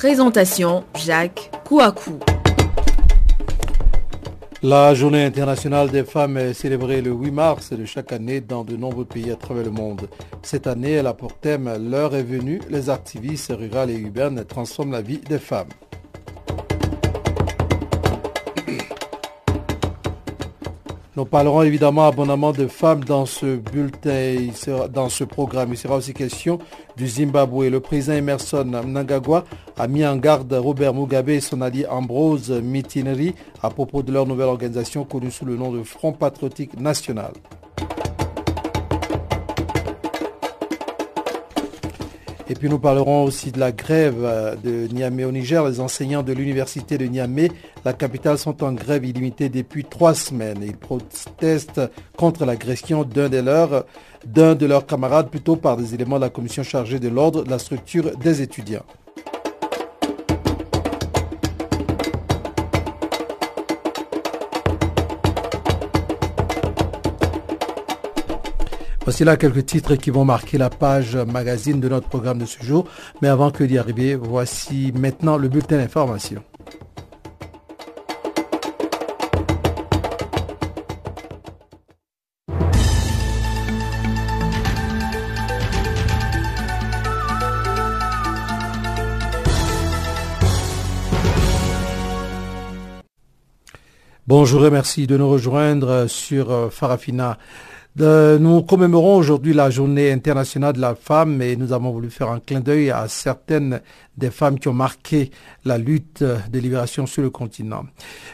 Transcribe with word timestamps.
Présentation 0.00 0.82
Jacques 0.94 1.50
Kouakou. 1.68 2.20
La 4.62 4.94
journée 4.94 5.26
internationale 5.26 5.90
des 5.90 6.04
femmes 6.04 6.38
est 6.38 6.54
célébrée 6.54 7.02
le 7.02 7.10
8 7.10 7.30
mars 7.30 7.72
de 7.74 7.84
chaque 7.84 8.10
année 8.10 8.40
dans 8.40 8.64
de 8.64 8.76
nombreux 8.76 9.04
pays 9.04 9.30
à 9.30 9.36
travers 9.36 9.64
le 9.64 9.70
monde. 9.70 10.08
Cette 10.40 10.66
année, 10.66 10.92
elle 10.92 11.06
a 11.06 11.12
pour 11.12 11.34
thème 11.34 11.70
L'heure 11.90 12.14
est 12.14 12.22
venue, 12.22 12.62
les 12.70 12.88
activistes 12.88 13.52
rurales 13.54 13.90
et 13.90 13.98
urbaines 13.98 14.42
transforment 14.46 14.92
la 14.92 15.02
vie 15.02 15.18
des 15.18 15.38
femmes. 15.38 15.68
Nous 21.20 21.26
parlerons 21.26 21.60
évidemment 21.60 22.06
abondamment 22.06 22.50
de 22.52 22.66
femmes 22.66 23.04
dans 23.04 23.26
ce 23.26 23.56
bulletin, 23.56 24.48
dans 24.90 25.10
ce 25.10 25.22
programme. 25.22 25.68
Il 25.70 25.76
sera 25.76 25.96
aussi 25.96 26.14
question 26.14 26.58
du 26.96 27.06
Zimbabwe. 27.06 27.68
Le 27.68 27.78
président 27.78 28.14
Emerson 28.14 28.64
Mnangagwa 28.64 29.44
a 29.76 29.86
mis 29.86 30.06
en 30.06 30.16
garde 30.16 30.50
Robert 30.54 30.94
Mugabe 30.94 31.28
et 31.28 31.40
son 31.40 31.60
allié 31.60 31.84
Ambrose 31.84 32.50
Mitineri 32.50 33.34
à 33.62 33.68
propos 33.68 34.02
de 34.02 34.10
leur 34.12 34.26
nouvelle 34.26 34.46
organisation 34.46 35.04
connue 35.04 35.30
sous 35.30 35.44
le 35.44 35.56
nom 35.56 35.70
de 35.70 35.82
Front 35.82 36.12
Patriotique 36.14 36.80
National. 36.80 37.32
Et 42.50 42.54
puis 42.54 42.68
nous 42.68 42.80
parlerons 42.80 43.22
aussi 43.22 43.52
de 43.52 43.60
la 43.60 43.70
grève 43.70 44.24
euh, 44.24 44.56
de 44.56 44.92
Niamey 44.92 45.22
au 45.22 45.30
Niger. 45.30 45.64
Les 45.68 45.78
enseignants 45.78 46.24
de 46.24 46.32
l'université 46.32 46.98
de 46.98 47.04
Niamey, 47.04 47.48
la 47.84 47.92
capitale, 47.92 48.38
sont 48.38 48.64
en 48.64 48.72
grève 48.72 49.04
illimitée 49.04 49.48
depuis 49.48 49.84
trois 49.84 50.14
semaines. 50.14 50.58
Ils 50.60 50.76
protestent 50.76 51.80
contre 52.16 52.44
l'agression 52.44 53.04
d'un 53.04 53.28
de 53.28 53.38
leurs 53.38 53.84
d'un 54.26 54.56
de 54.56 54.66
leurs 54.66 54.84
camarades 54.84 55.30
plutôt 55.30 55.54
par 55.54 55.76
des 55.76 55.94
éléments 55.94 56.16
de 56.16 56.22
la 56.22 56.28
commission 56.28 56.64
chargée 56.64 56.98
de 56.98 57.08
l'ordre 57.08 57.44
de 57.44 57.50
la 57.50 57.60
structure 57.60 58.16
des 58.18 58.42
étudiants. 58.42 58.84
Voici 69.10 69.24
là 69.24 69.36
quelques 69.36 69.66
titres 69.66 69.96
qui 69.96 70.10
vont 70.10 70.24
marquer 70.24 70.56
la 70.56 70.70
page 70.70 71.16
magazine 71.16 71.80
de 71.80 71.88
notre 71.88 72.08
programme 72.08 72.38
de 72.38 72.46
ce 72.46 72.62
jour. 72.62 72.86
Mais 73.20 73.26
avant 73.26 73.50
que 73.50 73.64
d'y 73.64 73.76
arriver, 73.76 74.14
voici 74.14 74.92
maintenant 74.94 75.36
le 75.36 75.48
bulletin 75.48 75.78
d'information. 75.78 76.44
Bonjour 94.28 94.64
et 94.64 94.70
merci 94.70 95.08
de 95.08 95.16
nous 95.16 95.28
rejoindre 95.28 96.06
sur 96.06 96.52
euh, 96.52 96.68
Nous 97.96 98.62
commémorons 98.62 99.16
aujourd'hui 99.16 99.52
la 99.52 99.68
journée 99.68 100.12
internationale 100.12 100.74
de 100.74 100.80
la 100.80 100.94
femme 100.94 101.42
et 101.42 101.56
nous 101.56 101.72
avons 101.72 101.90
voulu 101.90 102.08
faire 102.08 102.30
un 102.30 102.38
clin 102.38 102.60
d'œil 102.60 102.90
à 102.90 103.08
certaines 103.08 103.80
des 104.16 104.30
femmes 104.30 104.58
qui 104.58 104.68
ont 104.68 104.74
marqué 104.74 105.30
la 105.64 105.78
lutte 105.78 106.22
de 106.22 106.58
libération 106.58 107.06
sur 107.06 107.22
le 107.22 107.30
continent. 107.30 107.86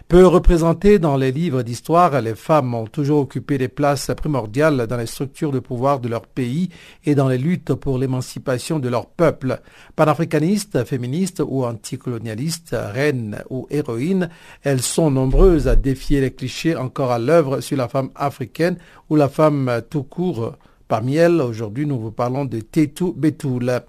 Peu 0.08 0.26
représentées 0.26 0.98
dans 0.98 1.16
les 1.16 1.32
livres 1.32 1.62
d'histoire, 1.62 2.20
les 2.20 2.34
femmes 2.34 2.74
ont 2.74 2.86
toujours 2.86 3.20
occupé 3.20 3.56
des 3.56 3.68
places 3.68 4.10
primordiales 4.16 4.86
dans 4.88 4.96
les 4.96 5.06
structures 5.06 5.52
de 5.52 5.60
pouvoir 5.60 6.00
de 6.00 6.08
leur 6.08 6.26
pays 6.26 6.68
et 7.04 7.14
dans 7.14 7.28
les 7.28 7.38
luttes 7.38 7.72
pour 7.74 7.98
l'émancipation 7.98 8.78
de 8.78 8.88
leur 8.88 9.06
peuple. 9.06 9.60
Panafricanistes, 9.94 10.84
féministes 10.84 11.42
ou 11.46 11.64
anticolonialistes, 11.64 12.76
reines 12.76 13.42
ou 13.48 13.66
héroïnes, 13.70 14.28
elles 14.64 14.82
sont 14.82 15.10
nombreuses 15.10 15.68
à 15.68 15.76
défier 15.76 16.20
les 16.20 16.32
clichés 16.32 16.76
encore 16.76 17.12
à 17.12 17.18
l'œuvre 17.18 17.60
sur 17.60 17.76
la 17.76 17.88
femme 17.88 18.10
africaine 18.16 18.76
ou 19.08 19.14
la 19.14 19.28
femme 19.28 19.45
tout 19.90 20.02
court 20.02 20.56
Parmi 20.88 21.16
elles, 21.16 21.40
aujourd'hui, 21.40 21.84
nous 21.84 21.98
vous 21.98 22.12
parlons 22.12 22.44
de 22.44 22.60
Tetu 22.60 23.12
Betul. 23.16 23.80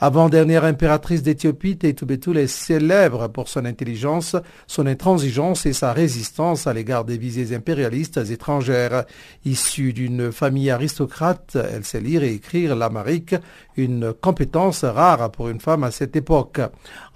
Avant-dernière 0.00 0.64
impératrice 0.64 1.22
d'Éthiopie, 1.22 1.76
Tetu 1.76 2.04
Betul 2.04 2.38
est 2.38 2.48
célèbre 2.48 3.28
pour 3.28 3.48
son 3.48 3.64
intelligence, 3.64 4.34
son 4.66 4.86
intransigeance 4.86 5.64
et 5.66 5.72
sa 5.72 5.92
résistance 5.92 6.66
à 6.66 6.72
l'égard 6.72 7.04
des 7.04 7.18
visées 7.18 7.54
impérialistes 7.54 8.18
étrangères. 8.30 9.04
Issue 9.44 9.92
d'une 9.92 10.32
famille 10.32 10.70
aristocrate, 10.70 11.56
elle 11.72 11.84
sait 11.84 12.00
lire 12.00 12.24
et 12.24 12.34
écrire 12.34 12.74
l'amérique, 12.74 13.36
une 13.76 14.12
compétence 14.12 14.82
rare 14.82 15.30
pour 15.30 15.50
une 15.50 15.60
femme 15.60 15.84
à 15.84 15.92
cette 15.92 16.16
époque. 16.16 16.60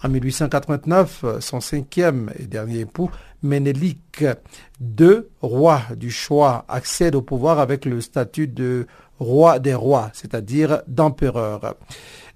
En 0.04 0.08
1889, 0.10 1.24
son 1.40 1.60
cinquième 1.60 2.30
et 2.38 2.44
dernier 2.44 2.80
époux, 2.80 3.10
Ménélique 3.44 4.24
II, 4.80 5.24
roi 5.42 5.82
du 5.96 6.10
choix, 6.10 6.64
accède 6.66 7.14
au 7.14 7.20
pouvoir 7.20 7.58
avec 7.58 7.84
le 7.84 8.00
statut 8.00 8.48
de 8.48 8.86
roi 9.18 9.58
des 9.58 9.74
rois, 9.74 10.10
c'est-à-dire 10.12 10.82
d'empereur. 10.86 11.76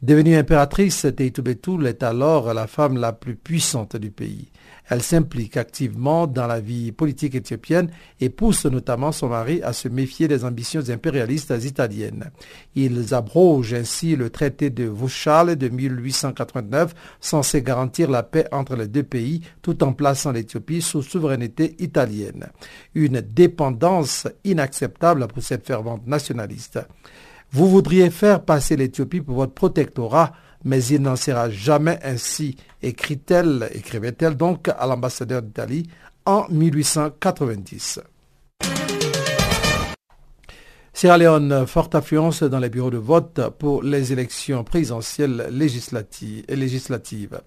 Devenue 0.03 0.37
impératrice, 0.37 1.07
Teitubetul 1.17 1.87
est 1.87 2.03
alors 2.03 2.55
la 2.55 2.67
femme 2.67 2.99
la 2.99 3.13
plus 3.13 3.35
puissante 3.35 3.97
du 3.97 4.11
pays. 4.11 4.49
Elle 4.89 5.03
s'implique 5.03 5.57
activement 5.57 6.27
dans 6.27 6.47
la 6.47 6.61
vie 6.61 6.93
politique 6.93 7.35
éthiopienne 7.35 7.91
et 8.21 8.31
pousse 8.31 8.65
notamment 8.67 9.13
son 9.13 9.29
mari 9.29 9.61
à 9.63 9.73
se 9.73 9.89
méfier 9.89 10.29
des 10.29 10.45
ambitions 10.45 10.89
impérialistes 10.89 11.55
italiennes. 11.63 12.31
Ils 12.75 13.15
abrogent 13.15 13.75
ainsi 13.75 14.17
le 14.17 14.31
traité 14.31 14.71
de 14.71 14.85
Vauchal 14.85 15.57
de 15.57 15.69
1889 15.69 16.95
censé 17.21 17.63
garantir 17.63 18.11
la 18.11 18.23
paix 18.23 18.47
entre 18.53 18.77
les 18.77 18.89
deux 18.89 19.03
pays 19.03 19.43
tout 19.63 19.83
en 19.85 19.93
plaçant 19.93 20.33
l'Éthiopie 20.33 20.83
sous 20.83 21.03
souveraineté 21.03 21.77
italienne. 21.79 22.49
Une 22.95 23.21
dépendance 23.21 24.27
inacceptable 24.45 25.27
pour 25.29 25.43
cette 25.43 25.67
fervente 25.67 26.07
nationaliste. 26.07 26.81
Vous 27.51 27.69
voudriez 27.69 28.11
faire 28.11 28.45
passer 28.45 28.77
l'Éthiopie 28.77 29.23
pour 29.23 29.37
votre 29.37 29.55
protectorat, 29.55 30.33
mais 30.65 30.85
il 30.85 31.03
n'en 31.03 31.17
sera 31.17 31.51
jamais 31.51 31.99
ainsi, 32.03 32.57
écrit-elle, 32.83 33.69
écrivait-elle 33.75 34.37
donc 34.37 34.69
à 34.69 34.87
l'ambassadeur 34.87 35.43
d'Italie 35.43 35.89
en 36.25 36.47
1890. 36.51 38.01
Sierra 40.99 41.17
Leone, 41.17 41.65
forte 41.65 41.95
affluence 41.95 42.43
dans 42.43 42.59
les 42.59 42.71
bureaux 42.71 42.91
de 42.91 42.97
vote 42.97 43.41
pour 43.61 43.85
les 43.85 44.13
élections 44.13 44.65
présidentielles 44.65 45.47
législatives. 45.53 47.41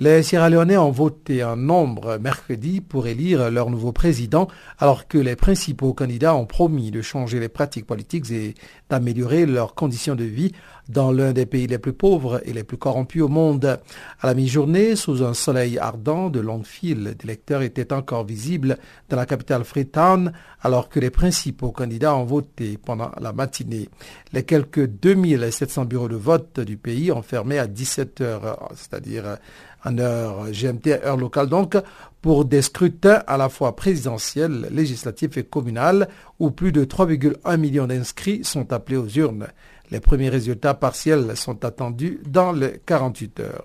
Les 0.00 0.22
Sierra 0.22 0.48
Leonais 0.48 0.78
ont 0.78 0.92
voté 0.92 1.44
en 1.44 1.56
nombre 1.56 2.16
mercredi 2.16 2.80
pour 2.80 3.06
élire 3.06 3.50
leur 3.50 3.68
nouveau 3.68 3.92
président, 3.92 4.48
alors 4.78 5.08
que 5.08 5.18
les 5.18 5.36
principaux 5.36 5.92
candidats 5.92 6.34
ont 6.34 6.46
promis 6.46 6.90
de 6.90 7.02
changer 7.02 7.38
les 7.38 7.50
pratiques 7.50 7.84
politiques 7.84 8.30
et 8.30 8.54
d'améliorer 8.88 9.44
leurs 9.44 9.74
conditions 9.74 10.14
de 10.14 10.24
vie 10.24 10.52
dans 10.88 11.10
l'un 11.10 11.32
des 11.32 11.46
pays 11.46 11.66
les 11.66 11.78
plus 11.78 11.92
pauvres 11.92 12.40
et 12.44 12.52
les 12.52 12.64
plus 12.64 12.76
corrompus 12.76 13.22
au 13.22 13.28
monde. 13.28 13.80
À 14.20 14.26
la 14.26 14.34
mi-journée, 14.34 14.96
sous 14.96 15.22
un 15.22 15.34
soleil 15.34 15.78
ardent, 15.78 16.30
de 16.30 16.40
longues 16.40 16.66
files 16.66 17.14
d'électeurs 17.18 17.62
étaient 17.62 17.92
encore 17.92 18.24
visibles 18.24 18.78
dans 19.08 19.16
la 19.16 19.26
capitale 19.26 19.64
Freetown, 19.64 20.32
alors 20.62 20.88
que 20.88 21.00
les 21.00 21.10
principaux 21.10 21.72
candidats 21.72 22.14
ont 22.14 22.24
voté 22.24 22.78
pendant 22.78 23.10
la 23.20 23.32
matinée. 23.32 23.88
Les 24.32 24.44
quelques 24.44 24.86
2700 24.86 25.84
bureaux 25.84 26.08
de 26.08 26.16
vote 26.16 26.60
du 26.60 26.76
pays 26.76 27.12
ont 27.12 27.22
fermé 27.22 27.58
à 27.58 27.66
17 27.66 28.20
heures, 28.20 28.70
c'est-à-dire 28.74 29.38
en 29.84 29.98
heure 29.98 30.50
GMT, 30.50 31.04
heure 31.04 31.16
locale 31.16 31.48
donc, 31.48 31.76
pour 32.20 32.44
des 32.44 32.62
scrutins 32.62 33.22
à 33.26 33.36
la 33.36 33.48
fois 33.48 33.76
présidentiels, 33.76 34.66
législatifs 34.72 35.36
et 35.36 35.44
communal, 35.44 36.08
où 36.40 36.50
plus 36.50 36.72
de 36.72 36.84
3,1 36.84 37.56
millions 37.56 37.86
d'inscrits 37.86 38.42
sont 38.42 38.72
appelés 38.72 38.96
aux 38.96 39.08
urnes. 39.08 39.46
Les 39.90 40.00
premiers 40.00 40.28
résultats 40.28 40.74
partiels 40.74 41.36
sont 41.36 41.64
attendus 41.64 42.20
dans 42.26 42.52
les 42.52 42.80
48 42.84 43.40
heures. 43.40 43.64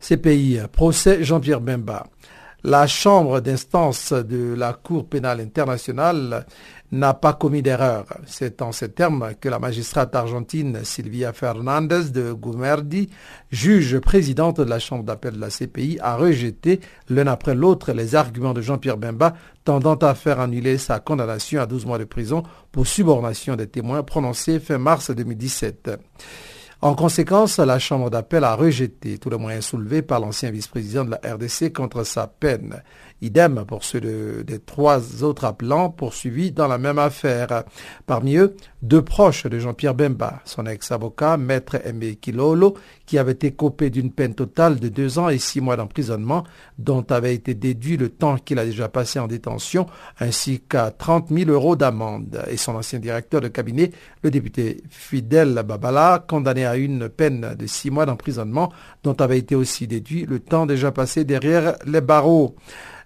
CPI, 0.00 0.60
procès 0.72 1.22
Jean-Pierre 1.22 1.60
Bemba. 1.60 2.06
La 2.64 2.86
chambre 2.86 3.40
d'instance 3.40 4.12
de 4.12 4.54
la 4.54 4.72
Cour 4.72 5.06
pénale 5.08 5.40
internationale 5.40 6.46
n'a 6.92 7.14
pas 7.14 7.32
commis 7.32 7.62
d'erreur. 7.62 8.04
C'est 8.26 8.60
en 8.60 8.70
ces 8.70 8.90
termes 8.90 9.32
que 9.40 9.48
la 9.48 9.58
magistrate 9.58 10.14
argentine 10.14 10.84
Silvia 10.84 11.32
Fernandez 11.32 12.10
de 12.10 12.32
Gumerdi, 12.32 13.08
juge 13.50 13.98
présidente 13.98 14.58
de 14.58 14.64
la 14.64 14.78
Chambre 14.78 15.02
d'appel 15.02 15.34
de 15.34 15.40
la 15.40 15.48
CPI, 15.48 15.98
a 16.00 16.16
rejeté 16.16 16.80
l'un 17.08 17.26
après 17.26 17.54
l'autre 17.54 17.92
les 17.92 18.14
arguments 18.14 18.52
de 18.52 18.60
Jean-Pierre 18.60 18.98
Bemba 18.98 19.34
tendant 19.64 19.96
à 19.96 20.14
faire 20.14 20.38
annuler 20.38 20.76
sa 20.76 21.00
condamnation 21.00 21.62
à 21.62 21.66
12 21.66 21.86
mois 21.86 21.98
de 21.98 22.04
prison 22.04 22.42
pour 22.70 22.86
subornation 22.86 23.56
des 23.56 23.68
témoins 23.68 24.02
prononcée 24.02 24.60
fin 24.60 24.78
mars 24.78 25.10
2017. 25.10 25.90
En 26.84 26.96
conséquence, 26.96 27.58
la 27.58 27.78
Chambre 27.78 28.10
d'appel 28.10 28.42
a 28.42 28.56
rejeté 28.56 29.16
tous 29.18 29.30
les 29.30 29.36
moyens 29.36 29.66
soulevés 29.66 30.02
par 30.02 30.18
l'ancien 30.18 30.50
vice-président 30.50 31.04
de 31.04 31.12
la 31.12 31.34
RDC 31.34 31.72
contre 31.72 32.02
sa 32.02 32.26
peine. 32.26 32.82
Idem 33.22 33.64
pour 33.66 33.84
ceux 33.84 34.00
des 34.00 34.58
trois 34.58 35.22
autres 35.22 35.44
appelants 35.44 35.90
poursuivis 35.90 36.50
dans 36.50 36.66
la 36.66 36.76
même 36.76 36.98
affaire. 36.98 37.62
Parmi 38.04 38.36
eux, 38.36 38.56
deux 38.82 39.02
proches 39.02 39.46
de 39.46 39.58
Jean-Pierre 39.60 39.94
Bemba, 39.94 40.40
son 40.44 40.66
ex-avocat, 40.66 41.36
maître 41.36 41.76
Aimé 41.86 42.16
Kilolo, 42.16 42.74
qui 43.12 43.18
avait 43.18 43.32
été 43.32 43.50
copé 43.50 43.90
d'une 43.90 44.10
peine 44.10 44.34
totale 44.34 44.80
de 44.80 44.88
deux 44.88 45.18
ans 45.18 45.28
et 45.28 45.36
six 45.36 45.60
mois 45.60 45.76
d'emprisonnement, 45.76 46.44
dont 46.78 47.04
avait 47.10 47.34
été 47.34 47.52
déduit 47.52 47.98
le 47.98 48.08
temps 48.08 48.38
qu'il 48.38 48.58
a 48.58 48.64
déjà 48.64 48.88
passé 48.88 49.18
en 49.18 49.26
détention, 49.26 49.84
ainsi 50.18 50.60
qu'à 50.60 50.90
30 50.90 51.28
000 51.28 51.50
euros 51.50 51.76
d'amende. 51.76 52.42
Et 52.50 52.56
son 52.56 52.74
ancien 52.74 53.00
directeur 53.00 53.42
de 53.42 53.48
cabinet, 53.48 53.90
le 54.22 54.30
député 54.30 54.82
Fidel 54.88 55.62
Babala, 55.62 56.24
condamné 56.26 56.64
à 56.64 56.76
une 56.76 57.10
peine 57.10 57.54
de 57.54 57.66
six 57.66 57.90
mois 57.90 58.06
d'emprisonnement, 58.06 58.72
dont 59.02 59.12
avait 59.12 59.36
été 59.36 59.54
aussi 59.54 59.86
déduit 59.86 60.24
le 60.24 60.38
temps 60.38 60.64
déjà 60.64 60.90
passé 60.90 61.24
derrière 61.24 61.76
les 61.84 62.00
barreaux. 62.00 62.56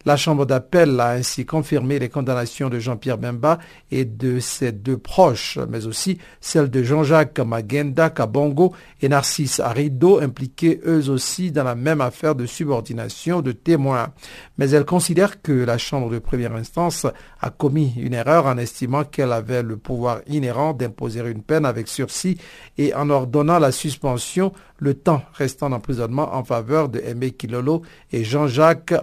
La 0.06 0.16
Chambre 0.16 0.46
d'appel 0.46 1.00
a 1.00 1.10
ainsi 1.10 1.44
confirmé 1.44 1.98
les 1.98 2.08
condamnations 2.08 2.68
de 2.68 2.78
Jean-Pierre 2.78 3.18
Bemba 3.18 3.58
et 3.90 4.04
de 4.04 4.38
ses 4.38 4.70
deux 4.70 4.98
proches, 4.98 5.58
mais 5.68 5.88
aussi 5.88 6.18
celles 6.40 6.70
de 6.70 6.84
Jean-Jacques 6.84 7.40
Magenda 7.40 8.08
Kabongo 8.10 8.72
et 9.02 9.08
Narcisse 9.08 9.58
Arido, 9.96 10.20
impliqués 10.20 10.80
eux 10.86 11.08
aussi 11.08 11.50
dans 11.50 11.64
la 11.64 11.74
même 11.74 12.00
affaire 12.00 12.34
de 12.34 12.46
subordination 12.46 13.40
de 13.40 13.52
témoins. 13.52 14.12
Mais 14.58 14.70
elle 14.70 14.84
considère 14.84 15.40
que 15.42 15.52
la 15.52 15.78
Chambre 15.78 16.10
de 16.10 16.18
première 16.18 16.54
instance 16.54 17.06
a 17.40 17.50
commis 17.50 17.94
une 17.96 18.14
erreur 18.14 18.46
en 18.46 18.58
estimant 18.58 19.04
qu'elle 19.04 19.32
avait 19.32 19.62
le 19.62 19.76
pouvoir 19.76 20.20
inhérent 20.26 20.74
d'imposer 20.74 21.20
une 21.20 21.42
peine 21.42 21.64
avec 21.64 21.88
sursis 21.88 22.38
et 22.76 22.94
en 22.94 23.08
ordonnant 23.10 23.58
la 23.58 23.72
suspension 23.72 24.52
le 24.78 24.94
temps 24.94 25.22
restant 25.34 25.70
d'emprisonnement 25.70 26.34
en 26.34 26.44
faveur 26.44 26.88
de 26.88 27.00
Aimé 27.00 27.30
Kilolo 27.30 27.82
et 28.12 28.24
Jean-Jacques. 28.24 28.94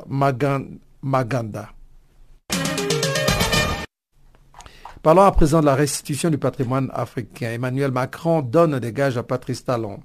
Maganda. 1.01 1.69
Parlons 5.01 5.23
à 5.23 5.31
présent 5.31 5.59
de 5.59 5.65
la 5.65 5.75
restitution 5.75 6.29
du 6.29 6.37
patrimoine 6.37 6.89
africain. 6.93 7.51
Emmanuel 7.51 7.91
Macron 7.91 8.41
donne 8.41 8.79
des 8.79 8.93
gages 8.93 9.17
à 9.17 9.23
Patrice 9.23 9.65
Talon. 9.65 9.99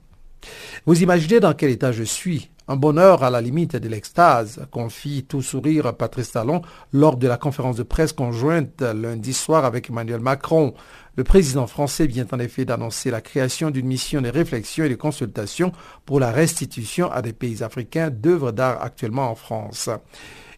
Vous 0.87 1.02
imaginez 1.02 1.40
dans 1.40 1.55
quel 1.55 1.70
état 1.70 1.93
je 1.93 2.05
suis 2.05 2.50
un 2.70 2.76
bonheur 2.76 3.25
à 3.25 3.31
la 3.31 3.40
limite 3.40 3.76
de 3.76 3.88
l'extase, 3.88 4.67
confie 4.70 5.25
tout 5.26 5.40
sourire 5.40 5.94
Patrice 5.96 6.32
Talon 6.32 6.61
lors 6.93 7.17
de 7.17 7.26
la 7.26 7.38
conférence 7.38 7.76
de 7.76 7.82
presse 7.82 8.12
conjointe 8.12 8.82
lundi 8.82 9.32
soir 9.32 9.64
avec 9.64 9.88
Emmanuel 9.88 10.20
Macron. 10.20 10.75
Le 11.17 11.25
président 11.25 11.67
français 11.67 12.06
vient 12.06 12.26
en 12.31 12.38
effet 12.38 12.67
d'annoncer 12.67 13.11
la 13.11 13.23
création 13.23 13.70
d'une 13.70 13.87
mission 13.87 14.20
de 14.20 14.29
réflexion 14.29 14.85
et 14.85 14.90
de 14.90 14.94
consultation 14.96 15.73
pour 16.05 16.20
la 16.20 16.31
restitution 16.31 17.11
à 17.11 17.23
des 17.23 17.32
pays 17.32 17.62
africains 17.62 18.11
d'œuvres 18.11 18.52
d'art 18.52 18.82
actuellement 18.82 19.31
en 19.31 19.35
France. 19.35 19.88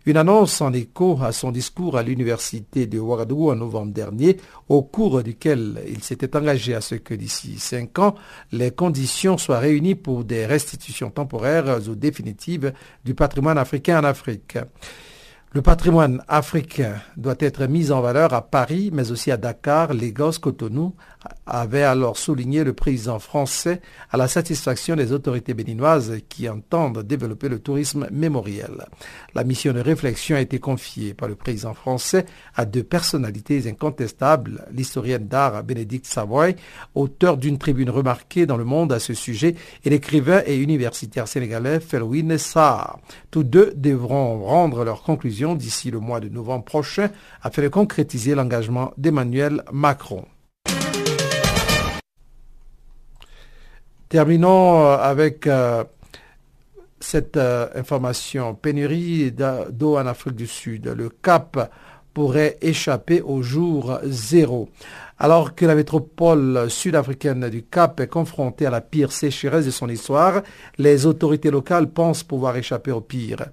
Une 0.06 0.16
annonce 0.16 0.62
en 0.62 0.72
écho 0.72 1.18
à 1.22 1.30
son 1.30 1.52
discours 1.52 1.98
à 1.98 2.02
l'université 2.02 2.86
de 2.86 2.98
Ouagadougou 2.98 3.50
en 3.50 3.56
novembre 3.56 3.92
dernier, 3.92 4.38
au 4.70 4.82
cours 4.82 5.22
duquel 5.22 5.82
il 5.86 6.02
s'était 6.02 6.34
engagé 6.36 6.74
à 6.74 6.80
ce 6.80 6.94
que 6.94 7.12
d'ici 7.12 7.58
cinq 7.58 7.98
ans, 7.98 8.14
les 8.50 8.70
conditions 8.70 9.36
soient 9.36 9.58
réunies 9.58 9.96
pour 9.96 10.24
des 10.24 10.46
restitutions 10.46 11.10
temporaires 11.10 11.80
ou 11.86 11.94
définitives 11.94 12.72
du 13.04 13.14
patrimoine 13.14 13.58
africain 13.58 14.00
en 14.00 14.04
Afrique. 14.04 14.56
Le 15.52 15.62
patrimoine 15.62 16.22
africain 16.28 16.94
doit 17.16 17.34
être 17.40 17.66
mis 17.66 17.90
en 17.90 18.00
valeur 18.00 18.32
à 18.32 18.48
Paris, 18.48 18.90
mais 18.92 19.10
aussi 19.10 19.32
à 19.32 19.36
Dakar, 19.36 19.92
Lagos, 19.92 20.38
Cotonou, 20.40 20.94
avait 21.46 21.82
alors 21.82 22.16
souligné 22.16 22.64
le 22.64 22.72
président 22.72 23.18
français 23.18 23.80
à 24.10 24.16
la 24.16 24.28
satisfaction 24.28 24.96
des 24.96 25.12
autorités 25.12 25.54
béninoises 25.54 26.20
qui 26.28 26.48
entendent 26.48 27.02
développer 27.02 27.48
le 27.48 27.58
tourisme 27.58 28.06
mémoriel. 28.10 28.86
La 29.34 29.44
mission 29.44 29.72
de 29.72 29.80
réflexion 29.80 30.36
a 30.36 30.40
été 30.40 30.58
confiée 30.58 31.12
par 31.14 31.28
le 31.28 31.34
président 31.34 31.74
français 31.74 32.24
à 32.54 32.64
deux 32.64 32.82
personnalités 32.82 33.68
incontestables, 33.68 34.66
l'historienne 34.72 35.26
d'art 35.28 35.62
Bénédicte 35.62 36.06
Savoy, 36.06 36.54
auteur 36.94 37.36
d'une 37.36 37.58
tribune 37.58 37.90
remarquée 37.90 38.46
dans 38.46 38.56
le 38.56 38.64
monde 38.64 38.92
à 38.92 38.98
ce 38.98 39.14
sujet, 39.14 39.56
et 39.84 39.90
l'écrivain 39.90 40.42
et 40.46 40.56
universitaire 40.56 41.28
sénégalais 41.28 41.80
Felwine 41.80 42.38
Sarr. 42.38 42.98
Tous 43.30 43.44
deux 43.44 43.72
devront 43.76 44.42
rendre 44.42 44.84
leurs 44.84 45.02
conclusions 45.02 45.54
d'ici 45.54 45.90
le 45.90 46.00
mois 46.00 46.20
de 46.20 46.28
novembre 46.28 46.64
prochain 46.64 47.10
afin 47.42 47.62
de 47.62 47.68
concrétiser 47.68 48.34
l'engagement 48.34 48.92
d'Emmanuel 48.96 49.62
Macron. 49.72 50.24
Terminons 54.10 54.86
euh, 54.86 54.96
avec 54.96 55.46
euh, 55.46 55.84
cette 56.98 57.36
euh, 57.36 57.68
information. 57.76 58.56
Pénurie 58.56 59.30
d'eau 59.30 59.96
en 59.96 60.04
Afrique 60.04 60.34
du 60.34 60.48
Sud. 60.48 60.88
Le 60.88 61.10
Cap 61.10 61.72
pourrait 62.12 62.58
échapper 62.60 63.22
au 63.22 63.40
jour 63.40 64.00
zéro. 64.02 64.68
Alors 65.16 65.54
que 65.54 65.64
la 65.64 65.76
métropole 65.76 66.68
sud-africaine 66.68 67.48
du 67.50 67.62
Cap 67.62 68.00
est 68.00 68.08
confrontée 68.08 68.66
à 68.66 68.70
la 68.70 68.80
pire 68.80 69.12
sécheresse 69.12 69.66
de 69.66 69.70
son 69.70 69.88
histoire, 69.88 70.42
les 70.76 71.06
autorités 71.06 71.52
locales 71.52 71.88
pensent 71.88 72.24
pouvoir 72.24 72.56
échapper 72.56 72.90
au 72.90 73.00
pire. 73.00 73.46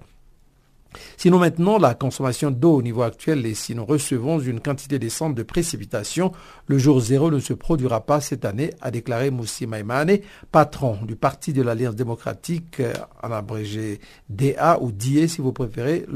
Si 1.16 1.30
nous 1.30 1.38
maintenons 1.38 1.78
la 1.78 1.94
consommation 1.94 2.50
d'eau 2.50 2.76
au 2.76 2.82
niveau 2.82 3.02
actuel 3.02 3.44
et 3.44 3.54
si 3.54 3.74
nous 3.74 3.84
recevons 3.84 4.38
une 4.40 4.60
quantité 4.60 4.98
décente 4.98 5.34
de 5.34 5.42
précipitations, 5.42 6.32
le 6.66 6.78
jour 6.78 7.00
zéro 7.00 7.30
ne 7.30 7.40
se 7.40 7.52
produira 7.52 8.04
pas 8.06 8.20
cette 8.20 8.44
année, 8.44 8.70
a 8.80 8.90
déclaré 8.90 9.30
Moussi 9.30 9.66
Maïmane, 9.66 10.18
patron 10.50 10.98
du 11.02 11.16
Parti 11.16 11.52
de 11.52 11.62
l'Alliance 11.62 11.94
démocratique, 11.94 12.80
euh, 12.80 12.92
en 13.22 13.32
abrégé 13.32 14.00
DA 14.28 14.78
ou 14.80 14.92
DIE 14.92 15.28
si 15.28 15.40
vous 15.40 15.52
préférez, 15.52 16.06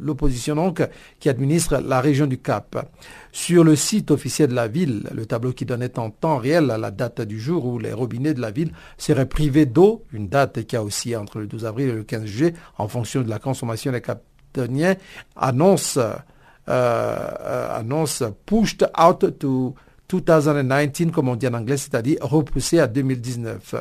l'opposition 0.00 0.54
donc, 0.54 0.86
qui 1.20 1.28
administre 1.28 1.78
la 1.78 2.00
région 2.00 2.26
du 2.26 2.38
Cap. 2.38 2.86
Sur 3.38 3.62
le 3.62 3.76
site 3.76 4.10
officiel 4.10 4.50
de 4.50 4.54
la 4.56 4.66
ville, 4.66 5.04
le 5.14 5.24
tableau 5.24 5.52
qui 5.52 5.64
donnait 5.64 5.96
en 5.96 6.10
temps 6.10 6.38
réel 6.38 6.66
la 6.66 6.90
date 6.90 7.20
du 7.20 7.38
jour 7.40 7.64
où 7.66 7.78
les 7.78 7.92
robinets 7.92 8.34
de 8.34 8.40
la 8.40 8.50
ville 8.50 8.72
seraient 8.98 9.28
privés 9.28 9.64
d'eau, 9.64 10.04
une 10.12 10.28
date 10.28 10.64
qui 10.64 10.74
a 10.74 10.82
aussi 10.82 11.14
entre 11.14 11.38
le 11.38 11.46
12 11.46 11.64
avril 11.64 11.88
et 11.88 11.92
le 11.92 12.02
15 12.02 12.24
juillet 12.24 12.54
en 12.78 12.88
fonction 12.88 13.22
de 13.22 13.30
la 13.30 13.38
consommation 13.38 13.92
des 13.92 14.00
captoniens, 14.00 14.96
annonce, 15.36 15.98
euh, 15.98 16.14
euh, 16.68 17.78
annonce 17.78 18.24
pushed 18.44 18.84
out 19.00 19.38
to 19.38 19.76
2019, 20.08 21.12
comme 21.12 21.28
on 21.28 21.36
dit 21.36 21.46
en 21.46 21.54
anglais, 21.54 21.76
c'est-à-dire 21.76 22.18
repoussé 22.20 22.80
à 22.80 22.88
2019. 22.88 23.76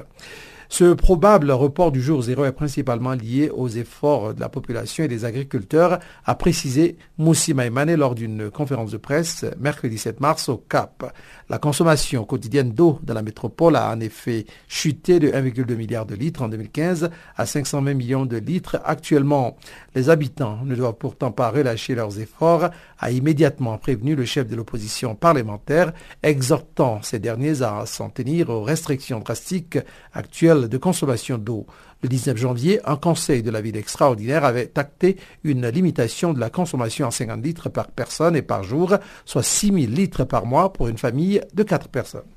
Ce 0.69 0.93
probable 0.93 1.51
report 1.51 1.91
du 1.91 2.01
jour 2.01 2.21
zéro 2.21 2.43
est 2.45 2.51
principalement 2.51 3.13
lié 3.13 3.49
aux 3.49 3.69
efforts 3.69 4.33
de 4.33 4.39
la 4.39 4.49
population 4.49 5.03
et 5.03 5.07
des 5.07 5.23
agriculteurs, 5.23 5.99
a 6.25 6.35
précisé 6.35 6.97
Moussi 7.17 7.53
Maïmane 7.53 7.95
lors 7.95 8.15
d'une 8.15 8.51
conférence 8.51 8.91
de 8.91 8.97
presse 8.97 9.45
mercredi 9.59 9.97
7 9.97 10.19
mars 10.19 10.49
au 10.49 10.57
Cap. 10.57 11.13
La 11.49 11.57
consommation 11.57 12.25
quotidienne 12.25 12.73
d'eau 12.73 12.99
dans 13.03 13.13
la 13.13 13.21
métropole 13.21 13.77
a 13.77 13.89
en 13.91 13.99
effet 14.01 14.45
chuté 14.67 15.19
de 15.19 15.29
1,2 15.29 15.75
milliard 15.75 16.05
de 16.05 16.15
litres 16.15 16.41
en 16.41 16.49
2015 16.49 17.09
à 17.37 17.45
520 17.45 17.93
millions 17.93 18.25
de 18.25 18.37
litres 18.37 18.79
actuellement. 18.83 19.55
Les 19.97 20.11
habitants 20.11 20.59
ne 20.63 20.75
doivent 20.75 20.93
pourtant 20.93 21.31
pas 21.31 21.49
relâcher 21.49 21.95
leurs 21.95 22.19
efforts, 22.19 22.69
a 22.99 23.09
immédiatement 23.09 23.79
prévenu 23.79 24.13
le 24.13 24.25
chef 24.25 24.47
de 24.47 24.55
l'opposition 24.55 25.15
parlementaire, 25.15 25.91
exhortant 26.21 27.01
ces 27.01 27.17
derniers 27.17 27.63
à 27.63 27.83
s'en 27.87 28.11
tenir 28.11 28.51
aux 28.51 28.61
restrictions 28.61 29.21
drastiques 29.21 29.79
actuelles 30.13 30.69
de 30.69 30.77
consommation 30.77 31.39
d'eau. 31.39 31.65
Le 32.03 32.09
19 32.09 32.37
janvier, 32.37 32.79
un 32.85 32.95
conseil 32.95 33.41
de 33.41 33.49
la 33.49 33.59
ville 33.59 33.75
extraordinaire 33.75 34.45
avait 34.45 34.71
acté 34.77 35.17
une 35.43 35.67
limitation 35.67 36.31
de 36.31 36.39
la 36.39 36.51
consommation 36.51 37.07
à 37.07 37.11
50 37.11 37.43
litres 37.43 37.69
par 37.69 37.87
personne 37.87 38.35
et 38.35 38.43
par 38.43 38.61
jour, 38.61 38.97
soit 39.25 39.41
6 39.41 39.73
000 39.73 39.77
litres 39.91 40.25
par 40.25 40.45
mois 40.45 40.73
pour 40.73 40.89
une 40.89 40.99
famille 40.99 41.41
de 41.55 41.63
4 41.63 41.89
personnes. 41.89 42.36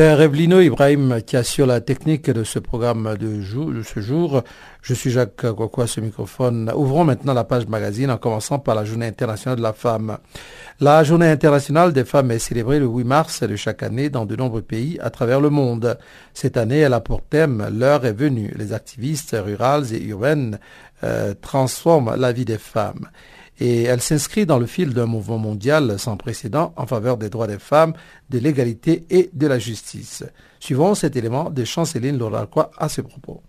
C'est 0.00 0.14
Revlino 0.14 0.60
Ibrahim 0.62 1.20
qui 1.26 1.36
assure 1.36 1.66
la 1.66 1.82
technique 1.82 2.30
de 2.30 2.42
ce 2.42 2.58
programme 2.58 3.18
de, 3.18 3.42
ce 3.82 4.00
jour. 4.00 4.42
Je 4.80 4.94
suis 4.94 5.10
Jacques 5.10 5.52
Kwakwa, 5.54 5.86
ce 5.86 6.00
microphone. 6.00 6.72
Ouvrons 6.74 7.04
maintenant 7.04 7.34
la 7.34 7.44
page 7.44 7.66
magazine 7.66 8.10
en 8.10 8.16
commençant 8.16 8.58
par 8.58 8.74
la 8.74 8.86
Journée 8.86 9.04
internationale 9.04 9.58
de 9.58 9.62
la 9.62 9.74
femme. 9.74 10.16
La 10.80 11.04
Journée 11.04 11.28
internationale 11.28 11.92
des 11.92 12.06
femmes 12.06 12.30
est 12.30 12.38
célébrée 12.38 12.78
le 12.78 12.86
8 12.86 13.04
mars 13.04 13.42
de 13.42 13.56
chaque 13.56 13.82
année 13.82 14.08
dans 14.08 14.24
de 14.24 14.36
nombreux 14.36 14.62
pays 14.62 14.98
à 15.02 15.10
travers 15.10 15.38
le 15.38 15.50
monde. 15.50 15.98
Cette 16.32 16.56
année, 16.56 16.78
elle 16.78 16.94
a 16.94 17.00
pour 17.00 17.20
thème 17.20 17.68
L'heure 17.70 18.06
est 18.06 18.14
venue. 18.14 18.54
Les 18.56 18.72
activistes 18.72 19.36
rurales 19.38 19.92
et 19.92 20.02
urbaines 20.02 20.60
euh, 21.04 21.34
transforment 21.42 22.14
la 22.16 22.32
vie 22.32 22.46
des 22.46 22.56
femmes 22.56 23.10
et 23.60 23.82
elle 23.82 24.00
s'inscrit 24.00 24.46
dans 24.46 24.58
le 24.58 24.66
fil 24.66 24.94
d'un 24.94 25.06
mouvement 25.06 25.38
mondial 25.38 25.98
sans 25.98 26.16
précédent 26.16 26.72
en 26.76 26.86
faveur 26.86 27.18
des 27.18 27.28
droits 27.28 27.46
des 27.46 27.58
femmes, 27.58 27.92
de 28.30 28.38
l'égalité 28.38 29.04
et 29.10 29.30
de 29.32 29.46
la 29.46 29.58
justice. 29.58 30.24
Suivons 30.58 30.94
cet 30.94 31.14
élément 31.14 31.50
de 31.50 31.64
Chanceline 31.64 32.18
Loracqua 32.18 32.70
à 32.78 32.88
ce 32.88 33.02
propos. 33.02 33.42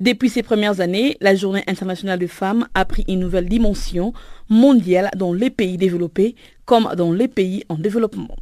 Depuis 0.00 0.28
ces 0.28 0.42
premières 0.42 0.80
années, 0.80 1.16
la 1.20 1.34
Journée 1.34 1.64
internationale 1.66 2.18
des 2.18 2.28
femmes 2.28 2.66
a 2.74 2.84
pris 2.84 3.04
une 3.08 3.20
nouvelle 3.20 3.48
dimension 3.48 4.12
mondiale 4.48 5.10
dans 5.16 5.32
les 5.32 5.50
pays 5.50 5.78
développés 5.78 6.34
comme 6.64 6.90
dans 6.96 7.12
les 7.12 7.28
pays 7.28 7.64
en 7.68 7.76
développement. 7.76 8.36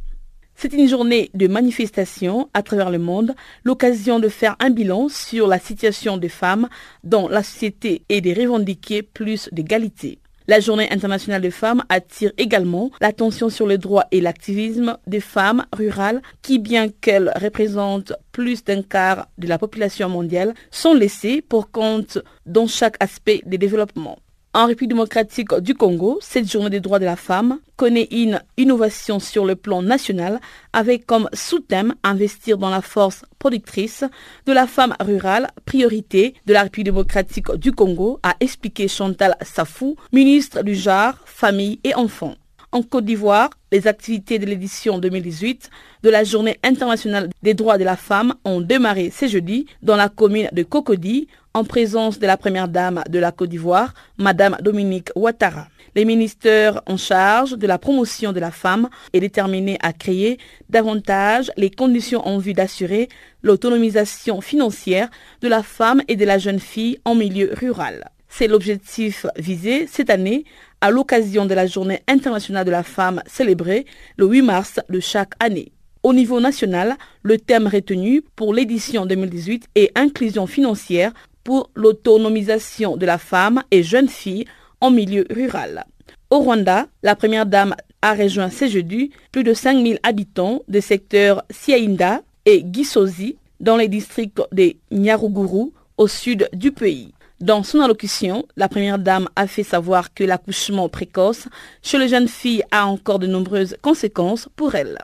C'est 0.57 0.73
une 0.73 0.87
journée 0.87 1.31
de 1.33 1.47
manifestation 1.47 2.49
à 2.53 2.63
travers 2.63 2.89
le 2.89 2.97
monde, 2.97 3.35
l'occasion 3.65 4.19
de 4.19 4.29
faire 4.29 4.55
un 4.59 4.69
bilan 4.69 5.09
sur 5.09 5.47
la 5.47 5.59
situation 5.59 6.15
des 6.17 6.29
femmes 6.29 6.69
dans 7.03 7.27
la 7.27 7.43
société 7.43 8.03
et 8.07 8.21
de 8.21 8.29
revendiquer 8.39 9.01
plus 9.01 9.49
d'égalité. 9.51 10.19
La 10.47 10.59
Journée 10.59 10.91
internationale 10.91 11.41
des 11.41 11.49
femmes 11.49 11.83
attire 11.89 12.31
également 12.37 12.91
l'attention 13.01 13.49
sur 13.49 13.65
les 13.65 13.79
droits 13.79 14.05
et 14.11 14.21
l'activisme 14.21 14.95
des 15.07 15.19
femmes 15.19 15.65
rurales 15.73 16.21
qui, 16.43 16.59
bien 16.59 16.89
qu'elles 16.89 17.31
représentent 17.41 18.13
plus 18.31 18.63
d'un 18.63 18.83
quart 18.83 19.27
de 19.39 19.47
la 19.47 19.57
population 19.57 20.07
mondiale, 20.07 20.53
sont 20.69 20.93
laissées 20.93 21.41
pour 21.41 21.71
compte 21.71 22.19
dans 22.45 22.67
chaque 22.67 22.97
aspect 22.99 23.41
des 23.47 23.57
développements. 23.57 24.19
En 24.55 24.67
République 24.67 24.91
démocratique 24.91 25.53
du 25.55 25.75
Congo, 25.75 26.17
cette 26.21 26.49
journée 26.49 26.69
des 26.69 26.79
droits 26.79 26.99
de 26.99 27.03
la 27.03 27.17
femme 27.17 27.59
connaît 27.75 28.07
une 28.09 28.41
innovation 28.55 29.19
sur 29.19 29.43
le 29.43 29.57
plan 29.57 29.81
national 29.81 30.39
avec 30.71 31.05
comme 31.05 31.27
sous-thème 31.33 31.93
investir 32.05 32.57
dans 32.57 32.69
la 32.69 32.81
force 32.81 33.25
productrice 33.37 34.05
de 34.45 34.53
la 34.53 34.65
femme 34.65 34.95
rurale, 35.01 35.49
priorité 35.65 36.35
de 36.45 36.53
la 36.53 36.63
République 36.63 36.85
démocratique 36.85 37.51
du 37.55 37.73
Congo, 37.73 38.21
a 38.23 38.37
expliqué 38.39 38.87
Chantal 38.87 39.35
Safou, 39.41 39.97
ministre 40.13 40.63
du 40.63 40.73
genre, 40.73 41.15
famille 41.25 41.81
et 41.83 41.93
enfants. 41.93 42.35
En 42.75 42.83
Côte 42.83 43.05
d'Ivoire, 43.05 43.51
les 43.71 43.87
activités 43.87 44.37
de 44.37 44.45
l'édition 44.45 44.99
2018 44.99 45.69
de 46.03 46.09
la 46.09 46.25
Journée 46.25 46.59
internationale 46.61 47.29
des 47.41 47.53
droits 47.53 47.77
de 47.77 47.85
la 47.85 47.95
femme 47.95 48.33
ont 48.43 48.59
démarré 48.59 49.13
ce 49.15 49.27
jeudi 49.29 49.65
dans 49.81 49.95
la 49.95 50.09
commune 50.09 50.49
de 50.51 50.61
Cocody 50.63 51.29
en 51.53 51.63
présence 51.63 52.19
de 52.19 52.27
la 52.27 52.35
première 52.35 52.67
dame 52.67 53.01
de 53.09 53.17
la 53.17 53.31
Côte 53.31 53.47
d'Ivoire, 53.51 53.93
Madame 54.17 54.57
Dominique 54.59 55.07
Ouattara. 55.15 55.69
Les 55.95 56.03
ministères 56.03 56.81
en 56.85 56.97
charge 56.97 57.57
de 57.57 57.65
la 57.65 57.77
promotion 57.77 58.33
de 58.33 58.41
la 58.41 58.51
femme 58.51 58.89
est 59.13 59.21
déterminé 59.21 59.77
à 59.81 59.93
créer 59.93 60.37
davantage 60.67 61.53
les 61.55 61.71
conditions 61.71 62.27
en 62.27 62.39
vue 62.39 62.53
d'assurer 62.53 63.07
l'autonomisation 63.41 64.41
financière 64.41 65.07
de 65.39 65.47
la 65.47 65.63
femme 65.63 66.01
et 66.09 66.17
de 66.17 66.25
la 66.25 66.39
jeune 66.39 66.59
fille 66.59 66.99
en 67.05 67.15
milieu 67.15 67.53
rural. 67.53 68.11
C'est 68.27 68.47
l'objectif 68.47 69.25
visé 69.37 69.87
cette 69.87 70.09
année 70.09 70.43
à 70.81 70.91
l'occasion 70.91 71.45
de 71.45 71.53
la 71.53 71.67
Journée 71.67 72.01
internationale 72.07 72.65
de 72.65 72.71
la 72.71 72.83
femme 72.83 73.21
célébrée 73.25 73.85
le 74.17 74.25
8 74.27 74.41
mars 74.41 74.79
de 74.89 74.99
chaque 74.99 75.33
année. 75.39 75.71
Au 76.03 76.13
niveau 76.13 76.39
national, 76.39 76.97
le 77.23 77.39
thème 77.39 77.67
retenu 77.67 78.21
pour 78.35 78.53
l'édition 78.53 79.07
2018 79.07 79.69
est 79.73 79.91
inclusion 79.97 80.45
financière 80.45 81.11
pour 81.43 81.71
l'autonomisation 81.73 82.95
de 82.95 83.05
la 83.07 83.17
femme 83.17 83.63
et 83.71 83.81
jeune 83.81 84.07
fille 84.07 84.45
en 84.81 84.91
milieu 84.91 85.25
rural. 85.31 85.85
Au 86.29 86.39
Rwanda, 86.39 86.87
la 87.01 87.15
première 87.15 87.47
dame 87.47 87.75
a 88.03 88.13
rejoint 88.13 88.51
ce 88.51 88.67
jeudi 88.67 89.09
plus 89.31 89.43
de 89.43 89.55
5000 89.55 89.99
habitants 90.03 90.61
des 90.67 90.81
secteurs 90.81 91.43
Siainda 91.49 92.21
et 92.45 92.63
Gisozi 92.71 93.37
dans 93.59 93.77
les 93.77 93.87
districts 93.87 94.41
de 94.51 94.73
Nyaruguru 94.91 95.71
au 95.97 96.07
sud 96.07 96.47
du 96.53 96.71
pays. 96.71 97.14
Dans 97.41 97.63
son 97.63 97.81
allocution, 97.81 98.45
la 98.55 98.69
première 98.69 98.99
dame 98.99 99.27
a 99.35 99.47
fait 99.47 99.63
savoir 99.63 100.13
que 100.13 100.23
l'accouchement 100.23 100.89
précoce 100.89 101.47
chez 101.81 101.97
les 101.97 102.07
jeunes 102.07 102.27
filles 102.27 102.63
a 102.71 102.85
encore 102.85 103.19
de 103.19 103.27
nombreuses 103.27 103.75
conséquences 103.81 104.47
pour 104.55 104.75
elles. 104.75 104.99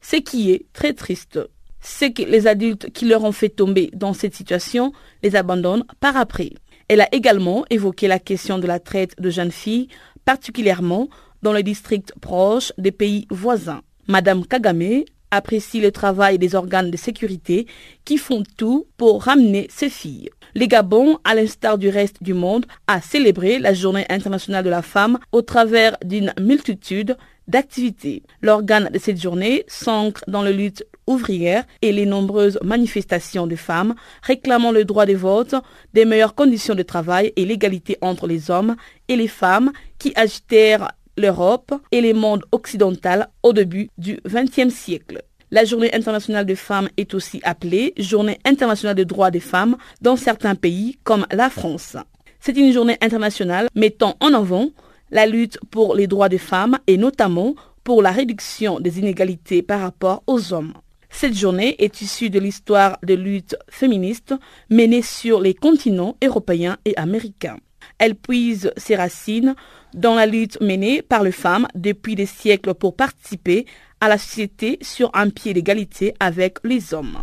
Ce 0.00 0.16
qui 0.16 0.52
est 0.52 0.66
très 0.72 0.92
triste 0.92 1.38
c'est 1.86 2.10
que 2.10 2.22
les 2.22 2.48
adultes 2.48 2.90
qui 2.92 3.04
leur 3.04 3.22
ont 3.22 3.32
fait 3.32 3.48
tomber 3.48 3.90
dans 3.94 4.12
cette 4.12 4.34
situation 4.34 4.92
les 5.22 5.36
abandonnent 5.36 5.84
par 6.00 6.16
après. 6.16 6.50
Elle 6.88 7.00
a 7.00 7.14
également 7.14 7.64
évoqué 7.70 8.08
la 8.08 8.18
question 8.18 8.58
de 8.58 8.66
la 8.66 8.80
traite 8.80 9.14
de 9.20 9.30
jeunes 9.30 9.52
filles, 9.52 9.88
particulièrement 10.24 11.08
dans 11.42 11.52
les 11.52 11.62
districts 11.62 12.12
proches 12.20 12.72
des 12.76 12.90
pays 12.90 13.26
voisins. 13.30 13.82
Madame 14.08 14.44
Kagame 14.44 15.04
apprécie 15.36 15.80
le 15.80 15.92
travail 15.92 16.38
des 16.38 16.54
organes 16.54 16.90
de 16.90 16.96
sécurité 16.96 17.66
qui 18.04 18.18
font 18.18 18.42
tout 18.56 18.86
pour 18.96 19.22
ramener 19.22 19.68
ces 19.70 19.88
filles. 19.88 20.30
Les 20.54 20.68
Gabon, 20.68 21.18
à 21.24 21.34
l'instar 21.34 21.78
du 21.78 21.88
reste 21.88 22.22
du 22.22 22.34
monde, 22.34 22.66
a 22.86 23.00
célébré 23.00 23.58
la 23.58 23.74
Journée 23.74 24.06
internationale 24.08 24.64
de 24.64 24.70
la 24.70 24.82
femme 24.82 25.18
au 25.32 25.42
travers 25.42 25.96
d'une 26.04 26.32
multitude 26.40 27.16
d'activités. 27.48 28.22
L'organe 28.40 28.90
de 28.92 28.98
cette 28.98 29.20
journée 29.20 29.64
s'ancre 29.68 30.24
dans 30.26 30.42
la 30.42 30.50
lutte 30.50 30.84
ouvrière 31.06 31.64
et 31.82 31.92
les 31.92 32.06
nombreuses 32.06 32.58
manifestations 32.62 33.46
de 33.46 33.54
femmes 33.56 33.94
réclamant 34.22 34.72
le 34.72 34.84
droit 34.84 35.06
de 35.06 35.14
vote, 35.14 35.54
des 35.94 36.04
meilleures 36.04 36.34
conditions 36.34 36.74
de 36.74 36.82
travail 36.82 37.32
et 37.36 37.44
l'égalité 37.44 37.96
entre 38.00 38.26
les 38.26 38.50
hommes 38.50 38.76
et 39.08 39.16
les 39.16 39.28
femmes 39.28 39.72
qui 39.98 40.12
agitèrent 40.16 40.90
l'Europe 41.16 41.74
et 41.92 42.00
le 42.00 42.14
monde 42.14 42.44
occidental 42.52 43.28
au 43.42 43.52
début 43.52 43.90
du 43.98 44.18
XXe 44.26 44.72
siècle. 44.72 45.22
La 45.50 45.64
journée 45.64 45.94
internationale 45.94 46.44
des 46.44 46.56
femmes 46.56 46.88
est 46.96 47.14
aussi 47.14 47.40
appelée 47.44 47.94
journée 47.96 48.38
internationale 48.44 48.96
des 48.96 49.04
droits 49.04 49.30
des 49.30 49.40
femmes 49.40 49.76
dans 50.02 50.16
certains 50.16 50.56
pays 50.56 50.98
comme 51.04 51.26
la 51.30 51.50
France. 51.50 51.96
C'est 52.40 52.56
une 52.56 52.72
journée 52.72 52.98
internationale 53.00 53.68
mettant 53.74 54.16
en 54.20 54.34
avant 54.34 54.68
la 55.10 55.26
lutte 55.26 55.58
pour 55.70 55.94
les 55.94 56.06
droits 56.06 56.28
des 56.28 56.38
femmes 56.38 56.78
et 56.86 56.96
notamment 56.96 57.54
pour 57.84 58.02
la 58.02 58.10
réduction 58.10 58.80
des 58.80 58.98
inégalités 58.98 59.62
par 59.62 59.80
rapport 59.80 60.24
aux 60.26 60.52
hommes. 60.52 60.74
Cette 61.08 61.34
journée 61.36 61.76
est 61.82 62.02
issue 62.02 62.28
de 62.28 62.40
l'histoire 62.40 62.98
de 63.02 63.14
lutte 63.14 63.56
féministe 63.70 64.34
menée 64.68 65.02
sur 65.02 65.40
les 65.40 65.54
continents 65.54 66.16
européens 66.22 66.76
et 66.84 66.96
américains. 66.96 67.58
Elle 67.98 68.16
puise 68.16 68.72
ses 68.76 68.96
racines 68.96 69.54
dans 69.94 70.14
la 70.14 70.26
lutte 70.26 70.60
menée 70.60 71.02
par 71.02 71.22
les 71.22 71.32
femmes 71.32 71.66
depuis 71.74 72.14
des 72.14 72.26
siècles 72.26 72.74
pour 72.74 72.96
participer 72.96 73.66
à 74.00 74.08
la 74.08 74.18
société 74.18 74.78
sur 74.82 75.10
un 75.14 75.30
pied 75.30 75.54
d'égalité 75.54 76.14
avec 76.20 76.58
les 76.64 76.94
hommes. 76.94 77.18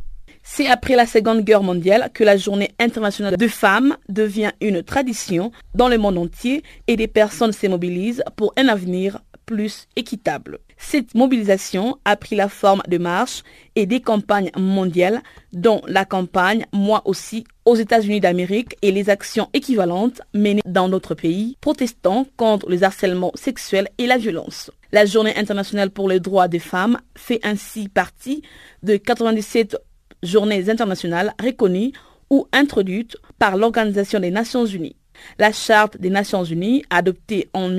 C'est 0.46 0.68
après 0.68 0.96
la 0.96 1.06
Seconde 1.06 1.42
Guerre 1.42 1.64
mondiale 1.64 2.10
que 2.14 2.24
la 2.24 2.36
journée 2.36 2.72
internationale 2.78 3.38
de 3.38 3.48
femmes 3.48 3.96
devient 4.10 4.52
une 4.60 4.84
tradition 4.84 5.52
dans 5.74 5.88
le 5.88 5.98
monde 5.98 6.18
entier 6.18 6.64
et 6.88 6.98
des 6.98 7.08
personnes 7.08 7.54
se 7.54 7.68
mobilisent 7.68 8.24
pour 8.36 8.54
un 8.58 8.68
avenir 8.68 9.20
plus 9.46 9.88
équitable. 9.96 10.60
Cette 10.86 11.16
mobilisation 11.16 11.98
a 12.06 12.16
pris 12.16 12.36
la 12.36 12.50
forme 12.50 12.84
de 12.88 13.00
marches 13.00 13.42
et 13.76 13.88
des 13.88 14.02
campagnes 14.02 14.52
mondiales, 14.56 15.24
dont 15.52 15.82
la 15.88 16.06
campagne 16.06 16.66
Moi 16.72 17.02
aussi 17.06 17.46
aux 17.66 17.76
États-Unis 17.76 18.20
d'Amérique 18.20 18.76
et 18.84 18.92
les 18.92 19.10
actions 19.10 19.50
équivalentes 19.54 20.22
menées 20.36 20.62
dans 20.68 20.90
notre 20.90 21.16
pays, 21.16 21.58
protestant 21.62 22.28
contre 22.38 22.70
les 22.70 22.84
harcèlements 22.84 23.32
sexuels 23.34 23.88
et 23.98 24.06
la 24.06 24.18
violence. 24.18 24.70
La 24.92 25.06
Journée 25.06 25.36
internationale 25.36 25.90
pour 25.90 26.10
les 26.10 26.20
droits 26.20 26.48
des 26.48 26.60
femmes 26.60 27.00
fait 27.18 27.40
ainsi 27.44 27.90
partie 27.90 28.44
de 28.84 28.98
97 28.98 29.78
journées 30.22 30.70
internationales 30.70 31.34
reconnues 31.42 31.94
ou 32.30 32.46
introduites 32.52 33.18
par 33.40 33.58
l'Organisation 33.58 34.20
des 34.20 34.32
Nations 34.32 34.66
Unies. 34.66 34.98
La 35.40 35.52
Charte 35.52 35.98
des 35.98 36.10
Nations 36.10 36.44
Unies, 36.44 36.84
adoptée 36.90 37.50
en 37.54 37.70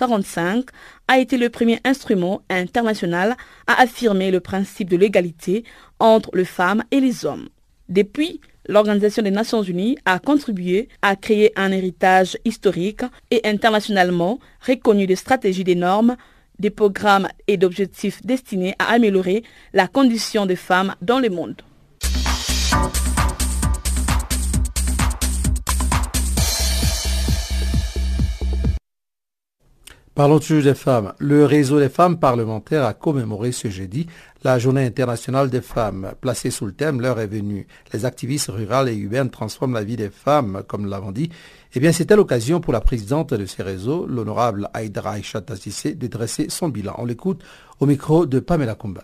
1945, 0.00 0.66
a 1.08 1.18
été 1.18 1.36
le 1.36 1.48
premier 1.48 1.80
instrument 1.84 2.42
international 2.50 3.36
à 3.66 3.80
affirmer 3.80 4.30
le 4.30 4.40
principe 4.40 4.90
de 4.90 4.96
l'égalité 4.96 5.64
entre 5.98 6.30
les 6.34 6.44
femmes 6.44 6.82
et 6.90 7.00
les 7.00 7.24
hommes. 7.24 7.48
Depuis 7.88 8.40
l'Organisation 8.66 9.22
des 9.22 9.30
Nations 9.30 9.62
Unies 9.62 9.98
a 10.04 10.18
contribué 10.18 10.88
à 11.02 11.16
créer 11.16 11.52
un 11.56 11.70
héritage 11.70 12.38
historique 12.44 13.02
et 13.30 13.46
internationalement 13.46 14.38
reconnu 14.66 15.06
des 15.06 15.16
stratégies 15.16 15.64
des 15.64 15.74
normes, 15.74 16.16
des 16.58 16.70
programmes 16.70 17.28
et 17.46 17.56
d'objectifs 17.56 18.24
destinés 18.24 18.74
à 18.78 18.92
améliorer 18.92 19.42
la 19.72 19.86
condition 19.86 20.46
des 20.46 20.56
femmes 20.56 20.94
dans 21.02 21.18
le 21.18 21.28
monde. 21.28 21.62
Parlons 30.14 30.38
toujours 30.38 30.62
des 30.62 30.74
femmes? 30.74 31.12
Le 31.18 31.44
réseau 31.44 31.80
des 31.80 31.88
femmes 31.88 32.18
parlementaires 32.18 32.84
a 32.84 32.94
commémoré 32.94 33.50
ce 33.50 33.68
jeudi 33.68 34.06
la 34.44 34.60
journée 34.60 34.84
internationale 34.84 35.50
des 35.50 35.60
femmes, 35.60 36.12
placée 36.20 36.50
sous 36.50 36.66
le 36.66 36.72
thème 36.72 37.00
L'heure 37.00 37.18
est 37.18 37.26
venue. 37.26 37.66
Les 37.92 38.04
activistes 38.04 38.48
rurales 38.48 38.90
et 38.90 38.94
urbaines 38.94 39.30
transforment 39.30 39.74
la 39.74 39.82
vie 39.82 39.96
des 39.96 40.10
femmes, 40.10 40.62
comme 40.68 40.82
nous 40.82 40.88
l'avons 40.88 41.10
dit. 41.10 41.30
Eh 41.74 41.80
bien, 41.80 41.90
c'était 41.90 42.14
l'occasion 42.14 42.60
pour 42.60 42.72
la 42.72 42.80
présidente 42.80 43.34
de 43.34 43.44
ces 43.46 43.64
réseaux, 43.64 44.06
l'honorable 44.06 44.68
Aïdra 44.72 45.12
Aïcha 45.12 45.40
de 45.40 46.06
dresser 46.06 46.46
son 46.48 46.68
bilan. 46.68 46.94
On 46.98 47.06
l'écoute 47.06 47.42
au 47.80 47.86
micro 47.86 48.24
de 48.24 48.38
Pamela 48.38 48.76
Kumba. 48.76 49.02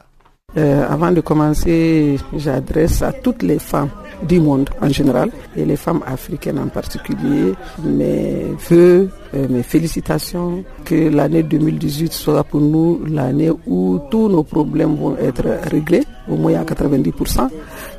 Euh, 0.57 0.87
avant 0.89 1.11
de 1.11 1.21
commencer, 1.21 2.19
j'adresse 2.37 3.03
à 3.03 3.13
toutes 3.13 3.43
les 3.43 3.59
femmes 3.59 3.91
du 4.29 4.41
monde 4.41 4.69
en 4.81 4.89
général 4.89 5.31
et 5.57 5.65
les 5.65 5.77
femmes 5.77 6.03
africaines 6.07 6.59
en 6.59 6.69
particulier 6.69 7.55
mes 7.85 8.47
voeux, 8.69 9.09
euh, 9.35 9.47
mes 9.49 9.63
félicitations, 9.63 10.65
que 10.85 11.09
l'année 11.09 11.43
2018 11.43 12.13
soit 12.13 12.45
pour 12.45 12.61
nous 12.61 13.01
l'année 13.07 13.51
où 13.67 13.99
tous 14.11 14.29
nos 14.29 14.43
problèmes 14.43 14.95
vont 14.97 15.17
être 15.17 15.45
réglés, 15.71 16.03
au 16.29 16.37
moins 16.37 16.55
à 16.61 16.65
90%, 16.65 17.49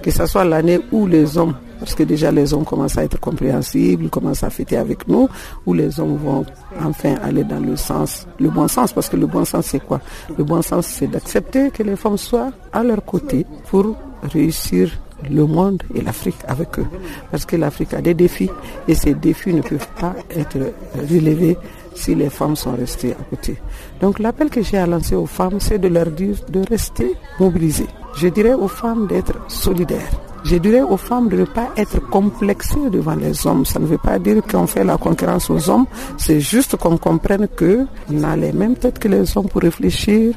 que 0.02 0.12
ce 0.12 0.26
soit 0.26 0.46
l'année 0.46 0.80
où 0.92 1.08
les 1.08 1.38
hommes 1.38 1.56
parce 1.82 1.96
que 1.96 2.04
déjà 2.04 2.32
les 2.32 2.54
hommes 2.54 2.64
commencent 2.64 3.00
à 3.00 3.04
être 3.04 3.20
compréhensibles, 3.20 4.08
commencent 4.10 4.44
à 4.44 4.52
fêter 4.52 4.78
avec 4.78 5.08
nous, 5.08 5.28
où 5.66 5.74
les 5.74 6.00
hommes 6.00 6.16
vont 6.16 6.46
enfin 6.80 7.16
aller 7.24 7.44
dans 7.44 7.60
le 7.60 7.76
sens, 7.76 8.28
le 8.40 8.50
bon 8.52 8.68
sens, 8.68 8.94
parce 8.94 9.10
que 9.10 9.18
le 9.18 9.26
bon 9.26 9.44
sens 9.46 9.66
c'est 9.66 9.80
quoi? 9.84 10.00
Le 10.38 10.44
bon 10.44 10.62
sens 10.62 10.86
c'est 10.86 11.08
d'accepter 11.08 11.72
que 11.72 11.82
les 11.82 11.96
femmes 11.96 12.18
soient 12.18 12.52
à 12.72 12.84
leur 12.84 13.04
côté 13.04 13.48
pour 13.72 13.96
réussir 14.32 14.92
le 15.30 15.46
monde 15.46 15.82
et 15.94 16.02
l'Afrique 16.02 16.38
avec 16.48 16.80
eux. 16.80 16.86
Parce 17.30 17.46
que 17.46 17.56
l'Afrique 17.56 17.94
a 17.94 18.02
des 18.02 18.14
défis 18.14 18.50
et 18.88 18.96
ces 18.96 19.14
défis 19.14 19.54
ne 19.54 19.62
peuvent 19.62 19.88
pas 20.00 20.16
être 20.36 20.74
relevés 20.96 21.58
si 21.94 22.16
les 22.16 22.30
femmes 22.30 22.56
sont 22.56 22.76
restées 22.76 23.12
à 23.14 23.24
côté. 23.30 23.58
Donc 24.00 24.20
l'appel 24.20 24.50
que 24.50 24.62
j'ai 24.62 24.78
à 24.78 24.88
lancer 24.88 25.16
aux 25.16 25.26
femmes, 25.26 25.60
c'est 25.60 25.80
de 25.80 25.88
leur 25.88 26.08
dire 26.08 26.36
de 26.50 26.62
rester 26.70 27.16
mobilisées. 27.40 27.88
Je 28.16 28.28
dirais 28.28 28.54
aux 28.54 28.68
femmes 28.68 29.08
d'être 29.08 29.34
solidaires 29.50 30.12
je 30.44 30.56
dirais 30.58 30.82
aux 30.82 30.98
femmes 30.98 31.30
de 31.30 31.38
ne 31.38 31.46
pas 31.46 31.70
être 31.78 32.00
complexées 32.10 32.90
devant 32.90 33.16
les 33.16 33.46
hommes. 33.46 33.66
Ça 33.66 33.80
ne 33.80 33.86
veut 33.86 33.98
pas 33.98 34.20
dire 34.20 34.42
qu'on 34.50 34.68
fait 34.68 34.84
la 34.84 34.98
concurrence 34.98 35.50
aux 35.50 35.70
hommes. 35.70 35.86
C'est 36.18 36.40
juste 36.40 36.76
qu'on 36.78 36.98
comprenne 36.98 37.48
qu'on 37.58 38.24
a 38.24 38.36
les 38.36 38.52
mêmes 38.52 38.76
têtes 38.76 39.00
que 39.00 39.08
les 39.08 39.38
hommes 39.38 39.48
pour 39.48 39.62
réfléchir. 39.62 40.34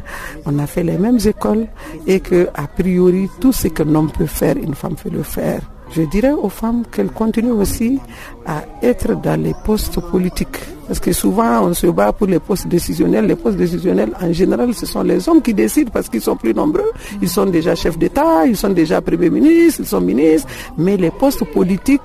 On 0.47 0.59
a 0.59 0.67
fait 0.67 0.83
les 0.83 0.99
mêmes 0.99 1.19
écoles 1.25 1.67
et 2.07 2.21
que, 2.21 2.49
a 2.55 2.67
priori, 2.67 3.29
tout 3.41 3.53
ce 3.53 3.69
qu'un 3.69 3.95
homme 3.95 4.11
peut 4.11 4.27
faire, 4.27 4.57
une 4.57 4.75
femme 4.75 4.95
peut 4.95 5.11
le 5.11 5.23
faire. 5.23 5.61
Je 5.91 6.03
dirais 6.03 6.33
aux 6.33 6.49
femmes 6.49 6.83
qu'elles 6.91 7.11
continuent 7.11 7.53
aussi 7.53 7.99
à 8.47 8.65
être 8.83 9.21
dans 9.21 9.41
les 9.41 9.55
postes 9.65 10.01
politiques. 10.01 10.59
Parce 10.87 11.01
que 11.01 11.13
souvent, 11.13 11.67
on 11.67 11.75
se 11.75 11.87
bat 11.87 12.13
pour 12.13 12.27
les 12.27 12.41
postes 12.41 12.69
décisionnels. 12.69 13.27
Les 13.27 13.37
postes 13.37 13.57
décisionnels, 13.57 14.13
en 14.21 14.33
général, 14.33 14.75
ce 14.75 14.87
sont 14.87 15.03
les 15.03 15.29
hommes 15.29 15.41
qui 15.41 15.55
décident 15.55 15.91
parce 15.93 16.09
qu'ils 16.09 16.21
sont 16.21 16.37
plus 16.37 16.53
nombreux. 16.53 16.91
Ils 17.23 17.29
sont 17.29 17.47
déjà 17.47 17.75
chefs 17.75 17.99
d'État, 17.99 18.45
ils 18.47 18.57
sont 18.57 18.71
déjà 18.71 19.01
premiers 19.01 19.31
ministres, 19.31 19.81
ils 19.81 19.87
sont 19.87 20.01
ministres. 20.01 20.49
Mais 20.77 20.97
les 20.97 21.11
postes 21.11 21.45
politiques, 21.53 22.01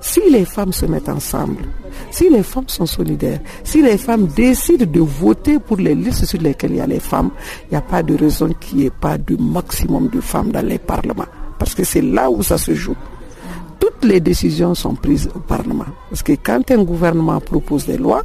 si 0.00 0.20
les 0.30 0.44
femmes 0.44 0.72
se 0.72 0.86
mettent 0.86 1.08
ensemble, 1.08 1.64
si 2.10 2.28
les 2.30 2.42
femmes 2.42 2.68
sont 2.68 2.86
solidaires, 2.86 3.40
si 3.64 3.82
les 3.82 3.98
femmes 3.98 4.26
décident 4.26 4.86
de 4.86 5.00
voter 5.00 5.58
pour 5.58 5.76
les 5.76 5.94
listes 5.94 6.24
sur 6.24 6.40
lesquelles 6.40 6.72
il 6.72 6.76
y 6.78 6.80
a 6.80 6.86
les 6.86 7.00
femmes, 7.00 7.30
il 7.64 7.72
n'y 7.72 7.76
a 7.76 7.82
pas 7.82 8.02
de 8.02 8.16
raison 8.16 8.50
qu'il 8.60 8.78
n'y 8.78 8.86
ait 8.86 8.90
pas 8.90 9.18
de 9.18 9.36
maximum 9.36 10.08
de 10.08 10.20
femmes 10.20 10.50
dans 10.52 10.64
les 10.66 10.78
parlements. 10.78 11.26
Parce 11.58 11.74
que 11.74 11.84
c'est 11.84 12.02
là 12.02 12.30
où 12.30 12.42
ça 12.42 12.58
se 12.58 12.74
joue 12.74 12.96
toutes 13.78 14.04
les 14.04 14.20
décisions 14.20 14.74
sont 14.74 14.94
prises 14.94 15.28
au 15.34 15.38
Parlement. 15.40 15.84
Parce 16.10 16.22
que 16.22 16.32
quand 16.32 16.70
un 16.70 16.82
gouvernement 16.84 17.40
propose 17.40 17.86
des 17.86 17.96
lois, 17.96 18.22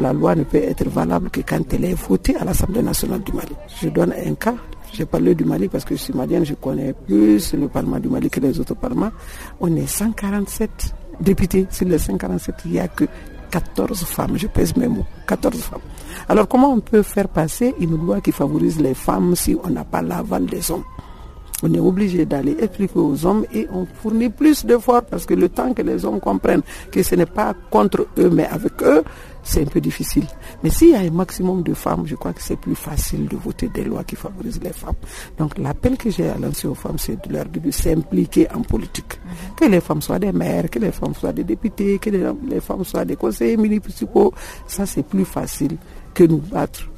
la 0.00 0.12
loi 0.12 0.34
ne 0.34 0.44
peut 0.44 0.58
être 0.58 0.88
valable 0.88 1.30
que 1.30 1.40
quand 1.40 1.72
elle 1.72 1.84
est 1.84 1.94
votée 1.94 2.36
à 2.36 2.44
l'Assemblée 2.44 2.82
nationale 2.82 3.22
du 3.22 3.32
Mali. 3.32 3.52
Je 3.80 3.88
donne 3.88 4.12
un 4.12 4.34
cas. 4.34 4.54
J'ai 4.92 5.06
parlé 5.06 5.34
du 5.34 5.44
Mali 5.44 5.68
parce 5.68 5.84
que 5.84 5.94
je 5.96 6.00
suis 6.02 6.12
malienne, 6.12 6.44
je 6.44 6.54
connais 6.54 6.92
plus 6.92 7.54
le 7.54 7.68
Parlement 7.68 7.98
du 7.98 8.08
Mali 8.08 8.28
que 8.28 8.40
les 8.40 8.58
autres 8.60 8.74
parlements. 8.74 9.10
On 9.60 9.74
est 9.76 9.86
147 9.86 10.94
députés. 11.20 11.66
Sur 11.70 11.88
les 11.88 11.98
147, 11.98 12.54
il 12.66 12.72
n'y 12.72 12.80
a 12.80 12.88
que 12.88 13.04
14 13.50 14.04
femmes. 14.04 14.36
Je 14.36 14.46
pèse 14.48 14.76
mes 14.76 14.88
mots. 14.88 15.06
14 15.26 15.56
femmes. 15.62 15.80
Alors 16.28 16.48
comment 16.48 16.72
on 16.72 16.80
peut 16.80 17.02
faire 17.02 17.28
passer 17.28 17.74
une 17.80 17.96
loi 17.96 18.20
qui 18.20 18.32
favorise 18.32 18.80
les 18.80 18.94
femmes 18.94 19.34
si 19.36 19.56
on 19.62 19.70
n'a 19.70 19.84
pas 19.84 20.02
l'aval 20.02 20.46
des 20.46 20.70
hommes? 20.70 20.84
On 21.62 21.72
est 21.72 21.80
obligé 21.80 22.26
d'aller 22.26 22.56
expliquer 22.60 22.98
aux 22.98 23.24
hommes 23.26 23.44
et 23.52 23.66
on 23.72 23.86
fournit 23.86 24.28
plus 24.28 24.64
d'efforts 24.64 25.02
parce 25.04 25.26
que 25.26 25.34
le 25.34 25.48
temps 25.48 25.72
que 25.72 25.82
les 25.82 26.04
hommes 26.04 26.20
comprennent 26.20 26.62
que 26.90 27.02
ce 27.02 27.14
n'est 27.14 27.26
pas 27.26 27.54
contre 27.70 28.06
eux 28.18 28.30
mais 28.30 28.46
avec 28.46 28.82
eux, 28.82 29.02
c'est 29.42 29.62
un 29.62 29.66
peu 29.66 29.80
difficile. 29.80 30.26
Mais 30.62 30.70
s'il 30.70 30.90
y 30.90 30.94
a 30.94 31.00
un 31.00 31.10
maximum 31.10 31.62
de 31.62 31.74
femmes, 31.74 32.04
je 32.06 32.14
crois 32.14 32.32
que 32.32 32.42
c'est 32.42 32.56
plus 32.56 32.74
facile 32.74 33.26
de 33.26 33.36
voter 33.36 33.68
des 33.68 33.84
lois 33.84 34.04
qui 34.04 34.16
favorisent 34.16 34.60
les 34.62 34.72
femmes. 34.72 34.94
Donc 35.38 35.58
l'appel 35.58 35.96
que 35.96 36.10
j'ai 36.10 36.28
à 36.28 36.38
lancer 36.38 36.68
aux 36.68 36.74
femmes, 36.74 36.98
c'est 36.98 37.26
de 37.26 37.32
leur 37.32 37.46
dire 37.46 37.62
de 37.62 37.70
s'impliquer 37.70 38.48
en 38.54 38.62
politique. 38.62 39.20
Que 39.56 39.64
les 39.64 39.80
femmes 39.80 40.02
soient 40.02 40.18
des 40.18 40.32
maires, 40.32 40.70
que 40.70 40.78
les 40.78 40.92
femmes 40.92 41.14
soient 41.14 41.32
des 41.32 41.44
députés, 41.44 41.98
que 41.98 42.10
les 42.10 42.60
femmes 42.60 42.84
soient 42.84 43.04
des 43.04 43.16
conseillers 43.16 43.56
municipaux, 43.56 44.32
ça 44.66 44.86
c'est 44.86 45.02
plus 45.04 45.24
facile 45.24 45.76
que 46.14 46.24
nous 46.24 46.38
battre 46.38 46.91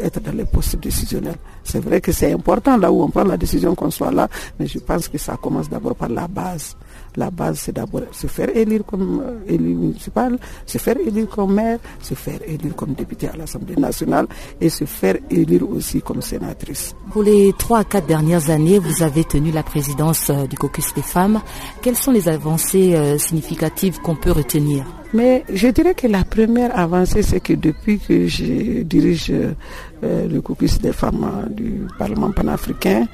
être 0.00 0.20
dans 0.20 0.32
les 0.32 0.44
postes 0.44 0.76
décisionnels. 0.76 1.36
C'est 1.64 1.80
vrai 1.80 2.00
que 2.00 2.12
c'est 2.12 2.32
important 2.32 2.76
là 2.76 2.90
où 2.90 3.02
on 3.02 3.08
prend 3.08 3.24
la 3.24 3.36
décision 3.36 3.74
qu'on 3.74 3.90
soit 3.90 4.10
là, 4.10 4.28
mais 4.58 4.66
je 4.66 4.78
pense 4.78 5.08
que 5.08 5.18
ça 5.18 5.36
commence 5.40 5.68
d'abord 5.68 5.94
par 5.94 6.08
la 6.08 6.26
base. 6.28 6.76
La 7.16 7.30
base, 7.30 7.60
c'est 7.60 7.72
d'abord 7.72 8.02
se 8.12 8.26
faire 8.26 8.54
élire 8.56 8.84
comme 8.86 9.22
euh, 9.24 9.38
élu 9.52 9.74
municipal, 9.74 10.38
se 10.66 10.78
faire 10.78 10.96
élire 10.98 11.28
comme 11.28 11.54
maire, 11.54 11.78
se 12.00 12.14
faire 12.14 12.38
élire 12.46 12.74
comme 12.76 12.92
député 12.94 13.28
à 13.28 13.36
l'Assemblée 13.36 13.76
nationale 13.76 14.26
et 14.60 14.68
se 14.68 14.84
faire 14.84 15.16
élire 15.30 15.68
aussi 15.68 16.00
comme 16.02 16.22
sénatrice. 16.22 16.94
Pour 17.12 17.22
les 17.22 17.52
trois 17.58 17.80
à 17.80 17.84
quatre 17.84 18.06
dernières 18.06 18.50
années, 18.50 18.78
vous 18.78 19.02
avez 19.02 19.24
tenu 19.24 19.50
la 19.50 19.62
présidence 19.62 20.30
euh, 20.30 20.46
du 20.46 20.56
caucus 20.56 20.94
des 20.94 21.02
femmes. 21.02 21.40
Quelles 21.82 21.96
sont 21.96 22.12
les 22.12 22.28
avancées 22.28 22.94
euh, 22.94 23.18
significatives 23.18 23.98
qu'on 24.00 24.14
peut 24.16 24.32
retenir? 24.32 24.84
Mais 25.12 25.44
je 25.52 25.68
dirais 25.68 25.94
que 25.94 26.06
la 26.06 26.22
première 26.24 26.78
avancée, 26.78 27.22
c'est 27.22 27.40
que 27.40 27.52
depuis 27.54 27.98
que 27.98 28.28
je 28.28 28.82
dirige 28.82 29.30
euh, 29.32 30.28
le 30.28 30.40
caucus 30.40 30.78
des 30.78 30.92
femmes 30.92 31.48
du 31.50 31.82
Parlement 31.98 32.30
panafricain, 32.30 33.06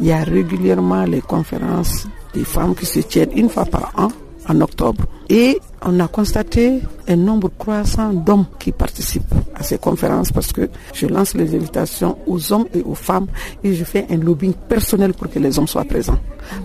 il 0.00 0.06
y 0.06 0.12
a 0.12 0.24
régulièrement 0.24 1.04
les 1.04 1.20
conférences 1.20 2.06
des 2.34 2.44
femmes 2.44 2.74
qui 2.74 2.86
se 2.86 3.00
tiennent 3.00 3.30
une 3.34 3.48
fois 3.48 3.64
par 3.64 3.92
an 3.96 4.08
en 4.48 4.60
octobre. 4.60 5.04
Et 5.28 5.58
on 5.82 5.98
a 6.00 6.08
constaté 6.08 6.80
un 7.08 7.16
nombre 7.16 7.50
croissant 7.58 8.12
d'hommes 8.12 8.46
qui 8.58 8.72
participent 8.72 9.34
à 9.54 9.62
ces 9.62 9.78
conférences 9.78 10.32
parce 10.32 10.52
que 10.52 10.68
je 10.92 11.06
lance 11.06 11.34
les 11.34 11.54
invitations 11.54 12.18
aux 12.26 12.52
hommes 12.52 12.66
et 12.74 12.82
aux 12.82 12.94
femmes 12.94 13.26
et 13.62 13.74
je 13.74 13.84
fais 13.84 14.06
un 14.10 14.16
lobbying 14.16 14.52
personnel 14.68 15.14
pour 15.14 15.30
que 15.30 15.38
les 15.38 15.58
hommes 15.58 15.66
soient 15.68 15.84
présents. 15.84 16.18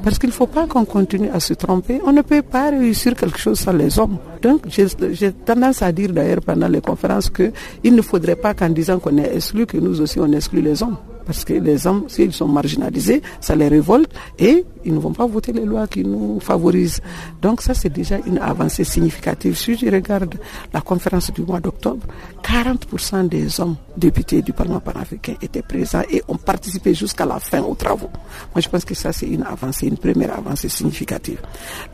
Parce 0.03 0.19
qu'il 0.19 0.29
ne 0.29 0.33
faut 0.33 0.47
pas 0.47 0.67
qu'on 0.67 0.83
continue 0.85 1.29
à 1.29 1.39
se 1.39 1.53
tromper. 1.53 2.01
On 2.05 2.11
ne 2.11 2.21
peut 2.21 2.41
pas 2.41 2.69
réussir 2.69 3.15
quelque 3.15 3.39
chose 3.39 3.59
sans 3.59 3.73
les 3.73 3.97
hommes. 3.97 4.17
Donc 4.41 4.61
j'ai 4.69 5.31
tendance 5.31 5.81
à 5.81 5.91
dire 5.91 6.11
d'ailleurs 6.11 6.41
pendant 6.41 6.67
les 6.67 6.81
conférences 6.81 7.29
qu'il 7.29 7.95
ne 7.95 8.01
faudrait 8.01 8.35
pas 8.35 8.53
qu'en 8.53 8.69
disant 8.69 8.99
qu'on 8.99 9.17
est 9.17 9.35
exclu, 9.35 9.65
que 9.65 9.77
nous 9.77 10.01
aussi 10.01 10.19
on 10.19 10.31
exclut 10.33 10.61
les 10.61 10.83
hommes. 10.83 10.97
Parce 11.29 11.45
que 11.45 11.53
les 11.53 11.85
hommes, 11.85 12.05
s'ils 12.07 12.33
sont 12.33 12.47
marginalisés, 12.47 13.21
ça 13.39 13.55
les 13.55 13.67
révolte 13.67 14.11
et 14.39 14.65
ils 14.83 14.91
ne 14.91 14.97
vont 14.97 15.13
pas 15.13 15.27
voter 15.27 15.53
les 15.53 15.63
lois 15.63 15.85
qui 15.85 16.03
nous 16.03 16.39
favorisent. 16.39 17.01
Donc 17.39 17.61
ça, 17.61 17.75
c'est 17.75 17.93
déjà 17.93 18.17
une 18.25 18.39
avancée 18.39 18.83
significative. 18.83 19.55
Si 19.55 19.75
je 19.77 19.85
regarde 19.91 20.33
la 20.73 20.81
conférence 20.81 21.31
du 21.31 21.43
mois 21.43 21.59
d'octobre, 21.59 22.03
40% 22.41 23.27
des 23.29 23.61
hommes 23.61 23.75
députés 23.95 24.41
du 24.41 24.53
Parlement 24.53 24.79
panafricain 24.79 25.35
étaient 25.39 25.61
présents 25.61 26.01
et 26.09 26.23
ont 26.27 26.37
participé 26.37 26.95
jusqu'à 26.95 27.27
la 27.27 27.39
fin 27.39 27.61
aux 27.61 27.75
travaux. 27.75 28.09
Moi, 28.55 28.61
je 28.61 28.67
pense 28.67 28.83
que 28.83 28.95
ça, 28.95 29.13
c'est 29.13 29.27
une 29.27 29.43
avancée, 29.43 29.85
une 29.85 29.99
première 29.99 30.35
avancée 30.35 30.67
significative. 30.67 31.39